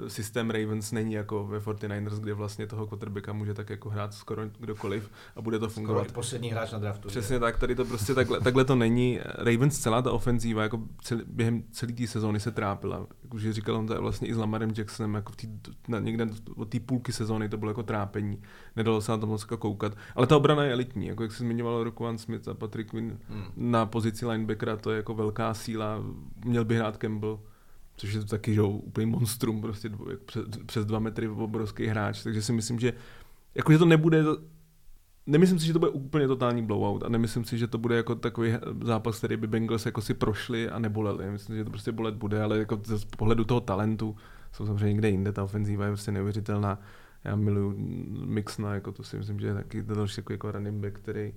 uh, 0.00 0.08
systém 0.08 0.50
Ravens 0.50 0.92
není 0.92 1.12
jako 1.12 1.46
ve 1.46 1.58
49ers, 1.58 2.20
kde 2.20 2.34
vlastně 2.34 2.66
toho 2.66 2.86
quarterbacka 2.86 3.32
může 3.32 3.54
tak 3.54 3.70
jako 3.70 3.88
hrát 3.88 4.14
skoro 4.14 4.42
kdokoliv 4.58 5.10
a 5.36 5.42
bude 5.42 5.58
to 5.58 5.68
fungovat. 5.68 6.04
Skoro 6.04 6.14
poslední 6.14 6.50
hráč 6.50 6.72
na 6.72 6.78
draftu. 6.78 7.08
Přesně 7.08 7.36
je. 7.36 7.40
tak, 7.40 7.58
tady 7.58 7.74
to 7.74 7.84
prostě 7.84 8.14
takhle, 8.14 8.40
takhle 8.40 8.64
to 8.64 8.76
není. 8.76 9.20
Ravens 9.24 9.78
celá 9.78 10.02
ta 10.02 10.12
ofenzíva 10.12 10.62
jako 10.62 10.82
celý, 11.02 11.22
během 11.26 11.62
celé 11.70 11.92
té 11.92 12.06
sezóny 12.06 12.40
se 12.40 12.50
trápila. 12.50 13.06
Jak 13.22 13.34
už 13.34 13.50
říkal 13.50 13.76
on 13.76 13.86
to 13.86 13.92
je 13.92 14.00
vlastně 14.00 14.28
i 14.28 14.34
s 14.34 14.36
Lamarem 14.36 14.72
Jacksonem, 14.76 15.14
jako 15.14 15.32
v 15.32 15.36
tý, 15.36 15.48
na, 15.88 15.98
někde 15.98 16.28
od 16.56 16.68
té 16.68 16.80
půlky 16.80 17.12
sezóny 17.12 17.48
to 17.48 17.56
bylo 17.56 17.70
jako 17.70 17.82
trápení 17.82 18.42
nedalo 18.76 19.00
se 19.00 19.12
na 19.12 19.18
to 19.18 19.26
moc 19.26 19.42
jako 19.42 19.56
koukat. 19.56 19.96
Ale 20.14 20.26
ta 20.26 20.36
obrana 20.36 20.64
je 20.64 20.72
elitní, 20.72 21.06
jako 21.06 21.22
jak 21.22 21.32
se 21.32 21.38
zmiňoval 21.38 21.84
Rokuan 21.84 22.18
Smith 22.18 22.48
a 22.48 22.54
Patrick 22.54 22.90
Quinn 22.90 23.18
hmm. 23.28 23.44
na 23.56 23.86
pozici 23.86 24.26
linebackera, 24.26 24.76
to 24.76 24.90
je 24.90 24.96
jako 24.96 25.14
velká 25.14 25.54
síla, 25.54 26.02
měl 26.44 26.64
by 26.64 26.76
hrát 26.76 26.96
Campbell 26.96 27.40
což 27.98 28.12
je 28.12 28.24
taky 28.24 28.54
že, 28.54 28.62
úplně 28.62 29.06
monstrum, 29.06 29.60
prostě 29.60 29.88
dvo, 29.88 30.06
přes, 30.24 30.44
přes 30.66 30.86
dva 30.86 30.98
metry 30.98 31.28
obrovský 31.28 31.86
hráč, 31.86 32.22
takže 32.22 32.42
si 32.42 32.52
myslím, 32.52 32.78
že 32.78 32.92
jakože 33.54 33.78
to 33.78 33.84
nebude, 33.84 34.24
nemyslím 35.26 35.58
si, 35.58 35.66
že 35.66 35.72
to 35.72 35.78
bude 35.78 35.90
úplně 35.90 36.28
totální 36.28 36.62
blowout 36.62 37.02
a 37.02 37.08
nemyslím 37.08 37.44
si, 37.44 37.58
že 37.58 37.66
to 37.66 37.78
bude 37.78 37.96
jako 37.96 38.14
takový 38.14 38.52
zápas, 38.82 39.18
který 39.18 39.36
by 39.36 39.46
Bengals 39.46 39.86
jako 39.86 40.00
si 40.00 40.14
prošli 40.14 40.70
a 40.70 40.78
neboleli. 40.78 41.30
Myslím 41.30 41.54
si, 41.54 41.58
že 41.58 41.64
to 41.64 41.70
prostě 41.70 41.92
bolet 41.92 42.14
bude, 42.14 42.42
ale 42.42 42.58
jako 42.58 42.80
z 42.84 43.04
pohledu 43.04 43.44
toho 43.44 43.60
talentu 43.60 44.16
jsou 44.52 44.66
samozřejmě 44.66 44.86
někde 44.86 45.10
jinde, 45.10 45.32
ta 45.32 45.44
ofenzíva 45.44 45.84
je 45.84 45.90
prostě 45.90 46.12
neuvěřitelná 46.12 46.78
já 47.28 47.36
miluju 47.36 47.74
Mixna, 48.26 48.74
jako 48.74 48.92
to 48.92 49.02
si 49.02 49.18
myslím, 49.18 49.40
že 49.40 49.46
je 49.46 49.54
taky 49.54 49.82
další 49.82 50.20
jako, 50.20 50.32
jako 50.32 50.52
running 50.52 50.82
back, 50.84 50.98
který, 50.98 51.34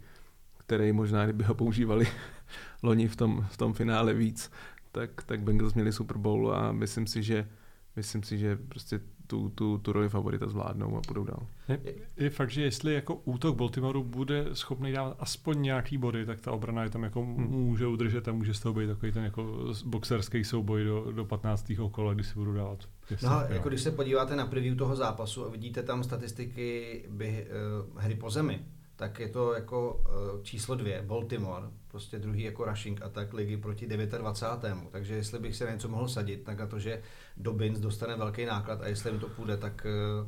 který 0.58 0.92
možná, 0.92 1.24
kdyby 1.26 1.44
ho 1.44 1.56
používali 1.56 2.08
loni 2.84 3.08
v 3.08 3.16
tom, 3.16 3.48
v 3.50 3.58
tom 3.58 3.74
finále 3.74 4.14
víc, 4.14 4.52
tak, 4.92 5.24
tak 5.24 5.42
Bengals 5.42 5.74
měli 5.74 5.92
Super 5.92 6.18
Bowl 6.18 6.56
a 6.56 6.72
myslím 6.72 7.08
si, 7.08 7.24
že 7.24 7.48
myslím 7.96 8.24
si, 8.24 8.38
že 8.38 8.56
prostě 8.56 9.02
tu, 9.32 9.50
tu, 9.50 9.78
tu 9.78 9.92
roli 9.92 10.10
favorita 10.10 10.48
zvládnou 10.48 10.98
a 10.98 11.02
půjdou 11.02 11.24
dál. 11.24 11.48
Je, 11.70 11.80
je 12.18 12.30
fakt, 12.30 12.50
že 12.50 12.62
jestli 12.62 12.94
jako 12.94 13.16
útok 13.16 13.56
Baltimoreu 13.56 14.04
bude 14.04 14.46
schopný 14.54 14.92
dávat 14.92 15.18
aspoň 15.20 15.62
nějaký 15.62 15.98
body, 15.98 16.26
tak 16.26 16.42
ta 16.42 16.52
obrana 16.52 16.84
je 16.84 16.90
tam 16.90 17.04
jako 17.04 17.22
hmm. 17.22 17.48
může 17.50 17.88
udržet 17.88 18.28
a 18.28 18.32
může 18.32 18.54
z 18.54 18.60
toho 18.60 18.74
být 18.74 18.88
takový 18.88 19.12
ten 19.12 19.24
jako 19.24 19.74
boxerský 19.86 20.44
souboj 20.44 20.84
do, 20.84 21.12
do 21.12 21.26
15. 21.26 21.72
kola, 21.92 22.14
kdy 22.14 22.24
si 22.24 22.34
budu 22.34 22.54
dávat. 22.54 22.80
Jestli, 23.12 23.28
no, 23.28 23.42
jako 23.50 23.70
když 23.70 23.82
se 23.82 23.92
podíváte 23.92 24.36
na 24.36 24.46
preview 24.46 24.78
toho 24.78 24.96
zápasu 24.96 25.46
a 25.46 25.50
vidíte 25.50 25.84
tam 25.84 26.04
statistiky 26.04 27.02
by, 27.10 27.48
uh, 27.92 28.02
hry 28.02 28.16
po 28.16 28.30
zemi, 28.30 28.66
tak 28.96 29.20
je 29.20 29.30
to 29.30 29.54
jako 29.54 29.94
uh, 29.94 30.44
číslo 30.44 30.76
dvě, 30.76 31.02
Baltimore, 31.02 31.68
prostě 31.92 32.20
druhý 32.20 32.44
jako 32.44 32.66
rushing 32.66 33.02
attack 33.02 33.34
ligy 33.34 33.58
proti 33.58 33.88
29. 33.88 34.78
Takže 34.92 35.16
jestli 35.16 35.40
bych 35.40 35.56
se 35.56 35.66
na 35.66 35.72
něco 35.72 35.88
mohl 35.88 36.08
sadit, 36.08 36.44
tak 36.44 36.60
na 36.60 36.68
to, 36.68 36.80
že 36.80 37.02
Dobbins 37.38 37.80
dostane 37.80 38.16
velký 38.16 38.46
náklad 38.46 38.82
a 38.82 38.88
jestli 38.88 39.10
jim 39.12 39.20
to 39.20 39.30
půjde, 39.30 39.58
tak 39.58 39.88
uh, 40.22 40.28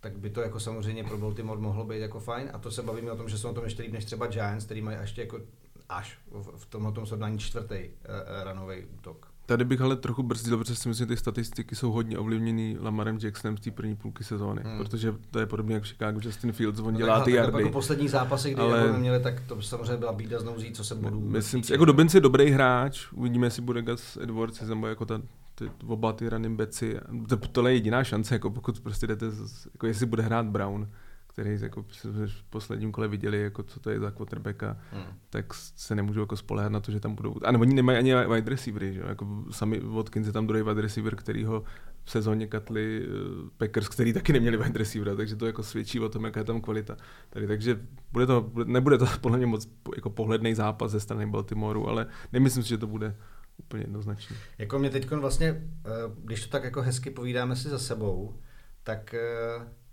tak 0.00 0.18
by 0.18 0.30
to 0.30 0.40
jako 0.40 0.60
samozřejmě 0.60 1.04
pro 1.04 1.18
Baltimore 1.18 1.60
mohlo 1.60 1.84
být 1.84 2.00
jako 2.00 2.20
fajn. 2.20 2.50
A 2.52 2.58
to 2.58 2.70
se 2.70 2.82
bavíme 2.82 3.12
o 3.12 3.16
tom, 3.16 3.28
že 3.28 3.38
jsou 3.38 3.48
na 3.48 3.54
tom 3.54 3.64
ještě 3.64 3.82
líp 3.82 3.92
než 3.92 4.04
třeba 4.04 4.26
Giants, 4.26 4.64
který 4.64 4.82
mají 4.82 4.98
ještě 5.00 5.20
jako 5.20 5.40
až 5.88 6.18
v 6.56 6.66
tomhle 6.66 7.06
srovnání 7.06 7.38
čtvrtý 7.38 7.74
uh, 7.74 8.44
ranový 8.44 8.84
útok. 8.84 9.33
Tady 9.46 9.64
bych 9.64 9.80
ale 9.80 9.96
trochu 9.96 10.22
brzdil, 10.22 10.58
protože 10.58 10.76
si 10.76 10.88
myslím, 10.88 11.06
že 11.06 11.14
ty 11.14 11.16
statistiky 11.16 11.76
jsou 11.76 11.92
hodně 11.92 12.18
ovlivněny 12.18 12.76
Lamarem 12.80 13.18
Jacksonem 13.22 13.56
z 13.56 13.60
té 13.60 13.70
první 13.70 13.96
půlky 13.96 14.24
sezóny, 14.24 14.62
hmm. 14.64 14.78
protože 14.78 15.14
to 15.30 15.38
je 15.38 15.46
podobně 15.46 15.74
jak 15.74 15.82
v 15.82 15.86
Chicago 15.86 16.20
Justin 16.22 16.52
Fields, 16.52 16.80
on 16.80 16.94
no, 16.94 16.98
dělá 16.98 17.24
ty 17.24 17.32
jardy. 17.32 17.58
Jako 17.58 17.72
poslední 17.72 18.08
zápasy, 18.08 18.50
kdy 18.50 18.62
ale... 18.62 18.78
jako 18.78 18.98
měli, 18.98 19.20
tak 19.20 19.40
to 19.40 19.62
samozřejmě 19.62 19.96
byla 19.96 20.12
bída 20.12 20.40
z 20.40 20.44
nouzí, 20.44 20.72
co 20.72 20.84
se 20.84 20.94
budou. 20.94 21.20
Myslím 21.20 21.62
si, 21.62 21.72
jako 21.72 21.84
Dobinci 21.84 22.16
je 22.16 22.20
dobrý 22.20 22.50
hráč, 22.50 23.12
uvidíme, 23.12 23.46
jestli 23.46 23.62
bude 23.62 23.82
Gus 23.82 24.18
Edwards, 24.22 24.60
nebo 24.60 24.86
jako 24.86 25.04
ta, 25.04 25.20
ty, 25.54 25.70
oba 25.86 26.12
ty 26.12 26.28
running 26.28 26.58
backi, 26.58 26.96
to, 27.28 27.36
tohle 27.36 27.70
je 27.70 27.76
jediná 27.76 28.04
šance, 28.04 28.34
jako 28.34 28.50
pokud 28.50 28.80
prostě 28.80 29.06
jdete, 29.06 29.26
jako 29.74 29.86
jestli 29.86 30.06
bude 30.06 30.22
hrát 30.22 30.46
Brown, 30.46 30.88
který 31.34 31.58
jako 31.60 31.82
v 31.82 32.44
posledním 32.50 32.92
kole 32.92 33.08
viděli, 33.08 33.42
jako 33.42 33.62
co 33.62 33.80
to 33.80 33.90
je 33.90 34.00
za 34.00 34.10
quarterbacka, 34.10 34.76
hmm. 34.90 35.04
tak 35.30 35.54
se 35.54 35.94
nemůžu 35.94 36.20
jako 36.20 36.36
spolehat 36.36 36.72
na 36.72 36.80
to, 36.80 36.92
že 36.92 37.00
tam 37.00 37.14
budou. 37.14 37.34
A 37.44 37.52
nebo 37.52 37.62
oni 37.62 37.74
nemají 37.74 37.98
ani 37.98 38.14
wide 38.34 38.50
receivery, 38.50 38.92
že? 38.92 39.02
Jako 39.08 39.44
sami 39.50 39.80
Watkins 39.80 40.26
je 40.26 40.32
tam 40.32 40.46
druhý 40.46 40.62
wide 40.62 40.80
receiver, 40.80 41.16
který 41.16 41.44
ho 41.44 41.64
v 42.04 42.10
sezóně 42.10 42.46
katli 42.46 43.06
uh, 43.06 43.48
Packers, 43.56 43.88
který 43.88 44.12
taky 44.12 44.32
neměli 44.32 44.56
wide 44.56 44.78
receivera, 44.78 45.16
takže 45.16 45.36
to 45.36 45.46
jako 45.46 45.62
svědčí 45.62 46.00
o 46.00 46.08
tom, 46.08 46.24
jaká 46.24 46.40
je 46.40 46.44
tam 46.44 46.60
kvalita. 46.60 46.96
Tady, 47.30 47.46
takže 47.46 47.80
bude 48.12 48.26
to, 48.26 48.52
nebude 48.64 48.98
to 48.98 49.06
podle 49.20 49.38
mě 49.38 49.46
moc 49.46 49.68
jako 49.96 50.10
pohledný 50.10 50.54
zápas 50.54 50.90
ze 50.90 51.00
strany 51.00 51.26
Baltimoreu, 51.26 51.86
ale 51.86 52.06
nemyslím 52.32 52.62
si, 52.62 52.68
že 52.68 52.78
to 52.78 52.86
bude 52.86 53.16
úplně 53.56 53.82
jednoznačný. 53.82 54.36
Jako 54.58 54.78
mě 54.78 54.90
teď 54.90 55.10
vlastně, 55.10 55.48
eh, 55.86 55.90
když 56.24 56.44
to 56.44 56.48
tak 56.50 56.64
jako 56.64 56.82
hezky 56.82 57.10
povídáme 57.10 57.56
si 57.56 57.68
za 57.68 57.78
sebou, 57.78 58.34
tak 58.82 59.14
uh 59.58 59.83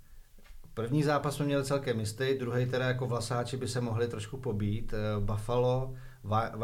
První 0.82 1.04
zápas 1.04 1.36
jsme 1.36 1.46
měli 1.46 1.64
celkem 1.64 2.00
jistý, 2.00 2.26
druhý 2.40 2.66
teda 2.66 2.86
jako 2.88 3.08
vlasáči 3.08 3.58
by 3.58 3.68
se 3.68 3.82
mohli 3.82 4.08
trošku 4.08 4.38
pobít. 4.38 4.94
Eh, 4.94 5.20
Buffalo, 5.20 5.94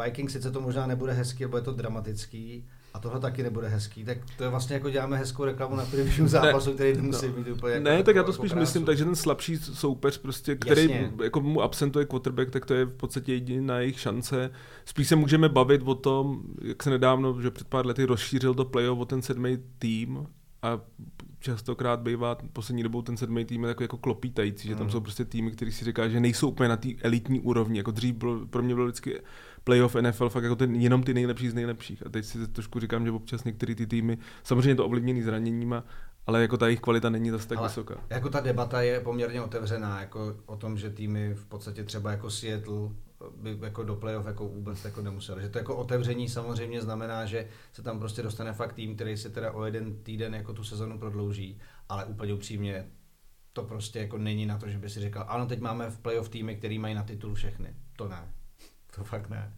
Vikings 0.04 0.32
sice 0.32 0.50
to 0.50 0.60
možná 0.60 0.86
nebude 0.86 1.12
hezký, 1.12 1.46
bude 1.46 1.62
to 1.62 1.72
dramatický, 1.72 2.64
a 2.94 3.00
tohle 3.00 3.20
taky 3.20 3.42
nebude 3.42 3.68
hezký, 3.68 4.04
tak 4.04 4.18
to 4.36 4.44
je 4.44 4.50
vlastně 4.50 4.74
jako 4.74 4.90
děláme 4.90 5.16
hezkou 5.16 5.44
reklamu 5.44 5.76
na 5.76 5.84
preview 5.84 6.28
zápasu, 6.28 6.72
který 6.72 6.96
nemusí 6.96 7.26
no. 7.26 7.32
být 7.32 7.50
úplně 7.50 7.80
Ne, 7.80 7.90
jako, 7.90 8.02
tak 8.02 8.16
já 8.16 8.22
to 8.22 8.30
jako 8.30 8.38
spíš 8.38 8.50
krásu. 8.50 8.60
myslím, 8.60 8.84
takže 8.84 9.04
ten 9.04 9.16
slabší 9.16 9.56
soupeř, 9.56 10.18
prostě, 10.18 10.56
který 10.56 10.80
Jasně. 10.80 11.12
jako 11.22 11.40
mu 11.40 11.62
absentuje 11.62 12.04
quarterback, 12.04 12.50
tak 12.50 12.66
to 12.66 12.74
je 12.74 12.84
v 12.84 12.96
podstatě 12.96 13.32
jediná 13.32 13.78
jejich 13.78 14.00
šance. 14.00 14.50
Spíš 14.84 15.08
se 15.08 15.16
můžeme 15.16 15.48
bavit 15.48 15.82
o 15.84 15.94
tom, 15.94 16.42
jak 16.62 16.82
se 16.82 16.90
nedávno, 16.90 17.42
že 17.42 17.50
před 17.50 17.68
pár 17.68 17.86
lety 17.86 18.04
rozšířil 18.04 18.54
to 18.54 18.64
playoff 18.64 19.00
o 19.00 19.04
ten 19.04 19.22
sedmý 19.22 19.58
tým 19.78 20.26
a 20.62 20.80
častokrát 21.40 22.00
bývá 22.00 22.36
poslední 22.52 22.82
dobou 22.82 23.02
ten 23.02 23.16
sedmý 23.16 23.44
tým 23.44 23.62
je 23.62 23.68
takový 23.68 23.84
jako 23.84 23.96
klopítající, 23.96 24.68
že 24.68 24.76
tam 24.76 24.86
mm. 24.86 24.92
jsou 24.92 25.00
prostě 25.00 25.24
týmy, 25.24 25.50
které 25.50 25.72
si 25.72 25.84
říká, 25.84 26.08
že 26.08 26.20
nejsou 26.20 26.48
úplně 26.48 26.68
na 26.68 26.76
té 26.76 26.88
elitní 27.02 27.40
úrovni. 27.40 27.78
Jako 27.78 27.90
dřív 27.90 28.14
bylo, 28.14 28.46
pro 28.46 28.62
mě 28.62 28.74
bylo 28.74 28.86
vždycky 28.86 29.20
playoff 29.64 29.94
NFL 29.94 30.28
fakt 30.28 30.42
jako 30.42 30.56
ten, 30.56 30.74
jenom 30.74 31.02
ty 31.02 31.14
nejlepší 31.14 31.48
z 31.48 31.54
nejlepších. 31.54 32.06
A 32.06 32.08
teď 32.08 32.24
si 32.24 32.48
trošku 32.48 32.80
říkám, 32.80 33.04
že 33.04 33.10
občas 33.10 33.44
některé 33.44 33.74
ty 33.74 33.86
týmy, 33.86 34.18
samozřejmě 34.42 34.74
to 34.74 34.86
ovlivněný 34.86 35.22
zraněníma, 35.22 35.84
ale 36.26 36.42
jako 36.42 36.56
ta 36.56 36.66
jejich 36.66 36.80
kvalita 36.80 37.10
není 37.10 37.30
zase 37.30 37.48
tak 37.48 37.58
ale 37.58 37.68
vysoká. 37.68 37.94
Jako 38.10 38.28
ta 38.28 38.40
debata 38.40 38.82
je 38.82 39.00
poměrně 39.00 39.42
otevřená, 39.42 40.00
jako 40.00 40.36
o 40.46 40.56
tom, 40.56 40.78
že 40.78 40.90
týmy 40.90 41.34
v 41.34 41.46
podstatě 41.46 41.84
třeba 41.84 42.10
jako 42.10 42.30
Seattle 42.30 42.90
by 43.36 43.58
jako 43.62 43.82
do 43.82 43.96
playoff 43.96 44.26
jako 44.26 44.48
vůbec 44.48 44.84
jako 44.84 45.02
nemusel. 45.02 45.40
Že 45.40 45.48
to 45.48 45.58
jako 45.58 45.76
otevření 45.76 46.28
samozřejmě 46.28 46.82
znamená, 46.82 47.26
že 47.26 47.48
se 47.72 47.82
tam 47.82 47.98
prostě 47.98 48.22
dostane 48.22 48.52
fakt 48.52 48.72
tým, 48.72 48.94
který 48.94 49.16
si 49.16 49.30
teda 49.30 49.52
o 49.52 49.64
jeden 49.64 50.02
týden 50.02 50.34
jako 50.34 50.52
tu 50.52 50.64
sezonu 50.64 50.98
prodlouží, 50.98 51.60
ale 51.88 52.04
úplně 52.04 52.34
upřímně 52.34 52.86
to 53.52 53.62
prostě 53.62 53.98
jako 53.98 54.18
není 54.18 54.46
na 54.46 54.58
to, 54.58 54.68
že 54.68 54.78
by 54.78 54.90
si 54.90 55.00
říkal, 55.00 55.24
ano, 55.28 55.46
teď 55.46 55.60
máme 55.60 55.90
v 55.90 55.98
playoff 55.98 56.28
týmy, 56.28 56.56
který 56.56 56.78
mají 56.78 56.94
na 56.94 57.02
titul 57.02 57.34
všechny. 57.34 57.74
To 57.96 58.08
ne. 58.08 58.28
To 58.96 59.04
fakt 59.04 59.28
ne. 59.28 59.54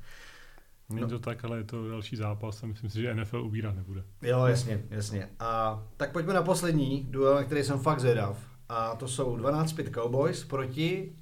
Není 0.89 1.01
no. 1.01 1.09
to 1.09 1.19
tak, 1.19 1.45
ale 1.45 1.59
je 1.59 1.65
to 1.65 1.89
další 1.89 2.17
zápas 2.17 2.63
a 2.63 2.67
myslím 2.67 2.91
si, 2.91 3.01
že 3.01 3.15
NFL 3.15 3.43
ubírat 3.43 3.77
nebude. 3.77 4.05
Jo, 4.23 4.45
jasně, 4.45 4.83
jasně. 4.91 5.29
A 5.39 5.83
tak 5.97 6.13
pojďme 6.13 6.35
na 6.35 6.43
poslední 6.43 7.07
duel, 7.11 7.35
na 7.35 7.45
který 7.45 7.65
jsem 7.65 7.79
fakt 7.79 8.01
zvědav. 8.01 8.39
A 8.69 8.97
to 8.97 9.09
jsou 9.09 9.37
12-5 9.37 9.95
Cowboys 9.95 10.45
proti 10.45 11.13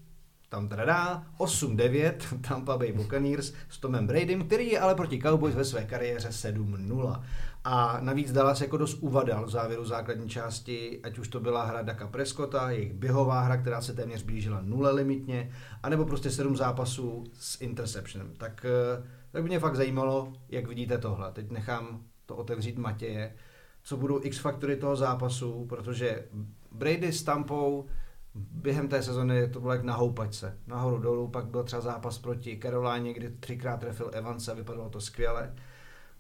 tam 0.49 0.69
teda 0.69 1.27
8-9 1.39 2.15
Tampa 2.49 2.79
Bay 2.79 2.93
Buccaneers 2.93 3.53
s 3.69 3.79
Tomem 3.79 4.07
Bradym, 4.07 4.47
který 4.47 4.71
je 4.71 4.81
ale 4.81 4.95
proti 4.95 5.19
Cowboys 5.19 5.55
ve 5.55 5.65
své 5.65 5.85
kariéře 5.85 6.29
7-0. 6.29 7.23
A 7.65 7.99
navíc 8.01 8.33
Dallas 8.33 8.61
jako 8.61 8.77
dost 8.77 8.99
uvadal 9.01 9.47
v 9.47 9.51
závěru 9.51 9.85
základní 9.85 10.29
části, 10.29 11.01
ať 11.03 11.19
už 11.19 11.29
to 11.29 11.41
byla 11.41 11.65
hra 11.65 11.83
Daka 11.83 12.07
Prescotta, 12.07 12.71
jejich 12.71 12.93
běhová 12.93 13.41
hra, 13.41 13.57
která 13.57 13.81
se 13.81 13.95
téměř 13.95 14.23
blížila 14.23 14.61
nule 14.63 14.93
limitně, 14.93 15.51
anebo 15.83 16.05
prostě 16.05 16.31
sedm 16.31 16.57
zápasů 16.57 17.25
s 17.33 17.61
interceptionem. 17.61 18.35
Tak, 18.39 18.67
eh, 18.69 19.03
tak 19.31 19.43
by 19.43 19.49
mě 19.49 19.59
fakt 19.59 19.77
zajímalo, 19.77 20.33
jak 20.49 20.67
vidíte 20.67 20.99
tohle. 20.99 21.33
Teď 21.33 21.51
nechám 21.51 22.03
to 22.27 22.37
otevřít 22.37 22.79
Matěje, 22.79 23.35
co 23.83 23.97
budou 23.97 24.21
X-faktory 24.23 24.77
toho 24.77 24.97
zápasu, 24.97 25.67
protože 25.69 26.25
Brady 26.73 27.13
s 27.13 27.23
Tampou 27.23 27.87
během 28.35 28.88
té 28.88 29.03
sezony 29.03 29.49
to 29.49 29.61
bylo 29.61 29.73
jak 29.73 29.85
na 29.85 29.95
houpačce. 29.95 30.59
Nahoru 30.67 30.99
dolů, 30.99 31.29
pak 31.29 31.47
byl 31.47 31.64
třeba 31.64 31.83
zápas 31.83 32.19
proti 32.19 32.59
Caroline, 32.62 33.12
kdy 33.12 33.31
třikrát 33.41 33.81
trefil 33.81 34.11
Evans 34.12 34.49
a 34.49 34.55
vypadalo 34.55 34.88
to 34.88 35.01
skvěle. 35.01 35.55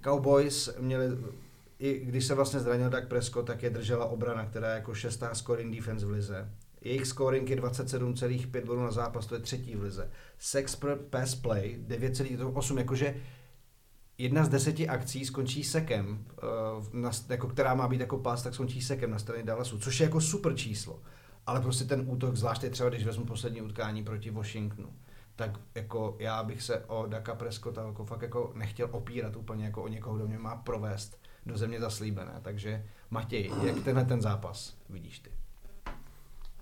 Cowboys 0.04 0.76
měli, 0.78 1.06
i 1.78 1.98
když 1.98 2.24
se 2.24 2.34
vlastně 2.34 2.60
zranil 2.60 2.90
tak 2.90 3.08
Prescott, 3.08 3.46
tak 3.46 3.62
je 3.62 3.70
držela 3.70 4.06
obrana, 4.06 4.46
která 4.46 4.68
je 4.68 4.74
jako 4.74 4.94
šestá 4.94 5.34
scoring 5.34 5.76
defense 5.76 6.06
v 6.06 6.10
lize. 6.10 6.50
Jejich 6.80 7.06
scoring 7.06 7.50
je 7.50 7.56
27,5 7.56 8.64
bodů 8.64 8.82
na 8.82 8.90
zápas, 8.90 9.26
to 9.26 9.34
je 9.34 9.40
třetí 9.40 9.76
v 9.76 9.82
lize. 9.82 10.10
Sex 10.38 10.76
per 10.76 10.98
pass 11.10 11.34
play 11.34 11.78
9,8, 11.88 12.78
jakože 12.78 13.14
jedna 14.18 14.44
z 14.44 14.48
deseti 14.48 14.88
akcí 14.88 15.24
skončí 15.24 15.64
sekem, 15.64 16.26
uh, 17.02 17.10
jako, 17.28 17.48
která 17.48 17.74
má 17.74 17.88
být 17.88 18.00
jako 18.00 18.18
pas, 18.18 18.42
tak 18.42 18.54
skončí 18.54 18.82
sekem 18.82 19.10
na 19.10 19.18
straně 19.18 19.42
Dallasu, 19.42 19.78
což 19.78 20.00
je 20.00 20.04
jako 20.04 20.20
super 20.20 20.54
číslo 20.54 21.02
ale 21.48 21.60
prostě 21.60 21.84
ten 21.84 22.04
útok, 22.06 22.36
zvláště 22.36 22.70
třeba 22.70 22.88
když 22.88 23.04
vezmu 23.04 23.24
poslední 23.24 23.62
utkání 23.62 24.04
proti 24.04 24.30
Washingtonu, 24.30 24.88
tak 25.36 25.60
jako 25.74 26.16
já 26.18 26.42
bych 26.42 26.62
se 26.62 26.84
o 26.84 27.06
Daka 27.06 27.34
Prescotta 27.34 27.86
jako 27.86 28.04
fakt 28.04 28.22
jako 28.22 28.52
nechtěl 28.54 28.88
opírat 28.90 29.36
úplně 29.36 29.64
jako 29.64 29.82
o 29.82 29.88
někoho, 29.88 30.16
kdo 30.16 30.26
mě 30.26 30.38
má 30.38 30.56
provést 30.56 31.20
do 31.46 31.56
země 31.56 31.80
zaslíbené. 31.80 32.40
Takže 32.42 32.84
Matěj, 33.10 33.50
jak 33.62 33.84
tenhle 33.84 34.04
ten 34.04 34.22
zápas 34.22 34.76
vidíš 34.90 35.18
ty? 35.18 35.30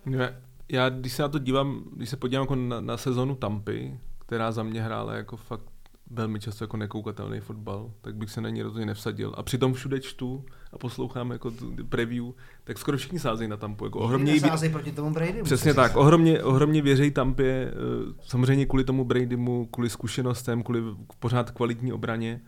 Já, 0.06 0.30
já 0.68 0.88
když 0.88 1.12
se 1.12 1.22
na 1.22 1.28
to 1.28 1.38
dívám, 1.38 1.84
když 1.96 2.08
se 2.08 2.16
podívám 2.16 2.42
jako 2.42 2.54
na, 2.54 2.80
na 2.80 2.96
sezonu 2.96 3.34
Tampy, 3.34 4.00
která 4.18 4.52
za 4.52 4.62
mě 4.62 4.82
hrála 4.82 5.14
jako 5.14 5.36
fakt 5.36 5.70
velmi 6.10 6.40
často 6.40 6.64
jako 6.64 6.76
nekoukatelný 6.76 7.40
fotbal, 7.40 7.92
tak 8.00 8.16
bych 8.16 8.30
se 8.30 8.40
na 8.40 8.48
ní 8.48 8.62
rozhodně 8.62 8.86
nevsadil. 8.86 9.34
A 9.36 9.42
přitom 9.42 9.74
všude 9.74 10.00
čtu 10.00 10.44
a 10.72 10.78
poslouchám 10.78 11.30
jako 11.30 11.52
preview, 11.88 12.24
tak 12.64 12.78
skoro 12.78 12.96
všichni 12.96 13.18
sázejí 13.18 13.50
na 13.50 13.56
Tampu. 13.56 13.84
Jako 13.84 13.98
ohromně 13.98 14.40
sázejí 14.40 14.72
proti 14.72 14.92
tomu 14.92 15.10
Bradymu. 15.10 15.44
Přesně 15.44 15.74
tak, 15.74 15.96
ohromně, 15.96 16.42
ohromně 16.42 16.82
věřejí 16.82 17.10
Tampě, 17.10 17.72
eh, 17.72 18.12
samozřejmě 18.20 18.66
kvůli 18.66 18.84
tomu 18.84 19.04
Bradymu, 19.04 19.66
kvůli 19.66 19.90
zkušenostem, 19.90 20.62
kvůli 20.62 20.82
pořád 21.18 21.50
kvalitní 21.50 21.92
obraně. 21.92 22.40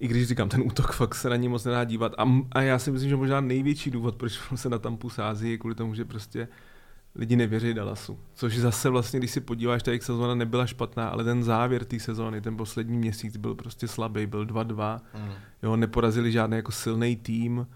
I 0.00 0.08
když 0.08 0.28
říkám, 0.28 0.48
ten 0.48 0.60
útok 0.60 0.92
fakt 0.92 1.14
se 1.14 1.30
na 1.30 1.36
ní 1.36 1.48
moc 1.48 1.64
nedá 1.64 1.84
dívat. 1.84 2.12
A, 2.18 2.24
a 2.52 2.60
já 2.60 2.78
si 2.78 2.90
myslím, 2.90 3.10
že 3.10 3.16
možná 3.16 3.40
největší 3.40 3.90
důvod, 3.90 4.16
proč 4.16 4.40
se 4.54 4.68
na 4.68 4.78
Tampu 4.78 5.10
sází, 5.10 5.50
je 5.50 5.58
kvůli 5.58 5.74
tomu, 5.74 5.94
že 5.94 6.04
prostě 6.04 6.48
lidi 7.14 7.36
nevěří 7.36 7.74
Dallasu. 7.74 8.18
Což 8.34 8.58
zase 8.58 8.88
vlastně, 8.88 9.18
když 9.18 9.30
si 9.30 9.40
podíváš, 9.40 9.82
ta 9.82 9.90
jejich 9.90 10.02
sezóna 10.02 10.34
nebyla 10.34 10.66
špatná, 10.66 11.08
ale 11.08 11.24
ten 11.24 11.42
závěr 11.44 11.84
té 11.84 12.00
sezóny, 12.00 12.40
ten 12.40 12.56
poslední 12.56 12.98
měsíc 12.98 13.36
byl 13.36 13.54
prostě 13.54 13.88
slabý, 13.88 14.26
byl 14.26 14.46
2-2. 14.46 15.00
Mm. 15.14 15.30
Jo, 15.62 15.76
neporazili 15.76 16.32
žádný 16.32 16.56
jako 16.56 16.72
silný 16.72 17.16
tým. 17.16 17.66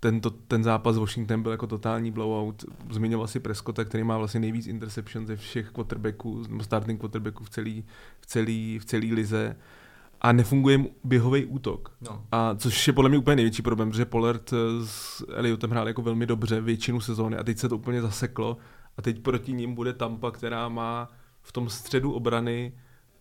tento, 0.00 0.30
ten 0.30 0.64
zápas 0.64 0.96
Washington 0.96 1.42
byl 1.42 1.52
jako 1.52 1.66
totální 1.66 2.10
blowout. 2.10 2.64
Zmiňoval 2.90 3.26
si 3.26 3.40
Prescotta, 3.40 3.84
který 3.84 4.04
má 4.04 4.18
vlastně 4.18 4.40
nejvíc 4.40 4.66
interception 4.66 5.26
ze 5.26 5.36
všech 5.36 5.70
quarterbacků, 5.70 6.44
starting 6.60 7.00
quarterbacků 7.00 7.44
v 7.44 7.50
celý, 7.50 7.84
v 8.20 8.26
celý, 8.26 8.78
v 8.78 8.84
celý 8.84 9.12
lize 9.12 9.56
a 10.24 10.32
nefunguje 10.32 10.78
mu 10.78 10.90
běhový 11.04 11.44
útok. 11.44 11.92
No. 12.00 12.24
A 12.32 12.54
což 12.54 12.86
je 12.86 12.92
podle 12.92 13.08
mě 13.08 13.18
úplně 13.18 13.36
největší 13.36 13.62
problém, 13.62 13.90
protože 13.90 14.04
Pollard 14.04 14.52
s 14.84 15.24
Elliotem 15.34 15.70
hrál 15.70 15.88
jako 15.88 16.02
velmi 16.02 16.26
dobře 16.26 16.60
většinu 16.60 17.00
sezóny 17.00 17.36
a 17.36 17.42
teď 17.42 17.58
se 17.58 17.68
to 17.68 17.76
úplně 17.76 18.02
zaseklo 18.02 18.56
a 18.96 19.02
teď 19.02 19.22
proti 19.22 19.52
ním 19.52 19.74
bude 19.74 19.92
Tampa, 19.92 20.30
která 20.30 20.68
má 20.68 21.10
v 21.42 21.52
tom 21.52 21.68
středu 21.68 22.12
obrany 22.12 22.72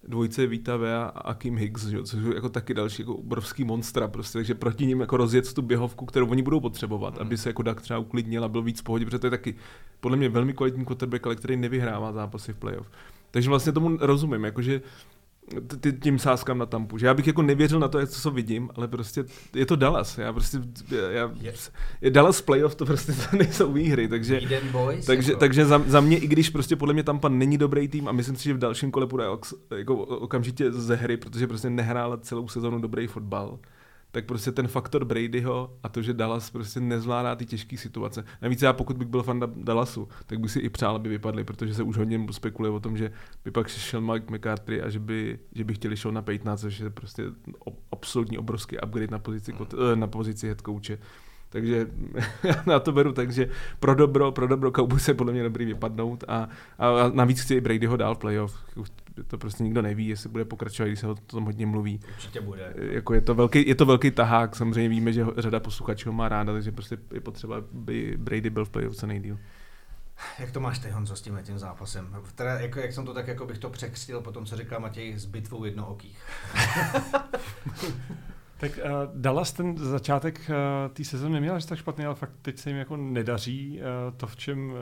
dvojce 0.07 0.47
Vita 0.47 0.77
Vea 0.77 1.03
a 1.03 1.33
Kim 1.33 1.57
Higgs, 1.57 1.85
že? 1.85 2.03
což 2.03 2.23
je 2.23 2.35
jako 2.35 2.49
taky 2.49 2.73
další 2.73 3.01
jako 3.01 3.15
obrovský 3.15 3.63
monstra, 3.63 4.07
prostě, 4.07 4.37
takže 4.37 4.55
proti 4.55 4.85
ním 4.85 4.99
jako 4.99 5.17
rozjet 5.17 5.53
tu 5.53 5.61
běhovku, 5.61 6.05
kterou 6.05 6.27
oni 6.27 6.41
budou 6.41 6.59
potřebovat, 6.59 7.15
mm. 7.15 7.21
aby 7.21 7.37
se 7.37 7.49
jako 7.49 7.63
Dak 7.63 7.81
třeba 7.81 7.99
uklidnil 7.99 8.43
a 8.43 8.47
byl 8.47 8.61
víc 8.61 8.79
v 8.79 8.83
pohodě, 8.83 9.05
protože 9.05 9.19
to 9.19 9.27
je 9.27 9.31
taky 9.31 9.55
podle 9.99 10.17
mě 10.17 10.29
velmi 10.29 10.53
kvalitní 10.53 10.85
quarterback, 10.85 11.25
ale 11.25 11.35
který 11.35 11.57
nevyhrává 11.57 12.11
zápasy 12.11 12.53
v 12.53 12.57
playoff. 12.57 12.91
Takže 13.31 13.49
vlastně 13.49 13.71
tomu 13.71 13.97
rozumím, 14.01 14.43
jakože 14.43 14.81
tím 16.01 16.19
sázkám 16.19 16.57
na 16.57 16.65
Tampu. 16.65 16.97
Že 16.97 17.07
já 17.07 17.13
bych 17.13 17.27
jako 17.27 17.41
nevěřil 17.41 17.79
na 17.79 17.87
to, 17.87 18.07
co 18.07 18.31
vidím, 18.31 18.69
ale 18.75 18.87
prostě 18.87 19.25
je 19.55 19.65
to 19.65 19.75
Dallas. 19.75 20.17
Já 20.17 20.33
prostě, 20.33 20.57
já, 21.11 21.31
je. 22.01 22.11
Dallas 22.11 22.41
playoff, 22.41 22.75
to 22.75 22.85
prostě 22.85 23.11
to 23.11 23.37
nejsou 23.37 23.73
výhry, 23.73 24.07
takže, 24.07 24.41
boys, 24.71 25.05
takže, 25.05 25.31
jako. 25.31 25.39
takže 25.39 25.65
za, 25.65 25.83
za, 25.87 26.01
mě, 26.01 26.17
i 26.17 26.27
když 26.27 26.49
prostě 26.49 26.75
podle 26.75 26.93
mě 26.93 27.03
Tampa 27.03 27.29
není 27.29 27.57
dobrý 27.57 27.87
tým 27.87 28.07
a 28.07 28.11
myslím 28.11 28.35
si, 28.35 28.43
že 28.43 28.53
v 28.53 28.57
dalším 28.57 28.91
kole 28.91 29.07
půjde 29.07 29.25
jako 29.77 29.95
okamžitě 29.97 30.71
ze 30.71 30.95
hry, 30.95 31.17
protože 31.17 31.47
prostě 31.47 31.69
nehrála 31.69 32.17
celou 32.17 32.47
sezonu 32.47 32.81
dobrý 32.81 33.07
fotbal, 33.07 33.59
tak 34.13 34.25
prostě 34.25 34.51
ten 34.51 34.67
faktor 34.67 35.05
Bradyho 35.05 35.77
a 35.83 35.89
to, 35.89 36.01
že 36.01 36.13
Dallas 36.13 36.49
prostě 36.49 36.79
nezvládá 36.79 37.35
ty 37.35 37.45
těžké 37.45 37.77
situace. 37.77 38.23
Navíc 38.41 38.61
já 38.61 38.73
pokud 38.73 38.97
bych 38.97 39.07
byl 39.07 39.23
fan 39.23 39.43
Dallasu, 39.55 40.07
tak 40.25 40.39
bych 40.39 40.51
si 40.51 40.59
i 40.59 40.69
přál, 40.69 40.95
aby 40.95 41.09
vypadli, 41.09 41.43
protože 41.43 41.73
se 41.73 41.83
už 41.83 41.97
hodně 41.97 42.25
spekuluje 42.31 42.71
o 42.71 42.79
tom, 42.79 42.97
že 42.97 43.11
by 43.45 43.51
pak 43.51 43.67
šel 43.67 44.01
Mike 44.01 44.33
McCarthy 44.33 44.81
a 44.81 44.89
že 44.89 44.99
by, 44.99 45.39
že 45.55 45.63
by 45.63 45.73
chtěli 45.73 45.97
šel 45.97 46.11
na 46.11 46.21
Peytona, 46.21 46.57
což 46.57 46.79
je 46.79 46.89
prostě 46.89 47.23
absolutní 47.91 48.37
obrovský 48.37 48.77
upgrade 48.77 49.11
na 49.11 49.19
pozici, 49.19 49.53
eh, 49.73 49.95
na 49.95 50.07
pozici 50.07 50.47
head 50.47 50.61
coache. 50.61 50.97
Takže 51.53 51.87
já 52.43 52.63
na 52.65 52.79
to 52.79 52.91
beru 52.91 53.13
tak, 53.13 53.31
že 53.31 53.49
pro 53.79 53.95
dobro, 53.95 54.31
pro 54.31 54.47
dobro 54.47 54.71
Cowboys 54.71 55.03
se 55.03 55.13
podle 55.13 55.33
mě 55.33 55.43
dobrý 55.43 55.65
vypadnout 55.65 56.23
a, 56.27 56.49
a, 56.79 57.09
navíc 57.13 57.41
chci 57.41 57.55
i 57.55 57.61
Bradyho 57.61 57.97
dál 57.97 58.15
v 58.15 58.17
playoff. 58.17 58.57
To 59.27 59.37
prostě 59.37 59.63
nikdo 59.63 59.81
neví, 59.81 60.07
jestli 60.07 60.29
bude 60.29 60.45
pokračovat, 60.45 60.87
když 60.87 60.99
se 60.99 61.07
o 61.07 61.15
tom 61.15 61.45
hodně 61.45 61.65
mluví. 61.65 61.99
Určitě 62.15 62.41
bude. 62.41 62.73
Jako 62.75 63.13
je, 63.13 63.21
to 63.21 63.35
velký, 63.35 63.67
je 63.67 63.75
to 63.75 63.85
velký 63.85 64.11
tahák, 64.11 64.55
samozřejmě 64.55 64.89
víme, 64.89 65.13
že 65.13 65.25
řada 65.37 65.59
posluchačů 65.59 66.11
má 66.11 66.29
ráda, 66.29 66.53
takže 66.53 66.71
prostě 66.71 66.97
je 67.13 67.21
potřeba, 67.21 67.57
aby 67.57 68.13
Brady 68.17 68.49
byl 68.49 68.65
v 68.65 68.69
playoff 68.69 68.95
co 68.95 69.07
nejdíl. 69.07 69.37
Jak 70.39 70.51
to 70.51 70.59
máš 70.59 70.79
ty, 70.79 70.89
Honzo, 70.89 71.15
s 71.15 71.21
tím 71.21 71.39
tím 71.43 71.59
zápasem? 71.59 72.15
Teda, 72.35 72.59
jako, 72.59 72.79
jak 72.79 72.93
jsem 72.93 73.05
to 73.05 73.13
tak, 73.13 73.27
jako 73.27 73.45
bych 73.45 73.57
to 73.57 73.69
překřtil 73.69 74.21
po 74.21 74.31
tom, 74.31 74.45
co 74.45 74.57
říkal 74.57 74.79
Matěj, 74.79 75.17
s 75.17 75.25
bitvou 75.25 75.65
jednookých. 75.65 76.19
Tak 78.63 78.79
uh, 78.85 78.91
Dallas 79.21 79.53
ten 79.53 79.77
začátek 79.77 80.41
uh, 80.49 80.93
té 80.93 81.03
sezóny 81.03 81.33
neměl 81.33 81.55
až 81.55 81.65
tak 81.65 81.79
špatný, 81.79 82.05
ale 82.05 82.15
fakt 82.15 82.31
teď 82.41 82.57
se 82.57 82.69
jim 82.69 82.77
jako 82.77 82.97
nedaří. 82.97 83.79
Uh, 83.79 84.17
to, 84.17 84.27
v 84.27 84.35
čem 84.35 84.69
uh, 84.69 84.77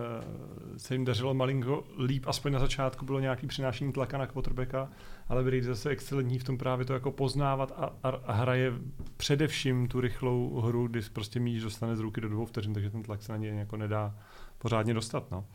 se 0.77 0.95
jim 0.95 1.05
dařilo 1.05 1.33
malinko 1.33 1.83
líp, 2.05 2.23
aspoň 2.27 2.51
na 2.51 2.59
začátku 2.59 3.05
bylo 3.05 3.19
nějaký 3.19 3.47
přinášení 3.47 3.93
tlaka 3.93 4.17
na 4.17 4.27
quarterbacka, 4.27 4.89
ale 5.29 5.43
Brady 5.43 5.63
zase 5.63 5.89
excelentní 5.89 6.39
v 6.39 6.43
tom 6.43 6.57
právě 6.57 6.85
to 6.85 6.93
jako 6.93 7.11
poznávat 7.11 7.73
a, 7.77 7.93
a, 8.03 8.09
a 8.09 8.33
hraje 8.33 8.73
především 9.17 9.87
tu 9.87 10.01
rychlou 10.01 10.61
hru, 10.61 10.87
kdy 10.87 11.01
prostě 11.13 11.39
míč 11.39 11.63
dostane 11.63 11.95
z 11.95 11.99
ruky 11.99 12.21
do 12.21 12.29
dvou 12.29 12.45
vteřin, 12.45 12.73
takže 12.73 12.89
ten 12.89 13.03
tlak 13.03 13.21
se 13.21 13.31
na 13.31 13.37
něj 13.37 13.57
jako 13.57 13.77
nedá 13.77 14.15
pořádně 14.57 14.93
dostat. 14.93 15.31
No 15.31 15.45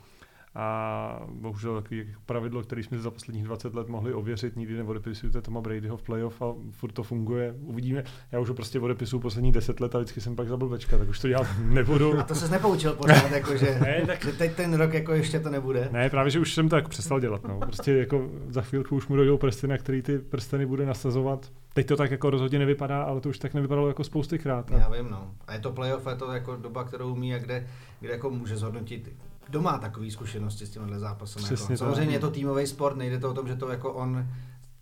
a 0.57 1.20
bohužel 1.28 1.82
takový 1.82 2.14
pravidlo, 2.26 2.62
které 2.62 2.82
jsme 2.82 2.98
za 2.98 3.11
posledních 3.11 3.44
20 3.44 3.74
let 3.74 3.88
mohli 3.88 4.14
ověřit, 4.14 4.57
nikdy 4.57 4.76
neodepisujete 4.76 5.42
Toma 5.42 5.61
Bradyho 5.61 5.96
v 5.96 6.02
playoff 6.02 6.42
a 6.42 6.54
furt 6.70 6.92
to 6.92 7.02
funguje. 7.02 7.54
Uvidíme. 7.61 8.04
Já 8.32 8.40
už 8.40 8.48
ho 8.48 8.54
prostě 8.54 8.80
odepisuju 8.80 9.20
posledních 9.20 9.52
10 9.52 9.80
let 9.80 9.94
a 9.94 9.98
vždycky 9.98 10.20
jsem 10.20 10.36
pak 10.36 10.48
za 10.48 10.57
blbečka, 10.57 10.98
tak 10.98 11.09
už 11.09 11.20
to 11.20 11.28
dělat 11.28 11.46
nebudu. 11.64 12.18
A 12.18 12.22
to 12.22 12.34
se 12.34 12.48
nepoučil 12.48 12.92
pořád, 12.92 13.30
jako, 13.30 13.57
že, 13.57 13.78
ne, 13.80 14.02
tak... 14.07 14.24
že 14.24 14.32
teď 14.32 14.54
ten 14.54 14.74
rok 14.74 14.94
jako 14.94 15.12
ještě 15.12 15.40
to 15.40 15.50
nebude. 15.50 15.88
Ne, 15.92 16.11
právě, 16.11 16.30
že 16.30 16.40
už 16.40 16.54
jsem 16.54 16.68
to 16.68 16.76
jako 16.76 16.88
přestal 16.88 17.20
dělat. 17.20 17.44
No. 17.44 17.59
Prostě 17.59 17.92
jako 17.92 18.30
za 18.48 18.62
chvílku 18.62 18.96
už 18.96 19.09
mu 19.09 19.16
dojdou 19.16 19.38
prsty, 19.38 19.66
na 19.66 19.78
který 19.78 20.02
ty 20.02 20.18
prsteny 20.18 20.66
bude 20.66 20.86
nasazovat. 20.86 21.52
Teď 21.74 21.86
to 21.86 21.96
tak 21.96 22.11
jako 22.11 22.30
rozhodně 22.30 22.59
nevypadá, 22.59 23.02
ale 23.02 23.20
to 23.20 23.28
už 23.28 23.38
tak 23.38 23.54
nevypadalo 23.54 23.88
jako 23.88 24.04
spousty 24.04 24.38
krát. 24.38 24.70
Já 24.70 24.88
vím, 24.88 25.11
no. 25.11 25.30
A 25.46 25.54
je 25.54 25.61
to 25.61 25.72
playoff, 25.72 26.07
je 26.07 26.16
to 26.16 26.32
jako 26.32 26.57
doba, 26.57 26.84
kterou 26.84 27.12
umí 27.12 27.34
a 27.34 27.38
kde, 27.38 27.66
kde 28.00 28.12
jako 28.12 28.30
může 28.30 28.57
zhodnotit 28.57 29.12
kdo 29.47 29.62
má 29.62 29.78
takové 29.78 30.11
zkušenosti 30.11 30.66
s 30.66 30.70
tímhle 30.70 30.99
zápasem? 30.99 31.42
Jako? 31.42 31.76
Samozřejmě 31.76 32.14
je 32.14 32.20
to 32.20 32.30
týmový 32.30 32.66
sport, 32.66 32.97
nejde 32.97 33.18
to 33.18 33.30
o 33.30 33.34
tom, 33.34 33.49
že 33.49 33.57
to 33.57 33.68
jako 33.68 33.92
on 33.92 34.26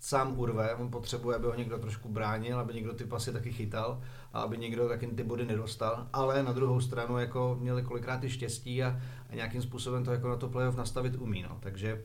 sám 0.01 0.39
urve, 0.39 0.75
on 0.75 0.91
potřebuje, 0.91 1.37
aby 1.37 1.47
ho 1.47 1.55
někdo 1.55 1.79
trošku 1.79 2.09
bránil, 2.09 2.59
aby 2.61 2.75
někdo 2.75 2.93
ty 2.93 3.05
pasy 3.05 3.33
taky 3.33 3.53
chytal 3.53 4.01
a 4.33 4.41
aby 4.41 4.59
někdo 4.59 4.89
taky 4.89 5.07
ty 5.07 5.23
body 5.23 5.47
nedostal, 5.47 6.07
ale 6.12 6.43
na 6.43 6.53
druhou 6.53 6.81
stranu 6.81 7.19
jako 7.19 7.57
měli 7.61 7.83
kolikrát 7.83 8.25
i 8.25 8.31
štěstí 8.31 8.83
a, 8.83 9.01
a 9.31 9.35
nějakým 9.35 9.62
způsobem 9.62 10.05
to 10.05 10.12
jako 10.12 10.29
na 10.29 10.37
to 10.37 10.49
playoff 10.49 10.77
nastavit 10.77 11.17
umí, 11.17 11.43
no. 11.43 11.59
takže 11.61 12.03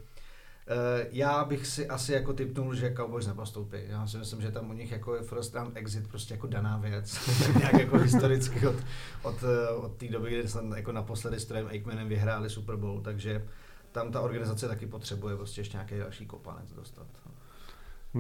já 1.12 1.46
bych 1.46 1.68
si 1.68 1.88
asi 1.88 2.14
jako 2.14 2.34
typnul, 2.34 2.76
že 2.76 2.94
Cowboys 2.98 3.28
nepostoupí. 3.28 3.78
Já 3.88 4.08
si 4.08 4.18
myslím, 4.18 4.42
že 4.42 4.52
tam 4.52 4.70
u 4.70 4.74
nich 4.74 4.92
jako 4.92 5.16
je 5.16 5.22
first 5.22 5.56
round 5.56 5.78
exit 5.78 6.08
prostě 6.08 6.34
jako 6.34 6.48
daná 6.48 6.78
věc. 6.78 7.30
Nějak 7.60 7.74
jako 7.74 7.98
historicky 7.98 8.68
od, 8.68 8.76
od, 9.24 9.44
eh, 9.44 9.70
od 9.70 9.96
té 9.96 10.08
doby, 10.08 10.30
kdy 10.30 10.48
jsem 10.48 10.72
jako 10.72 10.92
naposledy 10.92 11.40
s 11.40 11.46
Trem 11.46 11.68
Aikmanem 11.68 12.08
vyhráli 12.08 12.50
Super 12.50 12.76
Bowl, 12.76 13.02
takže 13.02 13.46
tam 13.92 14.12
ta 14.12 14.22
organizace 14.22 14.68
taky 14.68 14.88
potřebuje 14.88 15.36
prostě 15.36 15.62
ještě 15.62 15.78
nějaký 15.78 15.98
další 15.98 16.26
kopanec 16.26 16.72
dostat. 16.72 17.08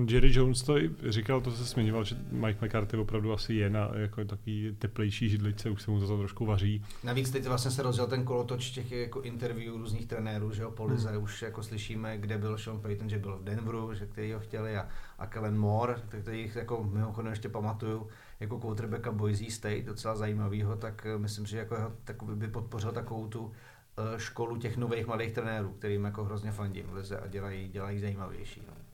Jerry 0.08 0.34
Jones 0.34 0.64
to 0.64 0.78
i 0.78 0.92
říkal, 1.10 1.42
to 1.42 1.52
se 1.52 1.64
zmiňoval, 1.64 2.04
že 2.04 2.16
Mike 2.32 2.66
McCarthy 2.66 2.98
opravdu 2.98 3.34
asi 3.34 3.54
je 3.54 3.70
na 3.70 3.92
jako 3.94 4.26
takový 4.26 4.76
teplejší 4.80 5.30
židlice, 5.30 5.70
už 5.70 5.82
se 5.82 5.92
mu 5.92 6.00
to 6.00 6.18
trošku 6.18 6.46
vaří. 6.46 6.86
Navíc 7.04 7.32
teď 7.32 7.48
vlastně 7.48 7.72
se 7.72 7.84
rozjel 7.84 8.08
ten 8.08 8.24
kolotoč 8.24 8.70
těch 8.70 8.92
jako 8.92 9.22
interview 9.22 9.76
různých 9.76 10.06
trenérů, 10.06 10.54
že 10.54 10.62
jo, 10.62 10.72
po 10.72 10.86
Lize, 10.86 11.10
hmm. 11.10 11.24
už 11.24 11.42
jako 11.42 11.64
slyšíme, 11.64 12.18
kde 12.18 12.38
byl 12.38 12.58
Sean 12.58 12.80
Payton, 12.80 13.10
že 13.10 13.20
byl 13.20 13.38
v 13.38 13.44
Denveru, 13.44 13.94
že 13.94 14.06
který 14.06 14.34
ho 14.34 14.40
chtěli 14.40 14.78
a, 14.78 14.88
a 15.20 15.28
Kellen 15.28 15.58
Moore, 15.58 15.96
který 16.22 16.52
jako 16.56 16.84
mimochodem 16.84 17.32
ještě 17.32 17.50
pamatuju, 17.50 18.08
jako 18.40 18.60
quarterbacka 18.60 19.12
Boise 19.12 19.52
State, 19.52 19.86
docela 19.86 20.16
zajímavýho, 20.16 20.76
tak 20.76 21.06
eh, 21.06 21.18
myslím, 21.18 21.46
že 21.46 21.58
jako 21.58 21.76
tak 22.04 22.24
by 22.24 22.48
podpořil 22.48 22.92
takovou 22.92 23.28
tu 23.28 23.52
eh, 23.98 24.20
školu 24.20 24.58
těch 24.58 24.78
nových 24.78 25.08
mladých 25.08 25.32
trenérů, 25.32 25.70
kterým 25.70 26.06
jako 26.06 26.24
hrozně 26.24 26.52
fandím 26.52 26.86
v 26.86 26.94
Lize 26.94 27.20
a 27.20 27.28
dělají, 27.28 27.68
dělají 27.68 28.00
zajímavější. 28.00 28.62
No. 28.68 28.89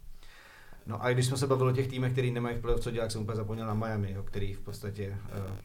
No 0.87 1.03
a 1.03 1.13
když 1.13 1.25
jsme 1.25 1.37
se 1.37 1.47
bavili 1.47 1.71
o 1.71 1.75
těch 1.75 1.87
týmech, 1.87 2.11
který 2.11 2.31
nemají 2.31 2.57
v 2.57 2.61
playoff 2.61 2.83
co 2.83 2.91
dělat, 2.91 3.11
jsem 3.11 3.21
úplně 3.21 3.35
zapomněl 3.35 3.67
na 3.67 3.73
Miami, 3.73 4.11
jo, 4.11 4.23
který 4.23 4.53
v 4.53 4.59
podstatě 4.59 5.17
uh, 5.49 5.55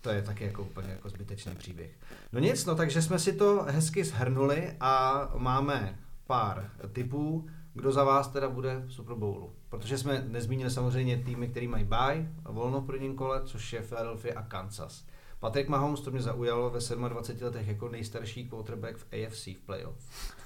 to 0.00 0.10
je 0.10 0.22
taky 0.22 0.44
jako 0.44 0.62
úplně 0.62 0.88
jako 0.88 1.08
zbytečný 1.08 1.54
příběh. 1.54 1.90
No 2.32 2.40
nic, 2.40 2.66
no 2.66 2.74
takže 2.74 3.02
jsme 3.02 3.18
si 3.18 3.32
to 3.32 3.66
hezky 3.68 4.04
shrnuli 4.04 4.72
a 4.80 5.28
máme 5.36 5.98
pár 6.26 6.70
typů, 6.92 7.48
kdo 7.74 7.92
za 7.92 8.04
vás 8.04 8.28
teda 8.28 8.48
bude 8.48 8.82
v 8.86 8.92
Super 8.92 9.16
Bowlu. 9.16 9.52
Protože 9.68 9.98
jsme 9.98 10.24
nezmínili 10.28 10.70
samozřejmě 10.70 11.16
týmy, 11.16 11.48
který 11.48 11.68
mají 11.68 11.84
bye 11.84 12.32
volno 12.44 12.80
v 12.80 12.86
prvním 12.86 13.16
kole, 13.16 13.42
což 13.44 13.72
je 13.72 13.82
Philadelphia 13.82 14.38
a 14.38 14.42
Kansas. 14.42 15.04
Patrick 15.40 15.68
Mahomes 15.68 16.00
to 16.00 16.10
mě 16.10 16.22
zaujalo 16.22 16.70
ve 16.70 16.78
27 17.08 17.44
letech 17.44 17.68
jako 17.68 17.88
nejstarší 17.88 18.48
quarterback 18.48 18.96
v 18.96 19.06
AFC 19.12 19.46
v 19.46 19.60
playoff. 19.66 19.96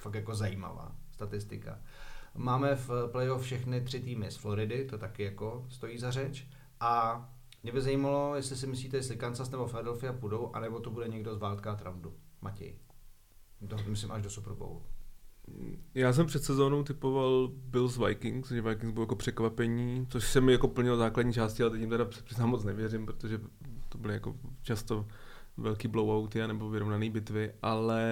Fakt 0.02 0.14
jako 0.14 0.34
zajímavá 0.34 0.92
statistika. 1.12 1.78
Máme 2.34 2.76
v 2.76 2.90
playoff 3.12 3.42
všechny 3.42 3.80
tři 3.80 4.00
týmy 4.00 4.30
z 4.30 4.36
Floridy, 4.36 4.84
to 4.84 4.98
taky 4.98 5.22
jako 5.22 5.66
stojí 5.68 5.98
za 5.98 6.10
řeč. 6.10 6.46
A 6.80 7.24
mě 7.62 7.72
by 7.72 7.80
zajímalo, 7.80 8.34
jestli 8.34 8.56
si 8.56 8.66
myslíte, 8.66 8.96
jestli 8.96 9.16
Kansas 9.16 9.50
nebo 9.50 9.66
Philadelphia 9.66 10.12
půjdou, 10.12 10.50
anebo 10.54 10.80
to 10.80 10.90
bude 10.90 11.08
někdo 11.08 11.34
z 11.34 11.38
wildcard 11.38 11.82
roundu. 11.82 12.14
Matěj. 12.40 12.74
To 13.68 13.76
myslím 13.86 14.12
až 14.12 14.22
do 14.22 14.30
Super 14.30 14.52
Bowlu. 14.52 14.82
Já 15.94 16.12
jsem 16.12 16.26
před 16.26 16.44
sezónou 16.44 16.82
typoval 16.82 17.48
Bills 17.54 17.98
Vikings, 17.98 18.48
že 18.48 18.62
Vikings 18.62 18.92
bylo 18.92 19.02
jako 19.02 19.16
překvapení, 19.16 20.06
což 20.10 20.28
se 20.28 20.40
mi 20.40 20.52
jako 20.52 20.68
plnilo 20.68 20.96
základní 20.96 21.32
části, 21.32 21.62
ale 21.62 21.70
teď 21.70 21.80
jim 21.80 21.90
teda 21.90 22.04
přiznám 22.04 22.48
moc 22.48 22.64
nevěřím, 22.64 23.06
protože 23.06 23.40
to 23.88 23.98
byly 23.98 24.14
jako 24.14 24.36
často 24.62 25.06
velký 25.56 25.88
blowouty 25.88 26.46
nebo 26.46 26.70
vyrovnané 26.70 27.10
bitvy, 27.10 27.52
ale 27.62 28.04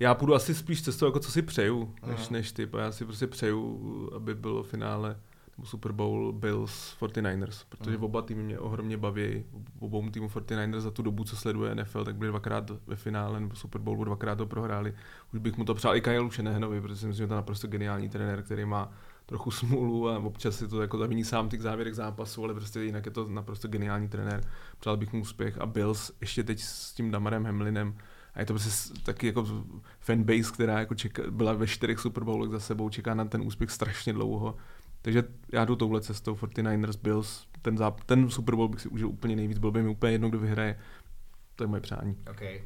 já 0.00 0.14
půjdu 0.14 0.34
asi 0.34 0.54
spíš 0.54 0.82
cestou, 0.82 1.06
jako 1.06 1.20
co 1.20 1.32
si 1.32 1.42
přeju, 1.42 1.94
než, 2.06 2.28
než 2.28 2.52
ty. 2.52 2.68
Já 2.78 2.92
si 2.92 3.04
prostě 3.04 3.26
přeju, 3.26 4.10
aby 4.14 4.34
bylo 4.34 4.62
finále 4.62 5.16
nebo 5.58 5.66
Super 5.66 5.92
Bowl 5.92 6.32
Bills 6.32 6.96
49ers, 7.00 7.64
protože 7.68 7.96
Aha. 7.96 8.04
oba 8.04 8.22
týmy 8.22 8.42
mě 8.42 8.58
ohromně 8.58 8.96
baví. 8.96 9.44
Obou 9.78 10.10
týmu 10.10 10.28
49ers 10.28 10.80
za 10.80 10.90
tu 10.90 11.02
dobu, 11.02 11.24
co 11.24 11.36
sleduje 11.36 11.74
NFL, 11.74 12.04
tak 12.04 12.16
byli 12.16 12.30
dvakrát 12.30 12.70
ve 12.86 12.96
finále 12.96 13.40
nebo 13.40 13.54
Super 13.54 13.80
Bowlu, 13.80 14.04
dvakrát 14.04 14.36
to 14.36 14.46
prohráli. 14.46 14.94
Už 15.32 15.40
bych 15.40 15.56
mu 15.56 15.64
to 15.64 15.74
přál 15.74 15.96
i 15.96 16.00
Kyle 16.00 16.30
Shanahanovi, 16.30 16.80
protože 16.80 16.96
si 16.96 17.06
myslím, 17.06 17.24
že 17.24 17.28
to 17.28 17.34
je 17.34 17.36
naprosto 17.36 17.66
geniální 17.66 18.08
trenér, 18.08 18.42
který 18.42 18.64
má 18.64 18.92
trochu 19.26 19.50
smůlu 19.50 20.08
a 20.08 20.18
občas 20.18 20.56
si 20.56 20.68
to 20.68 20.82
jako 20.82 20.98
zaviní 20.98 21.24
sám 21.24 21.48
těch 21.48 21.62
závěrech 21.62 21.94
zápasu, 21.94 22.44
ale 22.44 22.54
prostě 22.54 22.80
jinak 22.80 23.06
je 23.06 23.12
to 23.12 23.28
naprosto 23.28 23.68
geniální 23.68 24.08
trenér. 24.08 24.44
Přál 24.80 24.96
bych 24.96 25.12
mu 25.12 25.20
úspěch 25.20 25.58
a 25.58 25.66
Bills 25.66 26.12
ještě 26.20 26.44
teď 26.44 26.60
s 26.60 26.92
tím 26.92 27.10
Damarem 27.10 27.44
Hamlinem 27.44 27.94
a 28.38 28.40
je 28.40 28.46
to 28.46 28.52
prostě 28.52 28.94
taky 29.02 29.26
jako 29.26 29.46
fanbase, 30.00 30.52
která 30.52 30.78
jako 30.78 30.94
čeká, 30.94 31.22
byla 31.30 31.52
ve 31.52 31.66
čtyřech 31.66 31.98
Super 31.98 32.24
Bowlech 32.24 32.50
za 32.50 32.60
sebou, 32.60 32.88
čeká 32.88 33.14
na 33.14 33.24
ten 33.24 33.42
úspěch 33.42 33.70
strašně 33.70 34.12
dlouho. 34.12 34.56
Takže 35.02 35.24
já 35.52 35.64
jdu 35.64 35.76
touhle 35.76 36.00
cestou 36.00 36.34
49ers, 36.34 36.98
Bills, 37.02 37.46
ten, 37.62 37.76
záp- 37.76 38.00
ten 38.06 38.30
Super 38.30 38.54
Bowl 38.54 38.68
bych 38.68 38.80
si 38.80 38.88
užil 38.88 39.08
úplně 39.08 39.36
nejvíc, 39.36 39.58
byl 39.58 39.70
by 39.70 39.82
mi 39.82 39.88
úplně 39.88 40.12
jedno, 40.12 40.28
kdo 40.28 40.38
vyhraje. 40.38 40.78
To 41.56 41.64
je 41.64 41.68
moje 41.68 41.80
přání. 41.80 42.16
Okay. 42.30 42.64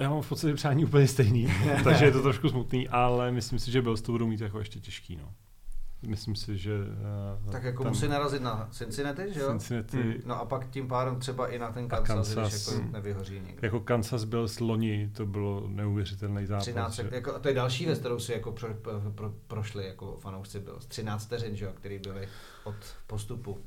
Já 0.00 0.10
mám 0.10 0.22
v 0.22 0.28
podstatě 0.28 0.54
přání 0.54 0.84
úplně 0.84 1.08
stejný, 1.08 1.48
takže 1.84 2.04
je 2.04 2.10
to 2.12 2.22
trošku 2.22 2.48
smutný, 2.48 2.88
ale 2.88 3.32
myslím 3.32 3.58
si, 3.58 3.70
že 3.70 3.82
Bills 3.82 4.02
to 4.02 4.12
budou 4.12 4.26
mít 4.26 4.40
jako 4.40 4.58
ještě 4.58 4.80
těžký. 4.80 5.16
No. 5.16 5.34
Myslím 6.02 6.36
si, 6.36 6.58
že... 6.58 6.78
Uh, 7.44 7.52
tak 7.52 7.62
jako 7.62 7.82
tam, 7.82 7.92
musí 7.92 8.08
narazit 8.08 8.42
na 8.42 8.68
Cincinnati, 8.72 9.22
že 9.32 9.40
jo? 9.40 9.48
Cincinnati. 9.48 9.96
Hmm. 9.96 10.14
No 10.24 10.40
a 10.40 10.44
pak 10.44 10.70
tím 10.70 10.88
pádem 10.88 11.18
třeba 11.18 11.48
i 11.48 11.58
na 11.58 11.72
ten 11.72 11.88
Kansas, 11.88 12.34
Kansas 12.34 12.52
když 12.52 12.66
jako 12.66 12.82
hmm. 12.82 12.92
nevyhoří 12.92 13.34
někde. 13.34 13.58
Jako 13.62 13.80
Kansas 13.80 14.24
byl 14.24 14.48
s 14.48 14.60
loni, 14.60 15.10
to 15.16 15.26
bylo 15.26 15.68
neuvěřitelný 15.68 16.46
zápas. 16.46 16.64
13, 16.64 16.94
že? 16.94 17.08
jako, 17.12 17.34
a 17.34 17.38
to 17.38 17.48
je 17.48 17.54
další 17.54 17.86
věc, 17.86 17.98
kterou 17.98 18.18
si 18.18 18.32
jako 18.32 18.52
pro, 18.52 18.74
pro, 18.74 19.00
pro, 19.14 19.32
prošli 19.46 19.86
jako 19.86 20.16
fanoušci 20.20 20.60
byl. 20.60 20.78
13 20.88 21.26
vteřin, 21.26 21.56
že 21.56 21.64
jo, 21.64 21.72
který 21.74 21.98
byli 21.98 22.28
od 22.64 22.76
postupu. 23.06 23.58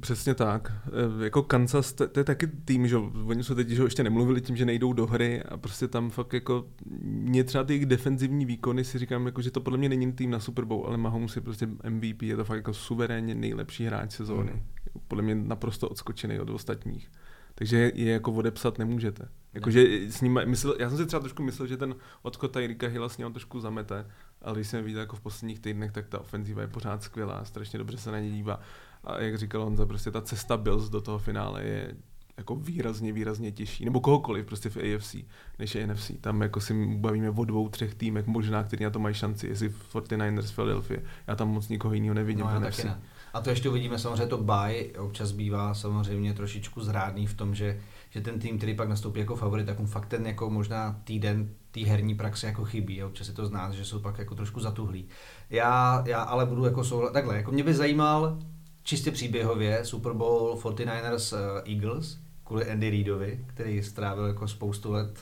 Přesně 0.00 0.34
tak. 0.34 0.72
E, 1.20 1.24
jako 1.24 1.42
Kansas, 1.42 1.92
to, 1.92 2.08
to 2.08 2.20
je 2.20 2.24
taky 2.24 2.46
tým, 2.46 2.88
že 2.88 2.96
oni 3.26 3.44
jsou 3.44 3.54
teď 3.54 3.68
že 3.68 3.82
ještě 3.82 4.02
nemluvili 4.02 4.40
tím, 4.40 4.56
že 4.56 4.64
nejdou 4.64 4.92
do 4.92 5.06
hry 5.06 5.42
a 5.42 5.56
prostě 5.56 5.88
tam 5.88 6.10
fakt 6.10 6.32
jako 6.32 6.66
mě 7.00 7.44
třeba 7.44 7.64
ty 7.64 7.72
jejich 7.72 7.86
defenzivní 7.86 8.46
výkony 8.46 8.84
si 8.84 8.98
říkám, 8.98 9.26
jako, 9.26 9.42
že 9.42 9.50
to 9.50 9.60
podle 9.60 9.78
mě 9.78 9.88
není 9.88 10.12
tým 10.12 10.30
na 10.30 10.40
Super 10.40 10.64
Bowl, 10.64 10.86
ale 10.86 10.96
Mahomes 10.96 11.36
je 11.36 11.42
prostě 11.42 11.66
MVP, 11.88 12.22
je 12.22 12.36
to 12.36 12.44
fakt 12.44 12.56
jako 12.56 12.74
suverénně 12.74 13.34
nejlepší 13.34 13.84
hráč 13.84 14.12
sezóny. 14.12 14.52
Mm. 14.52 14.62
Podle 15.08 15.24
mě 15.24 15.34
naprosto 15.34 15.88
odskočený 15.88 16.40
od 16.40 16.50
ostatních. 16.50 17.10
Takže 17.54 17.92
je 17.94 18.12
jako 18.12 18.32
odepsat 18.32 18.78
nemůžete. 18.78 19.28
Jakože 19.54 20.10
s 20.10 20.20
ním, 20.20 20.40
myslel, 20.44 20.76
já 20.78 20.88
jsem 20.88 20.98
si 20.98 21.06
třeba 21.06 21.20
trošku 21.20 21.42
myslel, 21.42 21.68
že 21.68 21.76
ten 21.76 21.94
odchod 22.22 22.52
Tyrika 22.52 22.88
Hilla 22.88 23.08
s 23.08 23.18
ním 23.18 23.32
trošku 23.32 23.60
zamete, 23.60 24.06
ale 24.42 24.54
když 24.54 24.68
jsem 24.68 24.84
viděl 24.84 25.00
jako 25.00 25.16
v 25.16 25.20
posledních 25.20 25.60
týdnech, 25.60 25.92
tak 25.92 26.08
ta 26.08 26.20
ofenziva 26.20 26.62
je 26.62 26.68
pořád 26.68 27.02
skvělá, 27.02 27.44
strašně 27.44 27.78
dobře 27.78 27.98
se 27.98 28.12
na 28.12 28.20
ně 28.20 28.30
dívá. 28.30 28.60
A 29.04 29.20
jak 29.20 29.38
říkal 29.38 29.64
Honza, 29.64 29.86
prostě 29.86 30.10
ta 30.10 30.20
cesta 30.20 30.56
Bills 30.56 30.88
do 30.88 31.00
toho 31.00 31.18
finále 31.18 31.64
je 31.64 31.94
jako 32.36 32.56
výrazně, 32.56 33.12
výrazně 33.12 33.52
těžší, 33.52 33.84
nebo 33.84 34.00
kohokoliv 34.00 34.46
prostě 34.46 34.70
v 34.70 34.76
AFC, 34.76 35.16
než 35.58 35.74
je 35.74 35.86
NFC. 35.86 36.10
Tam 36.20 36.42
jako 36.42 36.60
si 36.60 36.96
bavíme 36.96 37.30
o 37.30 37.44
dvou, 37.44 37.68
třech 37.68 37.94
týmech 37.94 38.26
možná, 38.26 38.62
který 38.62 38.84
na 38.84 38.90
to 38.90 38.98
mají 38.98 39.14
šanci, 39.14 39.46
jestli 39.46 39.68
49ers 39.68 40.54
Philadelphia. 40.54 41.00
Já 41.26 41.36
tam 41.36 41.48
moc 41.48 41.68
nikoho 41.68 41.94
jiného 41.94 42.14
nevidím 42.14 42.44
no, 42.44 42.60
v 42.60 42.60
NFC. 42.60 42.84
Ne. 42.84 43.00
A 43.34 43.40
to 43.40 43.50
ještě 43.50 43.68
uvidíme, 43.68 43.98
samozřejmě 43.98 44.26
to 44.26 44.38
bye 44.38 44.92
občas 44.98 45.32
bývá 45.32 45.74
samozřejmě 45.74 46.34
trošičku 46.34 46.80
zrádný 46.80 47.26
v 47.26 47.34
tom, 47.34 47.54
že, 47.54 47.80
že 48.10 48.20
ten 48.20 48.38
tým, 48.38 48.56
který 48.56 48.74
pak 48.74 48.88
nastoupí 48.88 49.20
jako 49.20 49.36
favorit, 49.36 49.66
tak 49.66 49.78
mu 49.78 49.86
fakt 49.86 50.06
ten 50.06 50.26
jako 50.26 50.50
možná 50.50 51.00
týden 51.04 51.50
té 51.70 51.80
herní 51.80 52.14
praxe 52.14 52.46
jako 52.46 52.64
chybí. 52.64 53.02
A 53.02 53.06
občas 53.06 53.28
je 53.28 53.34
to 53.34 53.46
znát, 53.46 53.72
že 53.72 53.84
jsou 53.84 54.00
pak 54.00 54.18
jako 54.18 54.34
trošku 54.34 54.60
zatuhlí. 54.60 55.08
Já, 55.50 56.02
já 56.06 56.22
ale 56.22 56.46
budu 56.46 56.64
jako 56.64 56.84
souhlas, 56.84 57.12
takhle, 57.12 57.36
jako 57.36 57.52
mě 57.52 57.64
by 57.64 57.74
zajímal, 57.74 58.38
čistě 58.86 59.10
příběhově 59.10 59.84
Super 59.84 60.12
Bowl 60.12 60.60
49ers 60.62 61.36
uh, 61.36 61.72
Eagles 61.74 62.18
kvůli 62.44 62.70
Andy 62.70 62.90
Reidovi, 62.90 63.44
který 63.46 63.82
strávil 63.82 64.26
jako 64.26 64.48
spoustu 64.48 64.92
let 64.92 65.18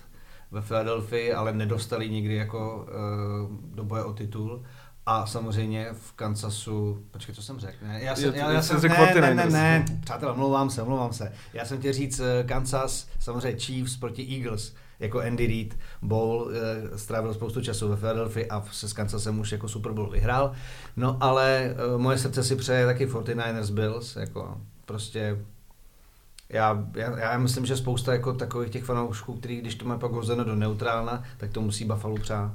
ve 0.51 0.63
Philadelphii, 0.63 1.33
ale 1.33 1.53
nedostali 1.53 2.11
nikdy 2.11 2.35
jako 2.35 2.77
uh, 2.77 3.75
do 3.75 3.85
boje 3.85 4.05
o 4.05 4.13
titul. 4.13 4.63
A 5.07 5.27
samozřejmě 5.27 5.89
v 5.93 6.13
Kansasu, 6.13 7.05
počkej, 7.11 7.35
co 7.35 7.43
jsem 7.43 7.59
řekl? 7.59 7.77
Ne, 7.87 8.01
já 8.03 8.17
jsem, 8.17 8.35
já, 8.35 8.53
já 8.53 8.63
jsem, 8.63 8.81
ne, 8.83 9.15
ne, 9.21 9.35
ne, 9.35 9.47
ne, 9.47 9.85
přátelé, 10.05 10.33
omlouvám 10.33 10.71
se, 10.71 10.83
omlouvám 10.83 11.13
se. 11.13 11.33
Já 11.53 11.65
jsem 11.65 11.79
chtěl 11.79 11.93
říct 11.93 12.21
uh, 12.21 12.27
Kansas, 12.47 13.09
samozřejmě 13.19 13.61
Chiefs 13.61 13.97
proti 13.97 14.37
Eagles 14.37 14.75
jako 15.01 15.21
Andy 15.21 15.47
Reid 15.47 15.79
Bowl, 16.03 16.51
e, 16.53 16.99
strávil 16.99 17.35
spoustu 17.35 17.61
času 17.61 17.89
ve 17.89 17.97
Philadelphia 17.97 18.47
a 18.51 18.65
se 18.73 18.95
Kansasem 18.95 19.41
už 19.41 19.53
jako 19.53 19.69
Super 19.69 19.93
Bowl 19.93 20.11
vyhrál. 20.11 20.53
No 20.97 21.17
ale 21.21 21.75
e, 21.95 21.99
moje 21.99 22.19
srdce 22.19 22.45
si 22.45 22.57
přeje 22.57 22.87
taky 22.87 23.07
49ers 23.07 23.73
Bills, 23.73 24.17
jako 24.17 24.61
prostě 24.85 25.39
já, 26.49 26.87
já, 26.95 27.19
já 27.19 27.39
myslím, 27.39 27.67
že 27.67 27.77
spousta 27.77 28.13
jako 28.13 28.33
takových 28.33 28.71
těch 28.71 28.85
fanoušků, 28.85 29.35
který 29.35 29.61
když 29.61 29.75
to 29.75 29.85
má 29.85 29.99
pak 29.99 30.13
hozeno 30.13 30.45
do 30.45 30.55
neutrálna, 30.55 31.25
tak 31.37 31.51
to 31.51 31.61
musí 31.61 31.85
Buffalo 31.85 32.17
přát. 32.17 32.53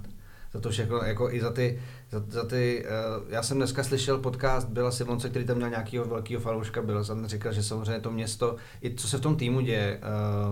Za 0.53 0.59
to 0.59 0.69
všechno, 0.69 0.97
jako 0.97 1.31
i 1.31 1.41
za 1.41 1.51
ty, 1.51 1.81
za, 2.11 2.23
za 2.27 2.45
ty 2.45 2.85
uh, 2.85 3.33
já 3.33 3.43
jsem 3.43 3.57
dneska 3.57 3.83
slyšel 3.83 4.17
podcast 4.17 4.67
Byla 4.67 4.91
Simonce, 4.91 5.29
který 5.29 5.45
tam 5.45 5.57
měl 5.57 5.69
nějakého 5.69 6.05
velkého 6.05 6.41
fanouška, 6.41 6.81
byl 6.81 7.03
jsem 7.03 7.27
říkal, 7.27 7.53
že 7.53 7.63
samozřejmě 7.63 8.01
to 8.01 8.11
město, 8.11 8.55
i 8.81 8.95
co 8.95 9.07
se 9.07 9.17
v 9.17 9.21
tom 9.21 9.35
týmu 9.35 9.61
děje, 9.61 10.01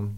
uh, 0.02 0.10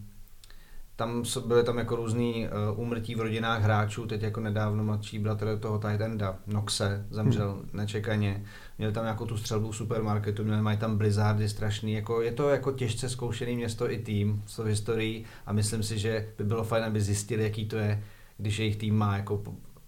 tam 1.00 1.22
byly 1.46 1.64
tam 1.64 1.78
jako 1.78 1.96
různý 1.96 2.48
uh, 2.72 2.80
úmrtí 2.80 3.14
v 3.14 3.20
rodinách 3.20 3.62
hráčů, 3.62 4.06
teď 4.06 4.22
jako 4.22 4.40
nedávno 4.40 4.84
mladší 4.84 5.18
bratr 5.18 5.58
toho 5.58 5.78
tight 5.78 6.00
enda, 6.00 6.38
Noxe, 6.46 7.06
zemřel 7.10 7.52
hmm. 7.52 7.68
nečekaně. 7.72 8.44
Měli 8.78 8.92
tam 8.92 9.04
nějakou 9.04 9.26
tu 9.26 9.36
střelbu 9.36 9.70
v 9.70 9.76
supermarketu, 9.76 10.44
měli 10.44 10.62
mají 10.62 10.78
tam 10.78 10.98
blizzardy 10.98 11.48
strašný, 11.48 11.92
jako 11.92 12.22
je 12.22 12.32
to 12.32 12.48
jako 12.48 12.72
těžce 12.72 13.08
zkoušený 13.08 13.56
město 13.56 13.90
i 13.90 13.98
tým 13.98 14.42
v 14.46 14.64
historii 14.64 15.24
a 15.46 15.52
myslím 15.52 15.82
si, 15.82 15.98
že 15.98 16.28
by 16.38 16.44
bylo 16.44 16.64
fajn, 16.64 16.84
aby 16.84 17.00
zjistili, 17.00 17.42
jaký 17.42 17.66
to 17.66 17.76
je, 17.76 18.02
když 18.36 18.58
jejich 18.58 18.76
tým 18.76 18.98
má 18.98 19.16
jako 19.16 19.42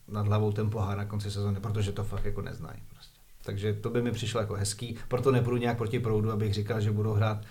nad 0.08 0.26
hlavou 0.26 0.52
ten 0.52 0.70
pohár 0.70 0.98
na 0.98 1.04
konci 1.04 1.30
sezóny, 1.30 1.60
protože 1.60 1.92
to 1.92 2.04
fakt 2.04 2.24
jako 2.24 2.42
neznají. 2.42 2.78
Prostě. 2.88 3.18
Takže 3.44 3.72
to 3.72 3.90
by 3.90 4.02
mi 4.02 4.12
přišlo 4.12 4.40
jako 4.40 4.54
hezký, 4.54 4.96
proto 5.08 5.32
nebudu 5.32 5.56
nějak 5.56 5.78
proti 5.78 5.98
proudu, 5.98 6.32
abych 6.32 6.54
říkal, 6.54 6.80
že 6.80 6.92
budou 6.92 7.12
hrát 7.12 7.44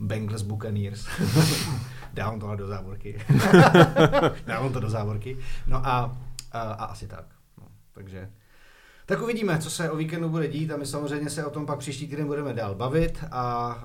Bengals 0.00 0.42
Buccaneers. 0.42 1.06
Dávám 2.12 2.40
to 2.40 2.56
do 2.56 2.66
závorky. 2.66 3.18
Dávám 4.46 4.72
to 4.72 4.80
do 4.80 4.90
závorky. 4.90 5.38
No 5.66 5.76
a, 5.76 6.18
a, 6.52 6.60
a 6.60 6.84
asi 6.84 7.06
tak. 7.06 7.24
No, 7.58 7.66
takže 7.92 8.30
tak 9.06 9.22
uvidíme, 9.22 9.58
co 9.58 9.70
se 9.70 9.90
o 9.90 9.96
víkendu 9.96 10.28
bude 10.28 10.48
dít 10.48 10.70
a 10.70 10.76
my 10.76 10.86
samozřejmě 10.86 11.30
se 11.30 11.44
o 11.44 11.50
tom 11.50 11.66
pak 11.66 11.78
příští 11.78 12.08
týden 12.08 12.26
budeme 12.26 12.54
dál 12.54 12.74
bavit 12.74 13.24
a 13.30 13.84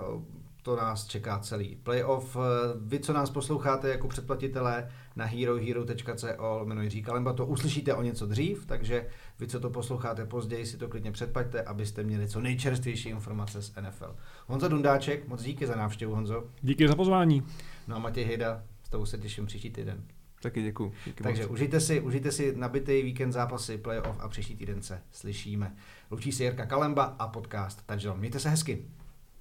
to 0.64 0.76
nás 0.76 1.06
čeká 1.06 1.40
celý 1.40 1.76
playoff. 1.76 2.38
Vy, 2.82 3.00
co 3.00 3.14
nás 3.14 3.30
posloucháte 3.30 3.90
jako 3.90 4.08
předplatitelé 4.08 4.90
na 5.16 5.26
herohero.co 5.26 6.62
jmenuji 6.64 6.86
Jiří 6.86 7.04
Kalemba, 7.04 7.34
to 7.34 7.46
uslyšíte 7.46 7.94
o 7.94 8.02
něco 8.02 8.26
dřív, 8.26 8.66
takže 8.66 9.06
vy, 9.40 9.48
co 9.48 9.60
to 9.60 9.70
posloucháte 9.70 10.26
později, 10.26 10.66
si 10.66 10.78
to 10.78 10.88
klidně 10.88 11.12
předplaťte, 11.12 11.62
abyste 11.62 12.04
měli 12.04 12.28
co 12.28 12.42
nejčerstvější 12.42 13.10
informace 13.10 13.62
z 13.62 13.74
NFL. 13.82 14.16
Honza 14.48 14.68
Dundáček, 14.68 15.28
moc 15.28 15.44
díky 15.44 15.68
za 15.68 15.76
návštěvu, 15.76 16.16
Honzo. 16.16 16.44
Díky 16.62 16.88
za 16.88 16.96
pozvání. 16.96 17.44
No 17.88 17.96
a 17.96 18.00
Matěj 18.00 18.24
Hejda, 18.24 18.64
s 18.84 18.90
tebou 18.90 19.06
se 19.06 19.18
těším 19.18 19.46
příští 19.46 19.70
týden. 19.70 20.04
Taky 20.42 20.62
děkuji. 20.62 20.94
Díky 21.06 21.24
Takže 21.24 21.42
moc. 21.42 21.52
užijte 21.52 21.80
si, 21.80 22.02
užijte 22.02 22.32
si 22.32 22.56
nabitý 22.56 23.02
víkend 23.02 23.32
zápasy, 23.32 23.78
playoff 23.78 24.20
a 24.20 24.28
příští 24.28 24.56
týden 24.56 24.82
se 24.82 25.02
slyšíme. 25.12 25.76
Loučí 26.12 26.32
se 26.32 26.44
Jirka 26.44 26.66
Kalemba 26.66 27.04
a 27.04 27.28
podcast 27.28 27.86
Touchdown. 27.86 28.20
Mějte 28.20 28.40
se 28.40 28.50
hezky. 28.50 28.86